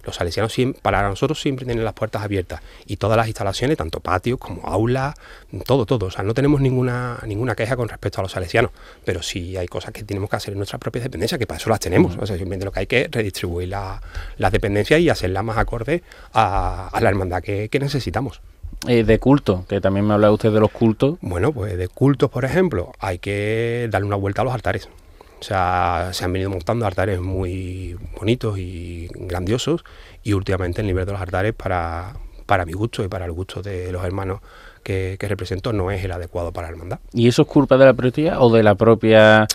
Los 0.08 0.16
salesianos 0.16 0.54
siempre, 0.54 0.82
para 0.82 1.08
nosotros 1.08 1.42
siempre 1.42 1.66
tienen 1.66 1.84
las 1.84 1.94
puertas 1.94 2.24
abiertas 2.24 2.62
y 2.86 2.96
todas 2.96 3.18
las 3.18 3.28
instalaciones, 3.28 3.78
tanto 3.78 4.00
patios 4.00 4.40
como 4.40 4.66
aulas, 4.66 5.16
todo, 5.66 5.86
todo. 5.86 6.06
O 6.06 6.12
sea, 6.12 6.24
no 6.24 6.34
tenemos 6.34 6.62
ninguna, 6.62 7.20
ninguna 7.28 7.56
queja 7.56 7.76
con 7.76 7.90
respecto 7.90 8.22
a 8.22 8.24
los 8.24 8.32
salesianos, 8.32 8.72
pero 9.04 9.22
sí 9.22 9.58
hay 9.58 9.68
cosas 9.68 9.92
que 9.92 10.04
tenemos 10.04 10.30
que 10.30 10.38
hacer 10.38 10.54
en 10.54 10.60
nuestras 10.60 10.80
propias 10.80 11.04
dependencias, 11.04 11.38
que 11.38 11.46
para 11.46 11.60
eso 11.60 11.70
las 11.70 11.82
tenemos. 11.82 12.16
O 12.18 12.26
sea, 12.26 12.38
simplemente 12.38 12.64
lo 12.64 12.72
que 12.72 12.80
hay 12.80 12.88
que 12.88 13.10
redistribuir 13.12 13.68
las 13.68 14.52
dependencias 14.52 15.02
y 15.02 15.10
hacerlas 15.10 15.44
más 15.44 15.58
acorde 15.58 16.04
a, 16.34 16.90
la 17.02 17.10
hermandad 17.10 17.44
que, 17.44 17.70
necesitamos. 17.78 18.40
Eh, 18.88 19.04
de 19.04 19.20
culto, 19.20 19.66
que 19.68 19.82
también 19.82 20.08
me 20.08 20.14
habla 20.14 20.32
usted 20.32 20.54
de 20.54 20.62
los 20.62 20.72
cultos. 20.72 21.18
Bueno, 21.20 21.52
pues 21.52 21.78
de 21.78 21.90
cultos, 21.90 22.30
por 22.30 22.46
ejemplo, 22.46 22.94
hay 23.00 23.20
que 23.20 23.90
darle 23.92 24.08
una 24.08 24.16
vuelta 24.16 24.42
a 24.42 24.46
los 24.46 24.54
altares. 24.54 24.88
O 25.40 25.44
sea, 25.44 26.10
se 26.14 26.26
han 26.26 26.34
venido 26.34 26.50
montando 26.50 26.86
altares 26.86 27.22
muy 27.22 27.96
bonitos 28.18 28.58
y 28.58 29.08
grandiosos 29.14 29.84
y 30.24 30.34
últimamente 30.34 30.82
el 30.82 30.88
nivel 30.88 31.06
de 31.06 31.12
los 31.12 31.22
altares 31.22 31.54
para, 31.54 32.16
para 32.46 32.66
mi 32.66 32.74
gusto 32.74 33.04
y 33.04 33.08
para 33.08 33.26
el 33.26 33.32
gusto 33.32 33.62
de 33.62 33.92
los 33.92 34.04
hermanos 34.04 34.42
que, 34.84 35.18
represento 35.20 35.74
no 35.74 35.92
es 35.92 36.04
el 36.04 36.12
adecuado 36.12 36.52
para 36.52 36.68
la 36.68 36.74
hermandad. 36.74 37.00
¿Y 37.14 37.28
eso 37.28 37.44
es 37.44 37.48
culpa 37.48 37.78
de 37.78 37.86
la 37.86 37.94
prioridad 37.94 38.42
o 38.42 38.52
de 38.52 38.64
la 38.64 38.76
propia 38.76 39.48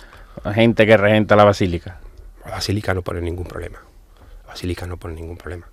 gente 0.53 0.85
que 0.85 0.95
regenta 0.95 1.35
la 1.35 1.43
basílica? 1.43 1.99
La 2.45 2.51
basílica 2.51 2.93
no 2.93 3.01
pone 3.01 3.19
ningún 3.19 3.45
problema. 3.45 3.79
La 4.43 4.49
basílica 4.49 4.87
no 4.87 4.97
pone 4.97 5.15
ningún 5.15 5.37
problema. 5.37 5.67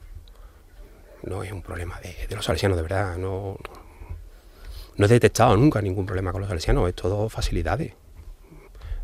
No 1.22 1.44
es 1.44 1.52
un 1.52 1.62
problema 1.62 2.00
de, 2.00 2.16
de 2.26 2.34
los 2.34 2.44
salesianos, 2.44 2.76
de 2.76 2.82
verdad. 2.82 3.16
No, 3.16 3.58
no 4.96 5.06
he 5.06 5.08
detectado 5.08 5.56
nunca 5.56 5.82
ningún 5.82 6.06
problema 6.06 6.32
con 6.32 6.40
los 6.40 6.48
salesianos. 6.48 6.88
Es 6.88 6.94
todo 6.94 7.28
facilidades 7.28 7.92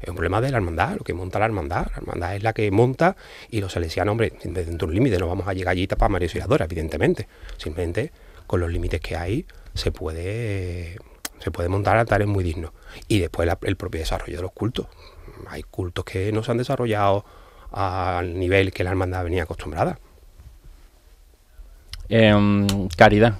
es 0.00 0.08
un 0.08 0.14
problema 0.14 0.40
de 0.40 0.50
la 0.50 0.58
hermandad, 0.58 0.96
lo 0.96 1.04
que 1.04 1.14
monta 1.14 1.38
la 1.38 1.46
hermandad. 1.46 1.86
La 1.90 1.96
hermandad 1.96 2.36
es 2.36 2.42
la 2.42 2.52
que 2.52 2.70
monta 2.70 3.16
y 3.50 3.60
los 3.60 3.72
salesianos, 3.72 4.12
hombre, 4.12 4.32
dentro 4.42 4.64
de 4.64 4.84
un 4.84 4.94
límite, 4.94 5.18
no 5.18 5.26
vamos 5.26 5.48
a 5.48 5.54
llegar 5.54 5.72
allí 5.72 5.86
para 5.86 6.14
Auxiliadora, 6.14 6.66
evidentemente. 6.66 7.28
Simplemente 7.56 8.12
con 8.46 8.60
los 8.60 8.70
límites 8.70 9.00
que 9.00 9.16
hay 9.16 9.46
se 9.74 9.92
puede, 9.92 10.98
se 11.38 11.50
puede 11.50 11.68
montar 11.68 11.96
altares 11.96 12.26
muy 12.26 12.44
dignos. 12.44 12.72
Y 13.08 13.20
después 13.20 13.48
el 13.62 13.76
propio 13.76 14.00
desarrollo 14.00 14.36
de 14.36 14.42
los 14.42 14.52
cultos. 14.52 14.86
Hay 15.48 15.62
cultos 15.62 16.04
que 16.04 16.32
no 16.32 16.42
se 16.42 16.50
han 16.50 16.58
desarrollado 16.58 17.24
al 17.72 18.38
nivel 18.38 18.72
que 18.72 18.84
la 18.84 18.90
hermandad 18.90 19.24
venía 19.24 19.42
acostumbrada. 19.42 19.98
Em, 22.08 22.88
caridad. 22.96 23.38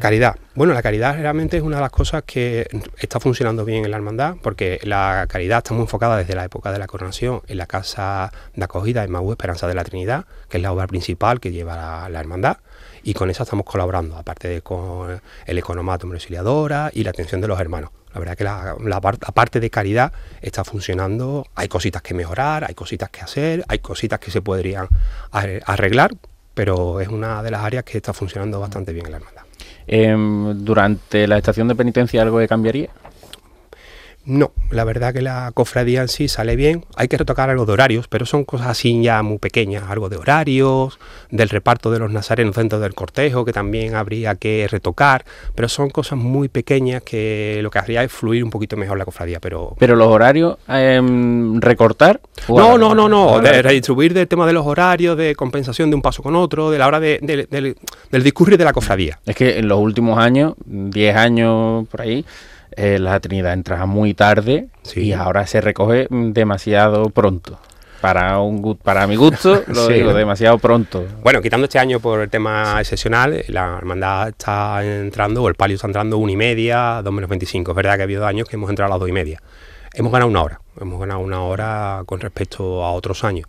Caridad. 0.00 0.36
Bueno, 0.54 0.72
la 0.74 0.82
caridad 0.82 1.18
realmente 1.18 1.56
es 1.56 1.62
una 1.62 1.76
de 1.76 1.82
las 1.82 1.90
cosas 1.90 2.22
que 2.24 2.66
está 2.98 3.20
funcionando 3.20 3.64
bien 3.64 3.84
en 3.84 3.90
la 3.90 3.96
hermandad, 3.96 4.36
porque 4.42 4.80
la 4.82 5.26
caridad 5.28 5.58
está 5.58 5.74
muy 5.74 5.82
enfocada 5.82 6.16
desde 6.16 6.34
la 6.34 6.44
época 6.44 6.72
de 6.72 6.78
la 6.78 6.86
coronación 6.86 7.42
en 7.46 7.58
la 7.58 7.66
casa 7.66 8.32
de 8.54 8.64
acogida 8.64 9.04
en 9.04 9.10
Maú 9.10 9.30
Esperanza 9.30 9.66
de 9.66 9.74
la 9.74 9.84
Trinidad, 9.84 10.24
que 10.48 10.56
es 10.56 10.62
la 10.62 10.72
obra 10.72 10.86
principal 10.86 11.40
que 11.40 11.52
lleva 11.52 12.08
la, 12.08 12.20
hermandad, 12.20 12.58
y 13.02 13.14
con 13.14 13.30
esa 13.30 13.44
estamos 13.44 13.66
colaborando, 13.66 14.16
aparte 14.16 14.48
de 14.48 14.62
con 14.62 15.20
el 15.46 15.58
economato 15.58 16.06
auxiliadora 16.06 16.90
y 16.92 17.04
la 17.04 17.10
atención 17.10 17.40
de 17.40 17.48
los 17.48 17.60
hermanos. 17.60 17.90
La 18.12 18.20
verdad 18.20 18.36
que 18.36 18.44
la, 18.44 18.76
la, 18.82 19.00
parte 19.00 19.60
de 19.60 19.68
caridad 19.68 20.12
está 20.40 20.64
funcionando, 20.64 21.46
hay 21.54 21.68
cositas 21.68 22.00
que 22.00 22.14
mejorar, 22.14 22.64
hay 22.64 22.74
cositas 22.74 23.10
que 23.10 23.20
hacer, 23.20 23.64
hay 23.68 23.80
cositas 23.80 24.18
que 24.18 24.30
se 24.30 24.40
podrían 24.40 24.88
arreglar, 25.30 26.12
pero 26.56 27.02
es 27.02 27.08
una 27.08 27.42
de 27.42 27.50
las 27.50 27.62
áreas 27.62 27.84
que 27.84 27.98
está 27.98 28.14
funcionando 28.14 28.58
bastante 28.58 28.90
bien 28.90 29.04
en 29.04 29.12
la 29.12 29.18
hermandad. 29.18 29.42
Em, 29.86 30.64
¿Durante 30.64 31.28
la 31.28 31.36
estación 31.36 31.68
de 31.68 31.74
penitencia 31.74 32.22
algo 32.22 32.38
que 32.38 32.48
cambiaría? 32.48 32.88
No, 34.26 34.50
la 34.70 34.82
verdad 34.82 35.14
que 35.14 35.22
la 35.22 35.52
cofradía 35.54 36.02
en 36.02 36.08
sí 36.08 36.26
sale 36.26 36.56
bien. 36.56 36.84
Hay 36.96 37.06
que 37.06 37.16
retocar 37.16 37.48
algo 37.48 37.64
de 37.64 37.72
horarios, 37.72 38.08
pero 38.08 38.26
son 38.26 38.44
cosas 38.44 38.66
así 38.66 39.00
ya 39.00 39.22
muy 39.22 39.38
pequeñas. 39.38 39.84
Algo 39.88 40.08
de 40.08 40.16
horarios, 40.16 40.98
del 41.30 41.48
reparto 41.48 41.92
de 41.92 42.00
los 42.00 42.10
nazarenos 42.10 42.56
dentro 42.56 42.80
del 42.80 42.92
cortejo, 42.92 43.44
que 43.44 43.52
también 43.52 43.94
habría 43.94 44.34
que 44.34 44.66
retocar. 44.68 45.24
Pero 45.54 45.68
son 45.68 45.90
cosas 45.90 46.18
muy 46.18 46.48
pequeñas 46.48 47.04
que 47.04 47.60
lo 47.62 47.70
que 47.70 47.78
haría 47.78 48.02
es 48.02 48.10
fluir 48.10 48.42
un 48.42 48.50
poquito 48.50 48.76
mejor 48.76 48.98
la 48.98 49.04
cofradía. 49.04 49.38
Pero, 49.38 49.76
¿Pero 49.78 49.94
los 49.94 50.08
horarios, 50.08 50.58
eh, 50.68 51.00
recortar? 51.60 52.20
No, 52.48 52.76
no, 52.76 52.96
no, 52.96 53.08
no. 53.08 53.38
De 53.38 53.62
redistribuir 53.62 54.12
del 54.12 54.26
tema 54.26 54.44
de 54.44 54.52
los 54.52 54.66
horarios, 54.66 55.16
de 55.16 55.36
compensación 55.36 55.88
de 55.88 55.94
un 55.94 56.02
paso 56.02 56.24
con 56.24 56.34
otro, 56.34 56.72
de 56.72 56.78
la 56.78 56.88
hora 56.88 56.98
de, 56.98 57.20
del 58.10 58.22
discurrir 58.24 58.58
de 58.58 58.64
la 58.64 58.72
cofradía. 58.72 59.20
Es 59.24 59.36
que 59.36 59.60
en 59.60 59.68
los 59.68 59.78
últimos 59.78 60.18
años, 60.18 60.54
10 60.64 61.16
años 61.16 61.86
por 61.88 62.00
ahí 62.00 62.24
eh, 62.76 62.98
la 62.98 63.18
Trinidad 63.20 63.54
entra 63.54 63.86
muy 63.86 64.14
tarde 64.14 64.68
y 64.94 65.12
ahora 65.12 65.46
se 65.46 65.60
recoge 65.60 66.06
demasiado 66.10 67.10
pronto. 67.10 67.58
Para, 68.00 68.40
un, 68.40 68.76
para 68.76 69.06
mi 69.06 69.16
gusto, 69.16 69.64
lo 69.68 69.88
digo, 69.88 70.12
demasiado 70.12 70.58
pronto. 70.58 71.04
Bueno, 71.22 71.40
quitando 71.40 71.64
este 71.64 71.78
año 71.78 71.98
por 71.98 72.20
el 72.20 72.28
tema 72.28 72.76
excepcional, 72.78 73.42
la 73.48 73.78
hermandad 73.78 74.28
está 74.28 74.84
entrando, 74.84 75.42
o 75.42 75.48
el 75.48 75.54
palio 75.54 75.76
está 75.76 75.86
entrando 75.86 76.18
una 76.18 76.32
y 76.32 76.36
media, 76.36 77.00
dos 77.02 77.12
menos 77.12 77.30
25. 77.30 77.70
Es 77.70 77.74
verdad 77.74 77.96
que 77.96 78.02
ha 78.02 78.04
habido 78.04 78.26
años 78.26 78.48
que 78.48 78.56
hemos 78.56 78.68
entrado 78.68 78.92
a 78.92 78.94
las 78.94 79.00
dos 79.00 79.08
y 79.08 79.12
media. 79.12 79.42
Hemos 79.94 80.12
ganado 80.12 80.30
una 80.30 80.42
hora, 80.42 80.60
hemos 80.78 81.00
ganado 81.00 81.20
una 81.20 81.42
hora 81.42 82.02
con 82.04 82.20
respecto 82.20 82.84
a 82.84 82.92
otros 82.92 83.24
años. 83.24 83.48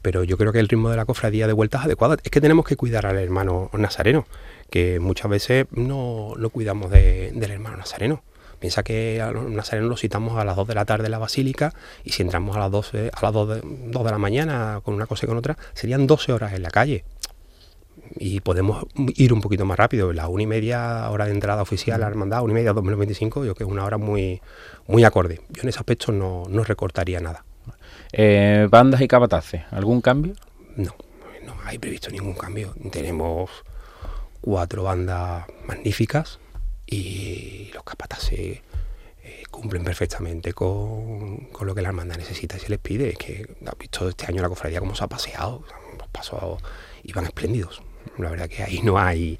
Pero 0.00 0.24
yo 0.24 0.38
creo 0.38 0.52
que 0.52 0.60
el 0.60 0.68
ritmo 0.68 0.88
de 0.88 0.96
la 0.96 1.04
cofradía 1.04 1.46
de 1.46 1.52
vuelta 1.52 1.78
es 1.78 1.84
adecuado. 1.84 2.16
Es 2.22 2.30
que 2.30 2.40
tenemos 2.40 2.64
que 2.64 2.76
cuidar 2.76 3.04
al 3.04 3.18
hermano 3.18 3.68
nazareno, 3.74 4.26
que 4.70 5.00
muchas 5.00 5.30
veces 5.30 5.66
no, 5.72 6.32
no 6.38 6.48
cuidamos 6.48 6.90
del 6.90 7.50
hermano 7.50 7.76
nazareno. 7.76 8.22
Piensa 8.66 8.82
que 8.82 9.22
a 9.22 9.30
los 9.30 9.48
nazarenos 9.48 9.88
los 9.88 10.00
citamos 10.00 10.36
a 10.36 10.44
las 10.44 10.56
2 10.56 10.66
de 10.66 10.74
la 10.74 10.84
tarde 10.84 11.04
en 11.04 11.12
la 11.12 11.18
basílica 11.18 11.72
y 12.02 12.10
si 12.10 12.22
entramos 12.22 12.56
a 12.56 12.58
las 12.58 12.70
12, 12.72 13.12
a 13.14 13.22
las 13.22 13.32
2 13.32 13.48
de, 13.48 13.60
de 13.60 14.10
la 14.10 14.18
mañana 14.18 14.80
con 14.82 14.94
una 14.94 15.06
cosa 15.06 15.24
y 15.24 15.28
con 15.28 15.38
otra, 15.38 15.56
serían 15.72 16.08
12 16.08 16.32
horas 16.32 16.52
en 16.52 16.64
la 16.64 16.70
calle. 16.70 17.04
Y 18.16 18.40
podemos 18.40 18.84
ir 19.14 19.32
un 19.32 19.40
poquito 19.40 19.64
más 19.64 19.78
rápido. 19.78 20.12
La 20.12 20.26
una 20.26 20.42
y 20.42 20.46
media 20.48 21.08
hora 21.10 21.26
de 21.26 21.30
entrada 21.30 21.62
oficial 21.62 22.02
a 22.02 22.06
la 22.06 22.08
hermandad, 22.08 22.42
una 22.42 22.54
y 22.54 22.56
media, 22.56 22.72
2025, 22.72 23.44
yo 23.44 23.54
creo 23.54 23.54
que 23.54 23.62
es 23.62 23.70
una 23.70 23.84
hora 23.84 23.98
muy, 23.98 24.42
muy 24.88 25.04
acorde. 25.04 25.42
Yo 25.50 25.62
en 25.62 25.68
ese 25.68 25.78
aspecto 25.78 26.10
no, 26.10 26.42
no 26.48 26.64
recortaría 26.64 27.20
nada. 27.20 27.44
Eh, 28.10 28.66
¿Bandas 28.68 29.00
y 29.00 29.06
capataces? 29.06 29.62
¿Algún 29.70 30.00
cambio? 30.00 30.34
No, 30.74 30.92
no 31.44 31.54
hay 31.62 31.78
previsto 31.78 32.10
ningún 32.10 32.34
cambio. 32.34 32.74
Tenemos 32.90 33.48
cuatro 34.40 34.82
bandas 34.82 35.44
magníficas 35.68 36.40
y 36.86 37.70
los 37.74 37.82
capataces 37.84 38.60
eh, 39.22 39.42
cumplen 39.50 39.84
perfectamente 39.84 40.52
con, 40.52 41.48
lo 41.60 41.74
que 41.74 41.82
la 41.82 41.88
hermandad 41.88 42.16
necesita 42.16 42.56
y 42.56 42.60
se 42.60 42.68
les 42.68 42.78
pide. 42.78 43.10
Es 43.10 43.18
que 43.18 43.46
has 43.66 43.78
visto 43.78 44.08
este 44.08 44.26
año 44.26 44.42
la 44.42 44.48
cofradía 44.48 44.80
cómo 44.80 44.94
se 44.94 45.04
ha 45.04 45.08
paseado, 45.08 45.64
los 45.98 46.08
pasos 46.08 46.62
iban 47.04 47.24
espléndidos. 47.24 47.82
La 48.18 48.30
verdad 48.30 48.48
que 48.48 48.62
ahí 48.62 48.80
no 48.82 48.98
hay 48.98 49.38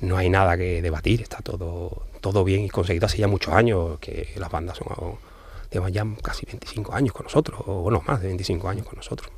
no 0.00 0.16
hay 0.18 0.28
nada 0.28 0.56
que 0.56 0.82
debatir, 0.82 1.22
está 1.22 1.38
todo 1.38 2.06
todo 2.20 2.44
bien 2.44 2.64
y 2.64 2.70
conseguido 2.70 3.06
hace 3.06 3.18
ya 3.18 3.28
muchos 3.28 3.54
años 3.54 3.98
que 4.00 4.32
las 4.36 4.50
bandas 4.50 4.78
son 4.78 5.18
llevan 5.74 5.92
ya 5.92 6.06
casi 6.22 6.46
25 6.46 6.94
años 6.94 7.12
con 7.12 7.24
nosotros, 7.24 7.60
o 7.66 7.82
bueno, 7.82 8.02
más 8.06 8.20
de 8.20 8.28
25 8.28 8.68
años 8.68 8.86
con 8.86 8.96
nosotros. 8.96 9.30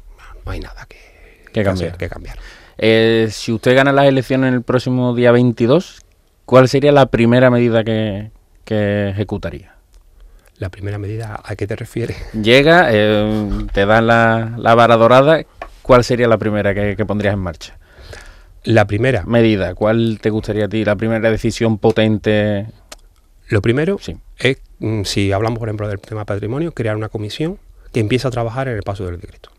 No 0.44 0.52
hay 0.52 0.60
nada 0.60 0.86
que, 0.86 1.62
cambiar. 1.64 1.96
Que 1.96 2.08
cambiar. 2.08 2.38
Eh, 2.78 3.28
si 3.32 3.52
usted 3.52 3.74
gana 3.74 3.92
las 3.92 4.06
elecciones 4.06 4.52
el 4.52 4.62
próximo 4.62 5.14
día 5.14 5.32
22, 5.32 6.02
¿cuál 6.46 6.68
sería 6.68 6.92
la 6.92 7.06
primera 7.06 7.50
medida 7.50 7.84
que, 7.84 8.30
ejecutaría? 8.64 9.74
La 10.58 10.70
primera 10.70 10.96
medida, 10.98 11.38
¿a 11.44 11.54
qué 11.54 11.66
te 11.66 11.76
refieres? 11.76 12.16
Llega, 12.32 12.88
eh, 12.90 13.66
te 13.74 13.84
dan 13.84 14.06
la, 14.06 14.54
la, 14.56 14.74
vara 14.74 14.96
dorada, 14.96 15.42
¿cuál 15.82 16.02
sería 16.02 16.28
la 16.28 16.38
primera 16.38 16.74
que, 16.74 17.04
pondrías 17.04 17.34
en 17.34 17.40
marcha? 17.40 17.76
La 18.64 18.86
primera. 18.86 19.24
Medida, 19.26 19.74
¿cuál 19.74 20.18
te 20.20 20.30
gustaría 20.30 20.64
a 20.64 20.68
ti? 20.68 20.84
La 20.84 20.96
primera 20.96 21.30
decisión 21.30 21.78
potente. 21.78 22.66
Lo 23.48 23.62
primero 23.62 23.98
sí. 24.00 24.16
es, 24.38 24.58
mm, 24.80 25.02
si 25.02 25.30
hablamos 25.30 25.58
por 25.58 25.68
ejemplo 25.68 25.86
del 25.88 26.00
tema 26.00 26.24
patrimonio, 26.24 26.72
crear 26.72 26.96
una 26.96 27.08
comisión 27.08 27.58
que 27.92 28.00
empiece 28.00 28.26
a 28.26 28.30
trabajar 28.30 28.66
en 28.66 28.76
el 28.76 28.82
paso 28.82 29.04
del 29.04 29.20
decreto. 29.20 29.50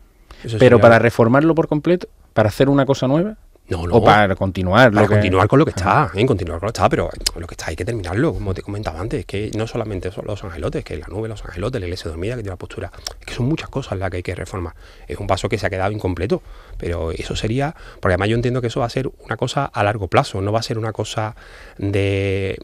Pero 0.60 0.80
para 0.80 1.00
reformarlo 1.00 1.56
por 1.56 1.68
completo, 1.68 2.08
para 2.34 2.50
hacer 2.50 2.70
una 2.70 2.86
cosa 2.86 3.08
nueva. 3.08 3.38
No, 3.70 3.86
no. 3.86 3.96
O 3.96 4.04
para 4.04 4.34
continuar. 4.36 4.92
Para 4.92 5.02
lo 5.04 5.08
que- 5.10 5.16
continuar 5.16 5.48
con 5.50 5.60
lo 5.60 5.66
que 5.66 5.72
está, 5.72 6.10
¿eh? 6.16 6.26
continuar 6.26 6.60
con 6.60 6.68
lo 6.68 6.72
que 6.72 6.78
está, 6.78 6.88
pero 6.90 7.10
lo 7.36 7.48
que 7.48 7.54
está 7.54 7.68
hay 7.68 7.76
que 7.76 7.84
terminarlo, 7.84 8.34
como 8.34 8.54
te 8.54 8.62
comentaba 8.62 9.00
antes, 9.02 9.26
que 9.26 9.52
no 9.58 9.68
solamente 9.68 10.10
son 10.12 10.26
los 10.26 10.42
angelotes, 10.44 10.86
que 10.86 10.96
la 10.96 11.08
nube, 11.08 11.28
los 11.28 11.44
angelotes, 11.44 11.82
la 11.82 11.88
iglesia 11.88 12.10
dormida, 12.10 12.36
que 12.36 12.44
tiene 12.44 12.52
la 12.54 12.58
postura, 12.58 12.92
es 13.20 13.26
que 13.26 13.34
son 13.34 13.46
muchas 13.48 13.68
cosas 13.70 14.00
las 14.00 14.10
que 14.10 14.18
hay 14.18 14.24
que 14.24 14.36
reformar. 14.36 14.74
Es 15.08 15.18
un 15.18 15.28
paso 15.28 15.50
que 15.50 15.58
se 15.58 15.66
ha 15.68 15.70
quedado 15.70 15.92
incompleto, 15.92 16.42
pero 16.78 17.12
eso 17.12 17.36
sería, 17.36 17.76
porque 18.00 18.14
además 18.14 18.30
yo 18.30 18.36
entiendo 18.36 18.62
que 18.62 18.68
eso 18.68 18.80
va 18.80 18.86
a 18.86 18.90
ser 18.90 19.12
una 19.26 19.36
cosa 19.36 19.66
a 19.66 19.84
largo 19.84 20.08
plazo, 20.08 20.40
no 20.40 20.54
va 20.54 20.60
a 20.60 20.64
ser 20.64 20.78
una 20.78 20.94
cosa 20.94 21.36
de... 21.78 22.58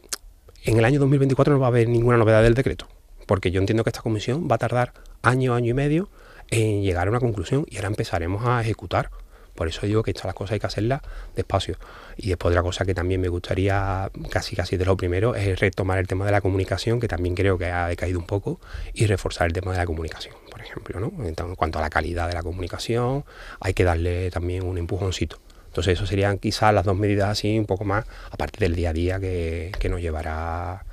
En 0.64 0.78
el 0.78 0.84
año 0.86 0.98
2024 1.00 1.52
no 1.52 1.60
va 1.60 1.66
a 1.66 1.68
haber 1.68 1.88
ninguna 1.88 2.16
novedad 2.16 2.42
del 2.42 2.54
decreto, 2.54 2.88
porque 3.26 3.50
yo 3.50 3.60
entiendo 3.60 3.84
que 3.84 3.90
esta 3.90 4.00
comisión 4.00 4.48
va 4.50 4.54
a 4.54 4.58
tardar 4.58 4.94
año, 5.22 5.54
año 5.54 5.70
y 5.70 5.74
medio 5.74 6.08
en 6.50 6.82
llegar 6.82 7.06
a 7.08 7.10
una 7.10 7.20
conclusión 7.20 7.66
y 7.68 7.76
ahora 7.76 7.88
empezaremos 7.88 8.46
a 8.46 8.60
ejecutar. 8.62 9.10
Por 9.54 9.68
eso 9.68 9.86
digo 9.86 10.02
que 10.02 10.10
estas 10.10 10.24
las 10.26 10.34
cosas 10.34 10.52
hay 10.54 10.60
que 10.60 10.66
hacerlas 10.66 11.00
despacio. 11.36 11.76
Y 12.16 12.28
después 12.28 12.50
otra 12.52 12.62
cosa 12.62 12.84
que 12.84 12.94
también 12.94 13.20
me 13.20 13.28
gustaría, 13.28 14.10
casi 14.30 14.56
casi 14.56 14.76
de 14.76 14.84
lo 14.84 14.96
primero, 14.96 15.34
es 15.34 15.58
retomar 15.60 15.98
el 15.98 16.06
tema 16.06 16.26
de 16.26 16.32
la 16.32 16.40
comunicación, 16.40 17.00
que 17.00 17.08
también 17.08 17.34
creo 17.34 17.56
que 17.58 17.66
ha 17.66 17.86
decaído 17.88 18.18
un 18.18 18.26
poco, 18.26 18.60
y 18.92 19.06
reforzar 19.06 19.46
el 19.46 19.52
tema 19.52 19.72
de 19.72 19.78
la 19.78 19.86
comunicación, 19.86 20.34
por 20.50 20.60
ejemplo. 20.60 20.98
¿no? 21.00 21.12
En 21.24 21.34
tan- 21.34 21.48
en 21.50 21.54
cuanto 21.54 21.78
a 21.78 21.82
la 21.82 21.90
calidad 21.90 22.28
de 22.28 22.34
la 22.34 22.42
comunicación, 22.42 23.24
hay 23.60 23.74
que 23.74 23.84
darle 23.84 24.30
también 24.30 24.64
un 24.64 24.76
empujoncito. 24.78 25.38
Entonces, 25.68 25.94
eso 25.94 26.06
serían 26.06 26.38
quizás 26.38 26.72
las 26.72 26.84
dos 26.84 26.96
medidas 26.96 27.28
así, 27.30 27.58
un 27.58 27.66
poco 27.66 27.84
más, 27.84 28.04
aparte 28.30 28.58
del 28.60 28.76
día 28.76 28.90
a 28.90 28.92
día 28.92 29.18
que, 29.20 29.72
que 29.80 29.88
nos 29.88 30.00
llevará 30.00 30.84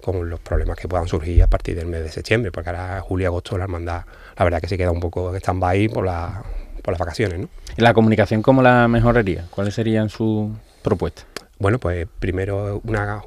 con 0.00 0.30
los 0.30 0.38
problemas 0.38 0.76
que 0.76 0.86
puedan 0.86 1.08
surgir 1.08 1.42
a 1.42 1.48
partir 1.48 1.74
del 1.74 1.86
mes 1.86 2.04
de 2.04 2.08
septiembre, 2.10 2.52
porque 2.52 2.70
ahora 2.70 3.00
julio 3.00 3.24
y 3.24 3.26
agosto 3.26 3.58
la 3.58 3.64
hermandad, 3.64 4.04
la 4.36 4.44
verdad 4.44 4.60
que 4.60 4.68
se 4.68 4.78
queda 4.78 4.92
un 4.92 5.00
poco 5.00 5.30
en 5.30 5.36
stand-by 5.40 5.88
por, 5.88 6.04
la- 6.04 6.44
por 6.88 6.94
las 6.94 7.00
vacaciones, 7.00 7.38
¿no? 7.38 7.48
¿Y 7.76 7.82
la 7.82 7.92
comunicación 7.92 8.40
cómo 8.40 8.62
la 8.62 8.88
mejoraría? 8.88 9.44
¿Cuáles 9.50 9.74
serían 9.74 10.08
sus 10.08 10.48
propuestas? 10.80 11.26
Bueno, 11.58 11.78
pues 11.78 12.08
primero 12.18 12.80
una 12.82 13.22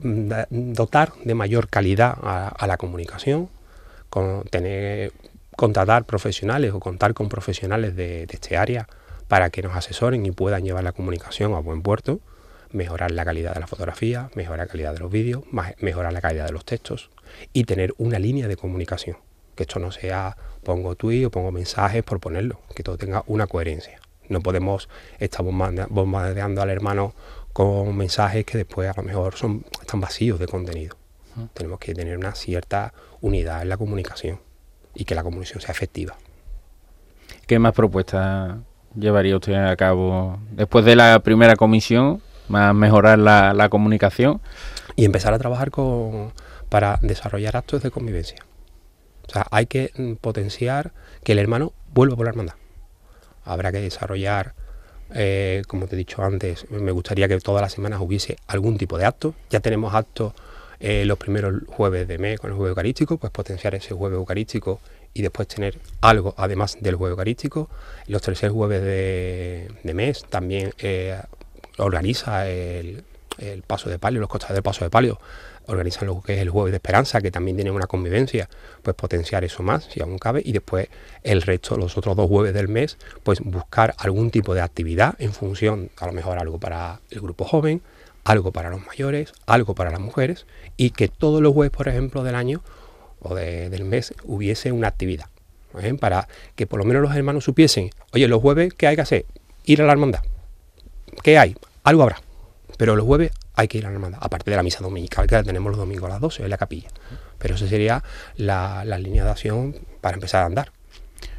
dotar 0.00 1.12
de 1.24 1.34
mayor 1.34 1.68
calidad 1.68 2.16
a, 2.22 2.46
a 2.46 2.66
la 2.68 2.76
comunicación, 2.76 3.48
con 4.10 4.44
tener 4.44 5.12
contratar 5.56 6.04
profesionales 6.04 6.72
o 6.72 6.78
contar 6.78 7.14
con 7.14 7.28
profesionales 7.28 7.96
de, 7.96 8.26
de 8.26 8.34
este 8.34 8.56
área 8.56 8.86
para 9.26 9.50
que 9.50 9.62
nos 9.62 9.74
asesoren 9.74 10.24
y 10.24 10.30
puedan 10.30 10.62
llevar 10.62 10.84
la 10.84 10.92
comunicación 10.92 11.52
a 11.54 11.58
buen 11.58 11.82
puerto, 11.82 12.20
mejorar 12.70 13.10
la 13.10 13.24
calidad 13.24 13.54
de 13.54 13.60
la 13.60 13.66
fotografía, 13.66 14.30
mejorar 14.36 14.68
la 14.68 14.70
calidad 14.70 14.92
de 14.92 15.00
los 15.00 15.10
vídeos, 15.10 15.42
mejorar 15.80 16.12
la 16.12 16.20
calidad 16.20 16.46
de 16.46 16.52
los 16.52 16.64
textos 16.64 17.10
y 17.52 17.64
tener 17.64 17.92
una 17.98 18.20
línea 18.20 18.46
de 18.46 18.54
comunicación. 18.54 19.16
Que 19.56 19.64
esto 19.64 19.80
no 19.80 19.90
sea 19.90 20.36
pongo 20.62 20.94
tweet 20.94 21.26
o 21.26 21.30
pongo 21.30 21.50
mensajes 21.50 22.02
por 22.04 22.20
ponerlo, 22.20 22.60
que 22.74 22.82
todo 22.84 22.96
tenga 22.98 23.24
una 23.26 23.46
coherencia. 23.48 23.98
No 24.28 24.40
podemos 24.40 24.88
estar 25.18 25.44
bombardea- 25.44 25.86
bombardeando 25.88 26.60
al 26.62 26.70
hermano 26.70 27.14
con 27.52 27.96
mensajes 27.96 28.44
que 28.44 28.58
después 28.58 28.88
a 28.90 28.94
lo 28.96 29.02
mejor 29.02 29.34
son, 29.36 29.64
están 29.80 30.00
vacíos 30.00 30.38
de 30.38 30.46
contenido. 30.46 30.96
Tenemos 31.54 31.78
que 31.78 31.94
tener 31.94 32.16
una 32.18 32.34
cierta 32.34 32.92
unidad 33.20 33.62
en 33.62 33.68
la 33.68 33.76
comunicación 33.76 34.40
y 34.94 35.04
que 35.04 35.14
la 35.14 35.22
comunicación 35.22 35.60
sea 35.60 35.72
efectiva. 35.72 36.16
¿Qué 37.46 37.58
más 37.58 37.72
propuestas 37.72 38.56
llevaría 38.94 39.36
usted 39.36 39.54
a 39.54 39.76
cabo 39.76 40.38
después 40.52 40.84
de 40.84 40.96
la 40.96 41.20
primera 41.20 41.54
comisión? 41.56 42.20
Más 42.48 42.74
mejorar 42.74 43.18
la, 43.18 43.52
la 43.54 43.68
comunicación. 43.68 44.40
y 44.96 45.04
empezar 45.04 45.34
a 45.34 45.38
trabajar 45.38 45.70
con, 45.70 46.32
para 46.68 46.98
desarrollar 47.02 47.56
actos 47.56 47.82
de 47.82 47.90
convivencia. 47.90 48.38
O 49.28 49.32
sea, 49.32 49.46
hay 49.50 49.66
que 49.66 49.92
mm, 49.96 50.14
potenciar 50.14 50.92
que 51.24 51.32
el 51.32 51.38
hermano 51.38 51.72
vuelva 51.92 52.16
por 52.16 52.26
la 52.26 52.30
hermandad. 52.30 52.54
Habrá 53.44 53.72
que 53.72 53.80
desarrollar, 53.80 54.54
eh, 55.14 55.62
como 55.68 55.86
te 55.86 55.94
he 55.94 55.98
dicho 55.98 56.22
antes, 56.22 56.70
me 56.70 56.90
gustaría 56.90 57.28
que 57.28 57.38
todas 57.38 57.62
las 57.62 57.72
semanas 57.72 58.00
hubiese 58.00 58.36
algún 58.46 58.78
tipo 58.78 58.98
de 58.98 59.04
acto. 59.04 59.34
Ya 59.50 59.60
tenemos 59.60 59.94
actos 59.94 60.32
eh, 60.78 61.04
los 61.06 61.18
primeros 61.18 61.62
jueves 61.68 62.06
de 62.06 62.18
mes 62.18 62.38
con 62.38 62.50
el 62.50 62.56
jueves 62.56 62.70
eucarístico, 62.70 63.16
pues 63.16 63.32
potenciar 63.32 63.74
ese 63.74 63.94
jueves 63.94 64.16
eucarístico 64.16 64.80
y 65.14 65.22
después 65.22 65.48
tener 65.48 65.78
algo 66.02 66.34
además 66.36 66.76
del 66.80 66.96
jueves 66.96 67.12
eucarístico. 67.12 67.70
Los 68.06 68.22
tercer 68.22 68.50
jueves 68.50 68.82
de, 68.82 69.94
mes 69.94 70.24
también 70.28 70.72
eh, 70.78 71.18
organiza 71.78 72.48
el, 72.48 73.04
el 73.38 73.62
paso 73.62 73.88
de 73.88 73.98
palio, 73.98 74.20
los 74.20 74.28
costales 74.28 74.54
del 74.54 74.62
paso 74.62 74.84
de 74.84 74.90
palio, 74.90 75.18
organizan 75.66 76.06
lo 76.06 76.20
que 76.22 76.34
es 76.34 76.40
el 76.40 76.50
jueves 76.50 76.72
de 76.72 76.76
esperanza, 76.76 77.20
que 77.20 77.30
también 77.30 77.56
tiene 77.56 77.70
una 77.70 77.86
convivencia, 77.86 78.48
pues 78.82 78.94
potenciar 78.96 79.44
eso 79.44 79.62
más, 79.62 79.84
si 79.84 80.00
aún 80.00 80.18
cabe, 80.18 80.42
y 80.44 80.52
después 80.52 80.88
el 81.22 81.42
resto, 81.42 81.76
los 81.76 81.96
otros 81.98 82.16
dos 82.16 82.28
jueves 82.28 82.54
del 82.54 82.68
mes, 82.68 82.98
pues 83.22 83.40
buscar 83.40 83.94
algún 83.98 84.30
tipo 84.30 84.54
de 84.54 84.60
actividad 84.60 85.14
en 85.18 85.32
función, 85.32 85.90
a 85.98 86.06
lo 86.06 86.12
mejor 86.12 86.38
algo 86.38 86.58
para 86.58 87.00
el 87.10 87.20
grupo 87.20 87.44
joven, 87.44 87.82
algo 88.24 88.52
para 88.52 88.70
los 88.70 88.84
mayores, 88.86 89.32
algo 89.46 89.74
para 89.74 89.90
las 89.90 90.00
mujeres, 90.00 90.46
y 90.76 90.90
que 90.90 91.08
todos 91.08 91.40
los 91.42 91.52
jueves, 91.54 91.70
por 91.76 91.88
ejemplo, 91.88 92.22
del 92.24 92.34
año 92.34 92.62
o 93.20 93.34
de- 93.34 93.70
del 93.70 93.84
mes 93.84 94.14
hubiese 94.24 94.72
una 94.72 94.88
actividad, 94.88 95.26
¿eh? 95.80 95.94
para 95.94 96.28
que 96.54 96.66
por 96.66 96.78
lo 96.78 96.84
menos 96.84 97.02
los 97.02 97.14
hermanos 97.14 97.44
supiesen, 97.44 97.90
oye, 98.12 98.26
los 98.28 98.40
jueves, 98.42 98.74
¿qué 98.74 98.86
hay 98.88 98.96
que 98.96 99.02
hacer? 99.02 99.26
Ir 99.64 99.82
a 99.82 99.86
la 99.86 99.92
hermandad. 99.92 100.20
¿Qué 101.22 101.38
hay? 101.38 101.56
Algo 101.84 102.02
habrá. 102.02 102.20
Pero 102.76 102.96
los 102.96 103.06
jueves 103.06 103.32
hay 103.54 103.68
que 103.68 103.78
ir 103.78 103.86
a 103.86 103.88
la 103.88 103.94
hermandad, 103.94 104.18
aparte 104.22 104.50
de 104.50 104.56
la 104.56 104.62
misa 104.62 104.80
dominical 104.80 105.26
que 105.26 105.34
la 105.34 105.42
tenemos 105.42 105.70
los 105.70 105.78
domingos 105.78 106.04
a 106.10 106.14
las 106.14 106.20
12 106.20 106.44
en 106.44 106.50
la 106.50 106.58
capilla. 106.58 106.88
Pero 107.38 107.54
esa 107.54 107.66
sería 107.66 108.02
la, 108.36 108.84
la 108.84 108.98
línea 108.98 109.24
de 109.24 109.30
acción 109.30 109.74
para 110.00 110.14
empezar 110.14 110.42
a 110.42 110.46
andar. 110.46 110.72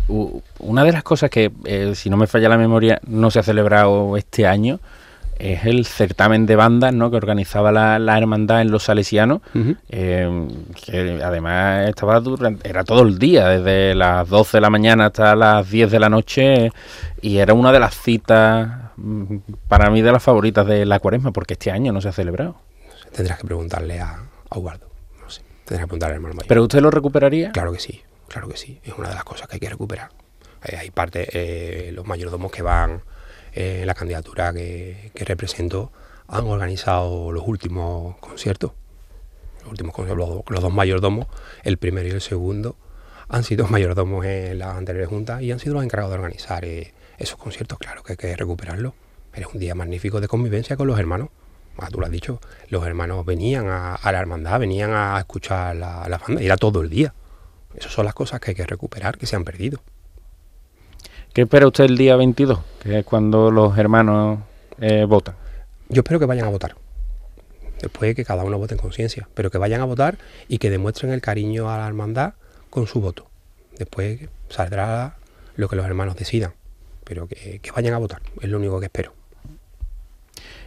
Una 0.07 0.83
de 0.83 0.91
las 0.91 1.03
cosas 1.03 1.29
que, 1.29 1.51
eh, 1.65 1.93
si 1.95 2.09
no 2.09 2.17
me 2.17 2.27
falla 2.27 2.47
la 2.47 2.57
memoria, 2.57 2.99
no 3.05 3.29
se 3.29 3.39
ha 3.39 3.43
celebrado 3.43 4.15
este 4.15 4.47
año 4.47 4.79
es 5.39 5.65
el 5.65 5.85
certamen 5.85 6.45
de 6.45 6.55
bandas 6.55 6.93
¿no? 6.93 7.11
que 7.11 7.17
organizaba 7.17 7.71
la, 7.71 7.99
la 7.99 8.17
hermandad 8.17 8.61
en 8.61 8.71
los 8.71 8.83
salesianos, 8.83 9.41
eh, 9.89 10.47
que 10.83 11.19
además 11.23 11.89
estaba 11.89 12.19
durante, 12.19 12.67
era 12.67 12.83
todo 12.83 13.03
el 13.03 13.19
día, 13.19 13.47
desde 13.47 13.95
las 13.95 14.27
12 14.27 14.57
de 14.57 14.61
la 14.61 14.69
mañana 14.69 15.07
hasta 15.07 15.35
las 15.35 15.69
10 15.69 15.91
de 15.91 15.99
la 15.99 16.09
noche, 16.09 16.71
y 17.21 17.37
era 17.37 17.53
una 17.53 17.71
de 17.71 17.79
las 17.79 17.95
citas 17.95 18.86
para 19.67 19.89
mí 19.89 20.01
de 20.01 20.11
las 20.11 20.23
favoritas 20.23 20.65
de 20.65 20.85
la 20.85 20.99
cuaresma, 20.99 21.31
porque 21.31 21.53
este 21.53 21.71
año 21.71 21.91
no 21.91 22.01
se 22.01 22.09
ha 22.09 22.11
celebrado. 22.11 22.55
Tendrás 23.13 23.39
que 23.39 23.45
preguntarle 23.45 23.99
a, 23.99 24.11
a. 24.11 24.59
No 24.59 25.29
sé. 25.29 25.41
Tendrás 25.65 25.81
que 25.81 25.87
preguntarle 25.87 26.13
al 26.13 26.15
hermano 26.15 26.35
mayor. 26.35 26.47
¿Pero 26.47 26.63
usted 26.63 26.81
lo 26.81 26.91
recuperaría? 26.91 27.51
Claro 27.51 27.71
que 27.71 27.79
sí, 27.79 28.01
claro 28.27 28.47
que 28.47 28.57
sí. 28.57 28.79
Es 28.83 28.93
una 28.97 29.09
de 29.09 29.15
las 29.15 29.23
cosas 29.23 29.47
que 29.47 29.55
hay 29.55 29.59
que 29.59 29.69
recuperar. 29.69 30.09
Eh, 30.65 30.75
hay 30.77 30.91
parte, 30.91 31.27
eh, 31.31 31.91
los 31.91 32.05
mayordomos 32.05 32.51
que 32.51 32.61
van 32.61 33.01
eh, 33.53 33.79
en 33.81 33.87
la 33.87 33.93
candidatura 33.93 34.51
que, 34.53 35.11
que 35.13 35.25
represento 35.25 35.91
han 36.27 36.45
organizado 36.45 37.31
los 37.31 37.47
últimos 37.47 38.17
conciertos. 38.17 38.71
Los 39.61 39.71
últimos 39.71 39.93
conciertos, 39.93 40.27
los, 40.27 40.43
los 40.47 40.61
dos 40.61 40.73
mayordomos, 40.73 41.27
el 41.63 41.77
primero 41.77 42.07
y 42.07 42.11
el 42.11 42.21
segundo, 42.21 42.75
han 43.29 43.43
sido 43.43 43.67
mayordomos 43.69 44.25
en 44.25 44.59
las 44.59 44.75
anteriores 44.75 45.09
juntas 45.09 45.41
y 45.41 45.51
han 45.51 45.59
sido 45.59 45.75
los 45.75 45.83
encargados 45.83 46.11
de 46.11 46.19
organizar 46.19 46.65
eh, 46.65 46.93
esos 47.17 47.37
conciertos. 47.37 47.77
Claro 47.77 48.03
que 48.03 48.13
hay 48.13 48.17
que 48.17 48.35
recuperarlos. 48.35 48.93
Era 49.33 49.47
un 49.53 49.59
día 49.59 49.75
magnífico 49.75 50.19
de 50.19 50.27
convivencia 50.27 50.77
con 50.77 50.87
los 50.87 50.99
hermanos. 50.99 51.29
Ah, 51.79 51.89
tú 51.91 51.99
lo 51.99 52.07
has 52.07 52.11
dicho, 52.11 52.41
los 52.69 52.87
hermanos 52.87 53.23
venían 53.23 53.67
a, 53.67 53.93
a 53.93 54.11
la 54.11 54.19
hermandad, 54.19 54.59
venían 54.59 54.93
a 54.93 55.19
escuchar 55.19 55.75
la, 55.75 56.09
la 56.09 56.17
banda, 56.17 56.41
y 56.41 56.45
era 56.45 56.57
todo 56.57 56.81
el 56.81 56.89
día. 56.89 57.13
Esas 57.75 57.91
son 57.91 58.05
las 58.05 58.15
cosas 58.15 58.39
que 58.39 58.51
hay 58.51 58.55
que 58.55 58.65
recuperar, 58.65 59.19
que 59.19 59.27
se 59.27 59.35
han 59.35 59.43
perdido. 59.43 59.79
¿Qué 61.33 61.43
espera 61.43 61.67
usted 61.67 61.83
el 61.83 61.95
día 61.95 62.15
22, 62.15 62.59
que 62.81 62.99
es 62.99 63.05
cuando 63.05 63.51
los 63.51 63.77
hermanos 63.77 64.39
eh, 64.79 65.05
votan? 65.07 65.35
Yo 65.87 65.99
espero 65.99 66.19
que 66.19 66.25
vayan 66.25 66.47
a 66.47 66.49
votar. 66.49 66.75
Después 67.79 68.15
que 68.15 68.25
cada 68.25 68.43
uno 68.43 68.57
vote 68.57 68.73
en 68.73 68.79
conciencia, 68.79 69.29
pero 69.35 69.51
que 69.51 69.59
vayan 69.59 69.81
a 69.81 69.85
votar 69.85 70.17
y 70.47 70.57
que 70.57 70.71
demuestren 70.71 71.11
el 71.11 71.21
cariño 71.21 71.69
a 71.69 71.77
la 71.77 71.87
hermandad 71.87 72.33
con 72.77 72.85
su 72.85 73.01
voto. 73.01 73.25
Después 73.79 74.19
saldrá 74.49 75.15
lo 75.55 75.67
que 75.67 75.75
los 75.75 75.83
hermanos 75.83 76.15
decidan, 76.15 76.51
pero 77.03 77.27
que, 77.27 77.59
vayan 77.75 77.95
a 77.95 77.97
votar, 77.97 78.21
es 78.39 78.47
lo 78.47 78.59
único 78.59 78.79
que 78.79 78.85
espero. 78.85 79.13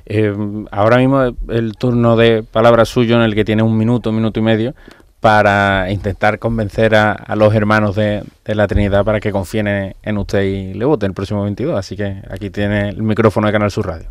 Eh, 0.07 0.35
ahora 0.73 0.97
mismo 0.97 1.37
el 1.49 1.77
turno 1.77 2.17
de 2.17 2.43
palabra 2.43 2.85
suyo 2.85 3.15
en 3.15 3.23
el 3.23 3.37
que 3.37 3.45
tiene 3.45 3.63
un 3.63 3.79
minuto, 3.79 4.11
un 4.11 4.17
minuto 4.17 4.41
y 4.41 4.43
medio 4.43 4.75
para 5.21 5.89
intentar 5.93 6.41
convencer 6.41 6.97
a, 6.97 7.37
los 7.37 7.55
hermanos 7.55 7.95
de, 7.95 8.25
de 8.45 8.55
la 8.57 8.67
Trinidad 8.67 9.05
para 9.05 9.21
que 9.21 9.31
confíen 9.31 9.69
en, 9.69 9.95
en 10.03 10.19
usted 10.19 10.43
y 10.43 10.75
le 10.75 10.85
voten 10.87 11.11
el 11.11 11.15
próximo 11.15 11.45
22. 11.45 11.79
Así 11.79 11.97
que 11.97 12.23
aquí 12.29 12.51
tiene 12.51 12.89
el 12.89 13.05
micrófono 13.05 13.47
de 13.47 13.53
Canal 13.53 13.71
Sur 13.71 13.87
Radio. 13.87 14.09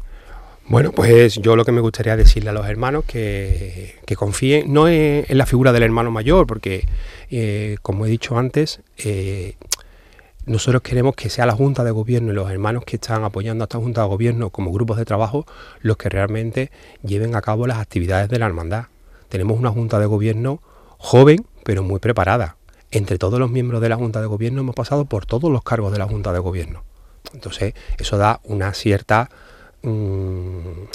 Bueno, 0.69 0.91
pues 0.91 1.37
yo 1.41 1.55
lo 1.55 1.65
que 1.65 1.71
me 1.71 1.81
gustaría 1.81 2.15
decirle 2.15 2.51
a 2.51 2.53
los 2.53 2.67
hermanos 2.67 3.03
que, 3.03 3.95
que 4.05 4.15
confíen, 4.15 4.71
no 4.71 4.87
en, 4.87 5.25
la 5.27 5.47
figura 5.47 5.73
del 5.73 5.81
hermano 5.81 6.11
mayor, 6.11 6.45
porque 6.45 6.85
eh, 7.31 7.77
como 7.81 8.05
he 8.05 8.09
dicho 8.09 8.37
antes, 8.37 8.79
eh, 8.99 9.55
nosotros 10.45 10.83
queremos 10.83 11.15
que 11.15 11.31
sea 11.31 11.47
la 11.47 11.53
Junta 11.53 11.83
de 11.83 11.89
Gobierno 11.89 12.31
y 12.31 12.35
los 12.35 12.51
hermanos 12.51 12.83
que 12.85 12.97
están 12.97 13.23
apoyando 13.23 13.63
a 13.63 13.65
esta 13.65 13.79
Junta 13.79 14.01
de 14.03 14.09
Gobierno 14.09 14.51
como 14.51 14.71
grupos 14.71 14.97
de 14.97 15.05
trabajo 15.05 15.47
los 15.81 15.97
que 15.97 16.07
realmente 16.09 16.69
lleven 17.01 17.35
a 17.35 17.41
cabo 17.41 17.65
las 17.65 17.79
actividades 17.79 18.29
de 18.29 18.37
la 18.37 18.45
hermandad. 18.45 18.85
Tenemos 19.27 19.57
una 19.57 19.71
Junta 19.71 19.97
de 19.97 20.05
Gobierno 20.05 20.61
joven, 20.99 21.47
pero 21.63 21.81
muy 21.81 21.99
preparada. 21.99 22.57
Entre 22.91 23.17
todos 23.17 23.39
los 23.39 23.49
miembros 23.49 23.81
de 23.81 23.89
la 23.89 23.95
Junta 23.95 24.21
de 24.21 24.27
Gobierno 24.27 24.61
hemos 24.61 24.75
pasado 24.75 25.05
por 25.05 25.25
todos 25.25 25.51
los 25.51 25.63
cargos 25.63 25.91
de 25.91 25.97
la 25.97 26.05
Junta 26.05 26.31
de 26.31 26.37
Gobierno. 26.37 26.83
Entonces, 27.33 27.73
eso 27.97 28.19
da 28.19 28.39
una 28.43 28.75
cierta 28.75 29.31
mm, 29.83 30.85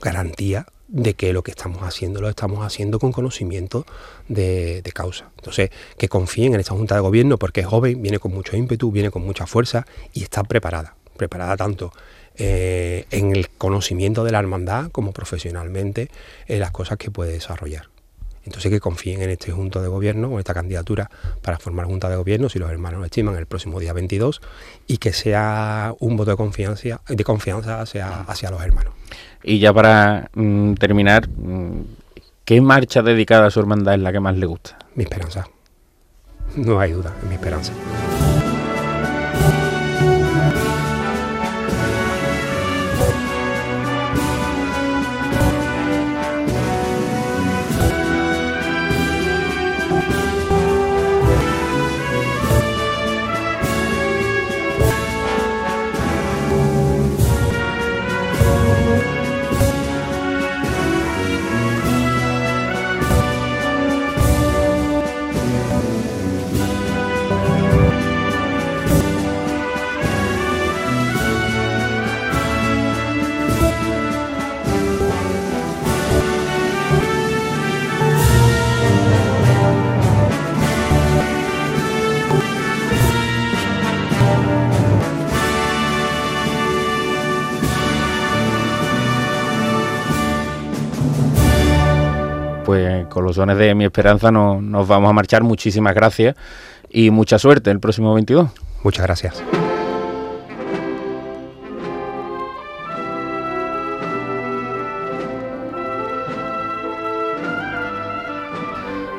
garantía 0.00 0.66
de 0.88 1.14
que 1.14 1.32
lo 1.32 1.42
que 1.42 1.50
estamos 1.50 1.82
haciendo 1.82 2.20
lo 2.20 2.28
estamos 2.28 2.64
haciendo 2.64 2.98
con 2.98 3.12
conocimiento 3.12 3.84
de, 4.28 4.82
causa. 4.94 5.30
Entonces, 5.36 5.70
que 5.98 6.08
confíen 6.08 6.54
en 6.54 6.60
esta 6.60 6.74
Junta 6.74 6.94
de 6.94 7.00
Gobierno 7.00 7.38
porque 7.38 7.60
es 7.60 7.66
joven, 7.66 8.00
viene 8.00 8.18
con 8.18 8.32
mucho 8.32 8.56
ímpetu, 8.56 8.92
viene 8.92 9.10
con 9.10 9.22
mucha 9.22 9.46
fuerza 9.46 9.86
y 10.12 10.22
está 10.22 10.44
preparada. 10.44 10.94
Preparada 11.16 11.56
tanto 11.56 11.92
eh, 12.36 13.06
en 13.10 13.34
el 13.34 13.48
conocimiento 13.48 14.22
de 14.22 14.32
la 14.32 14.38
hermandad 14.38 14.90
como 14.90 15.12
profesionalmente 15.12 16.10
en 16.46 16.60
las 16.60 16.70
cosas 16.70 16.98
que 16.98 17.10
puede 17.10 17.32
desarrollar. 17.32 17.88
Entonces 18.46 18.70
que 18.70 18.80
confíen 18.80 19.20
en 19.22 19.30
este 19.30 19.52
Junta 19.52 19.82
de 19.82 19.88
Gobierno, 19.88 20.28
o 20.28 20.38
esta 20.38 20.54
candidatura 20.54 21.10
para 21.42 21.58
formar 21.58 21.86
Junta 21.86 22.08
de 22.08 22.16
Gobierno, 22.16 22.48
si 22.48 22.58
los 22.58 22.70
hermanos 22.70 23.00
lo 23.00 23.04
estiman, 23.04 23.36
el 23.36 23.46
próximo 23.46 23.80
día 23.80 23.92
22, 23.92 24.40
y 24.86 24.98
que 24.98 25.12
sea 25.12 25.94
un 25.98 26.16
voto 26.16 26.30
de 26.30 26.36
confianza, 26.36 27.00
de 27.08 27.24
confianza 27.24 27.80
hacia, 27.80 28.22
hacia 28.22 28.50
los 28.50 28.62
hermanos. 28.62 28.94
Y 29.42 29.58
ya 29.58 29.72
para 29.72 30.30
mm, 30.34 30.74
terminar, 30.74 31.28
mm, 31.28 31.82
¿qué 32.44 32.60
marcha 32.60 33.02
dedicada 33.02 33.46
a 33.46 33.50
su 33.50 33.60
hermandad 33.60 33.94
es 33.94 34.00
la 34.00 34.12
que 34.12 34.20
más 34.20 34.36
le 34.36 34.46
gusta? 34.46 34.78
Mi 34.94 35.04
esperanza. 35.04 35.48
No 36.54 36.78
hay 36.80 36.92
duda, 36.92 37.12
es 37.22 37.28
mi 37.28 37.34
esperanza. 37.34 37.72
Con 93.16 93.24
los 93.24 93.36
dones 93.36 93.56
de 93.56 93.74
mi 93.74 93.86
esperanza 93.86 94.30
nos 94.30 94.86
vamos 94.86 95.08
a 95.08 95.12
marchar. 95.14 95.42
Muchísimas 95.42 95.94
gracias 95.94 96.36
y 96.90 97.10
mucha 97.10 97.38
suerte 97.38 97.70
el 97.70 97.80
próximo 97.80 98.12
22. 98.12 98.50
Muchas 98.82 99.06
gracias. 99.06 99.42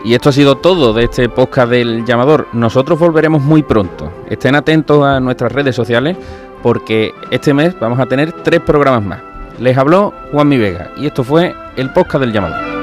Y 0.06 0.14
esto 0.14 0.30
ha 0.30 0.32
sido 0.32 0.58
todo 0.58 0.93
de 0.93 1.06
este 1.06 1.28
podcast 1.28 1.72
del 1.72 2.06
llamador. 2.06 2.50
Nosotros 2.54 3.00
volveremos 3.00 3.41
muy 3.41 3.64
pronto. 3.64 4.14
Estén 4.30 4.54
atentos 4.54 5.04
a 5.04 5.20
nuestras 5.20 5.52
redes 5.52 5.76
sociales 5.76 6.16
porque 6.62 7.16
este 7.32 7.52
mes 7.52 7.74
vamos 7.80 8.00
a 8.00 8.06
tener 8.06 8.32
tres 8.43 8.62
programas 8.62 9.04
más. 9.04 9.22
Les 9.58 9.76
habló 9.76 10.14
Juan 10.32 10.50
Mi 10.50 10.60
Vega 10.60 10.91
y 10.98 11.08
esto 11.08 11.24
fue 11.24 11.56
el 11.78 11.91
podcast 11.93 12.20
del 12.20 12.32
llamador. 12.32 12.76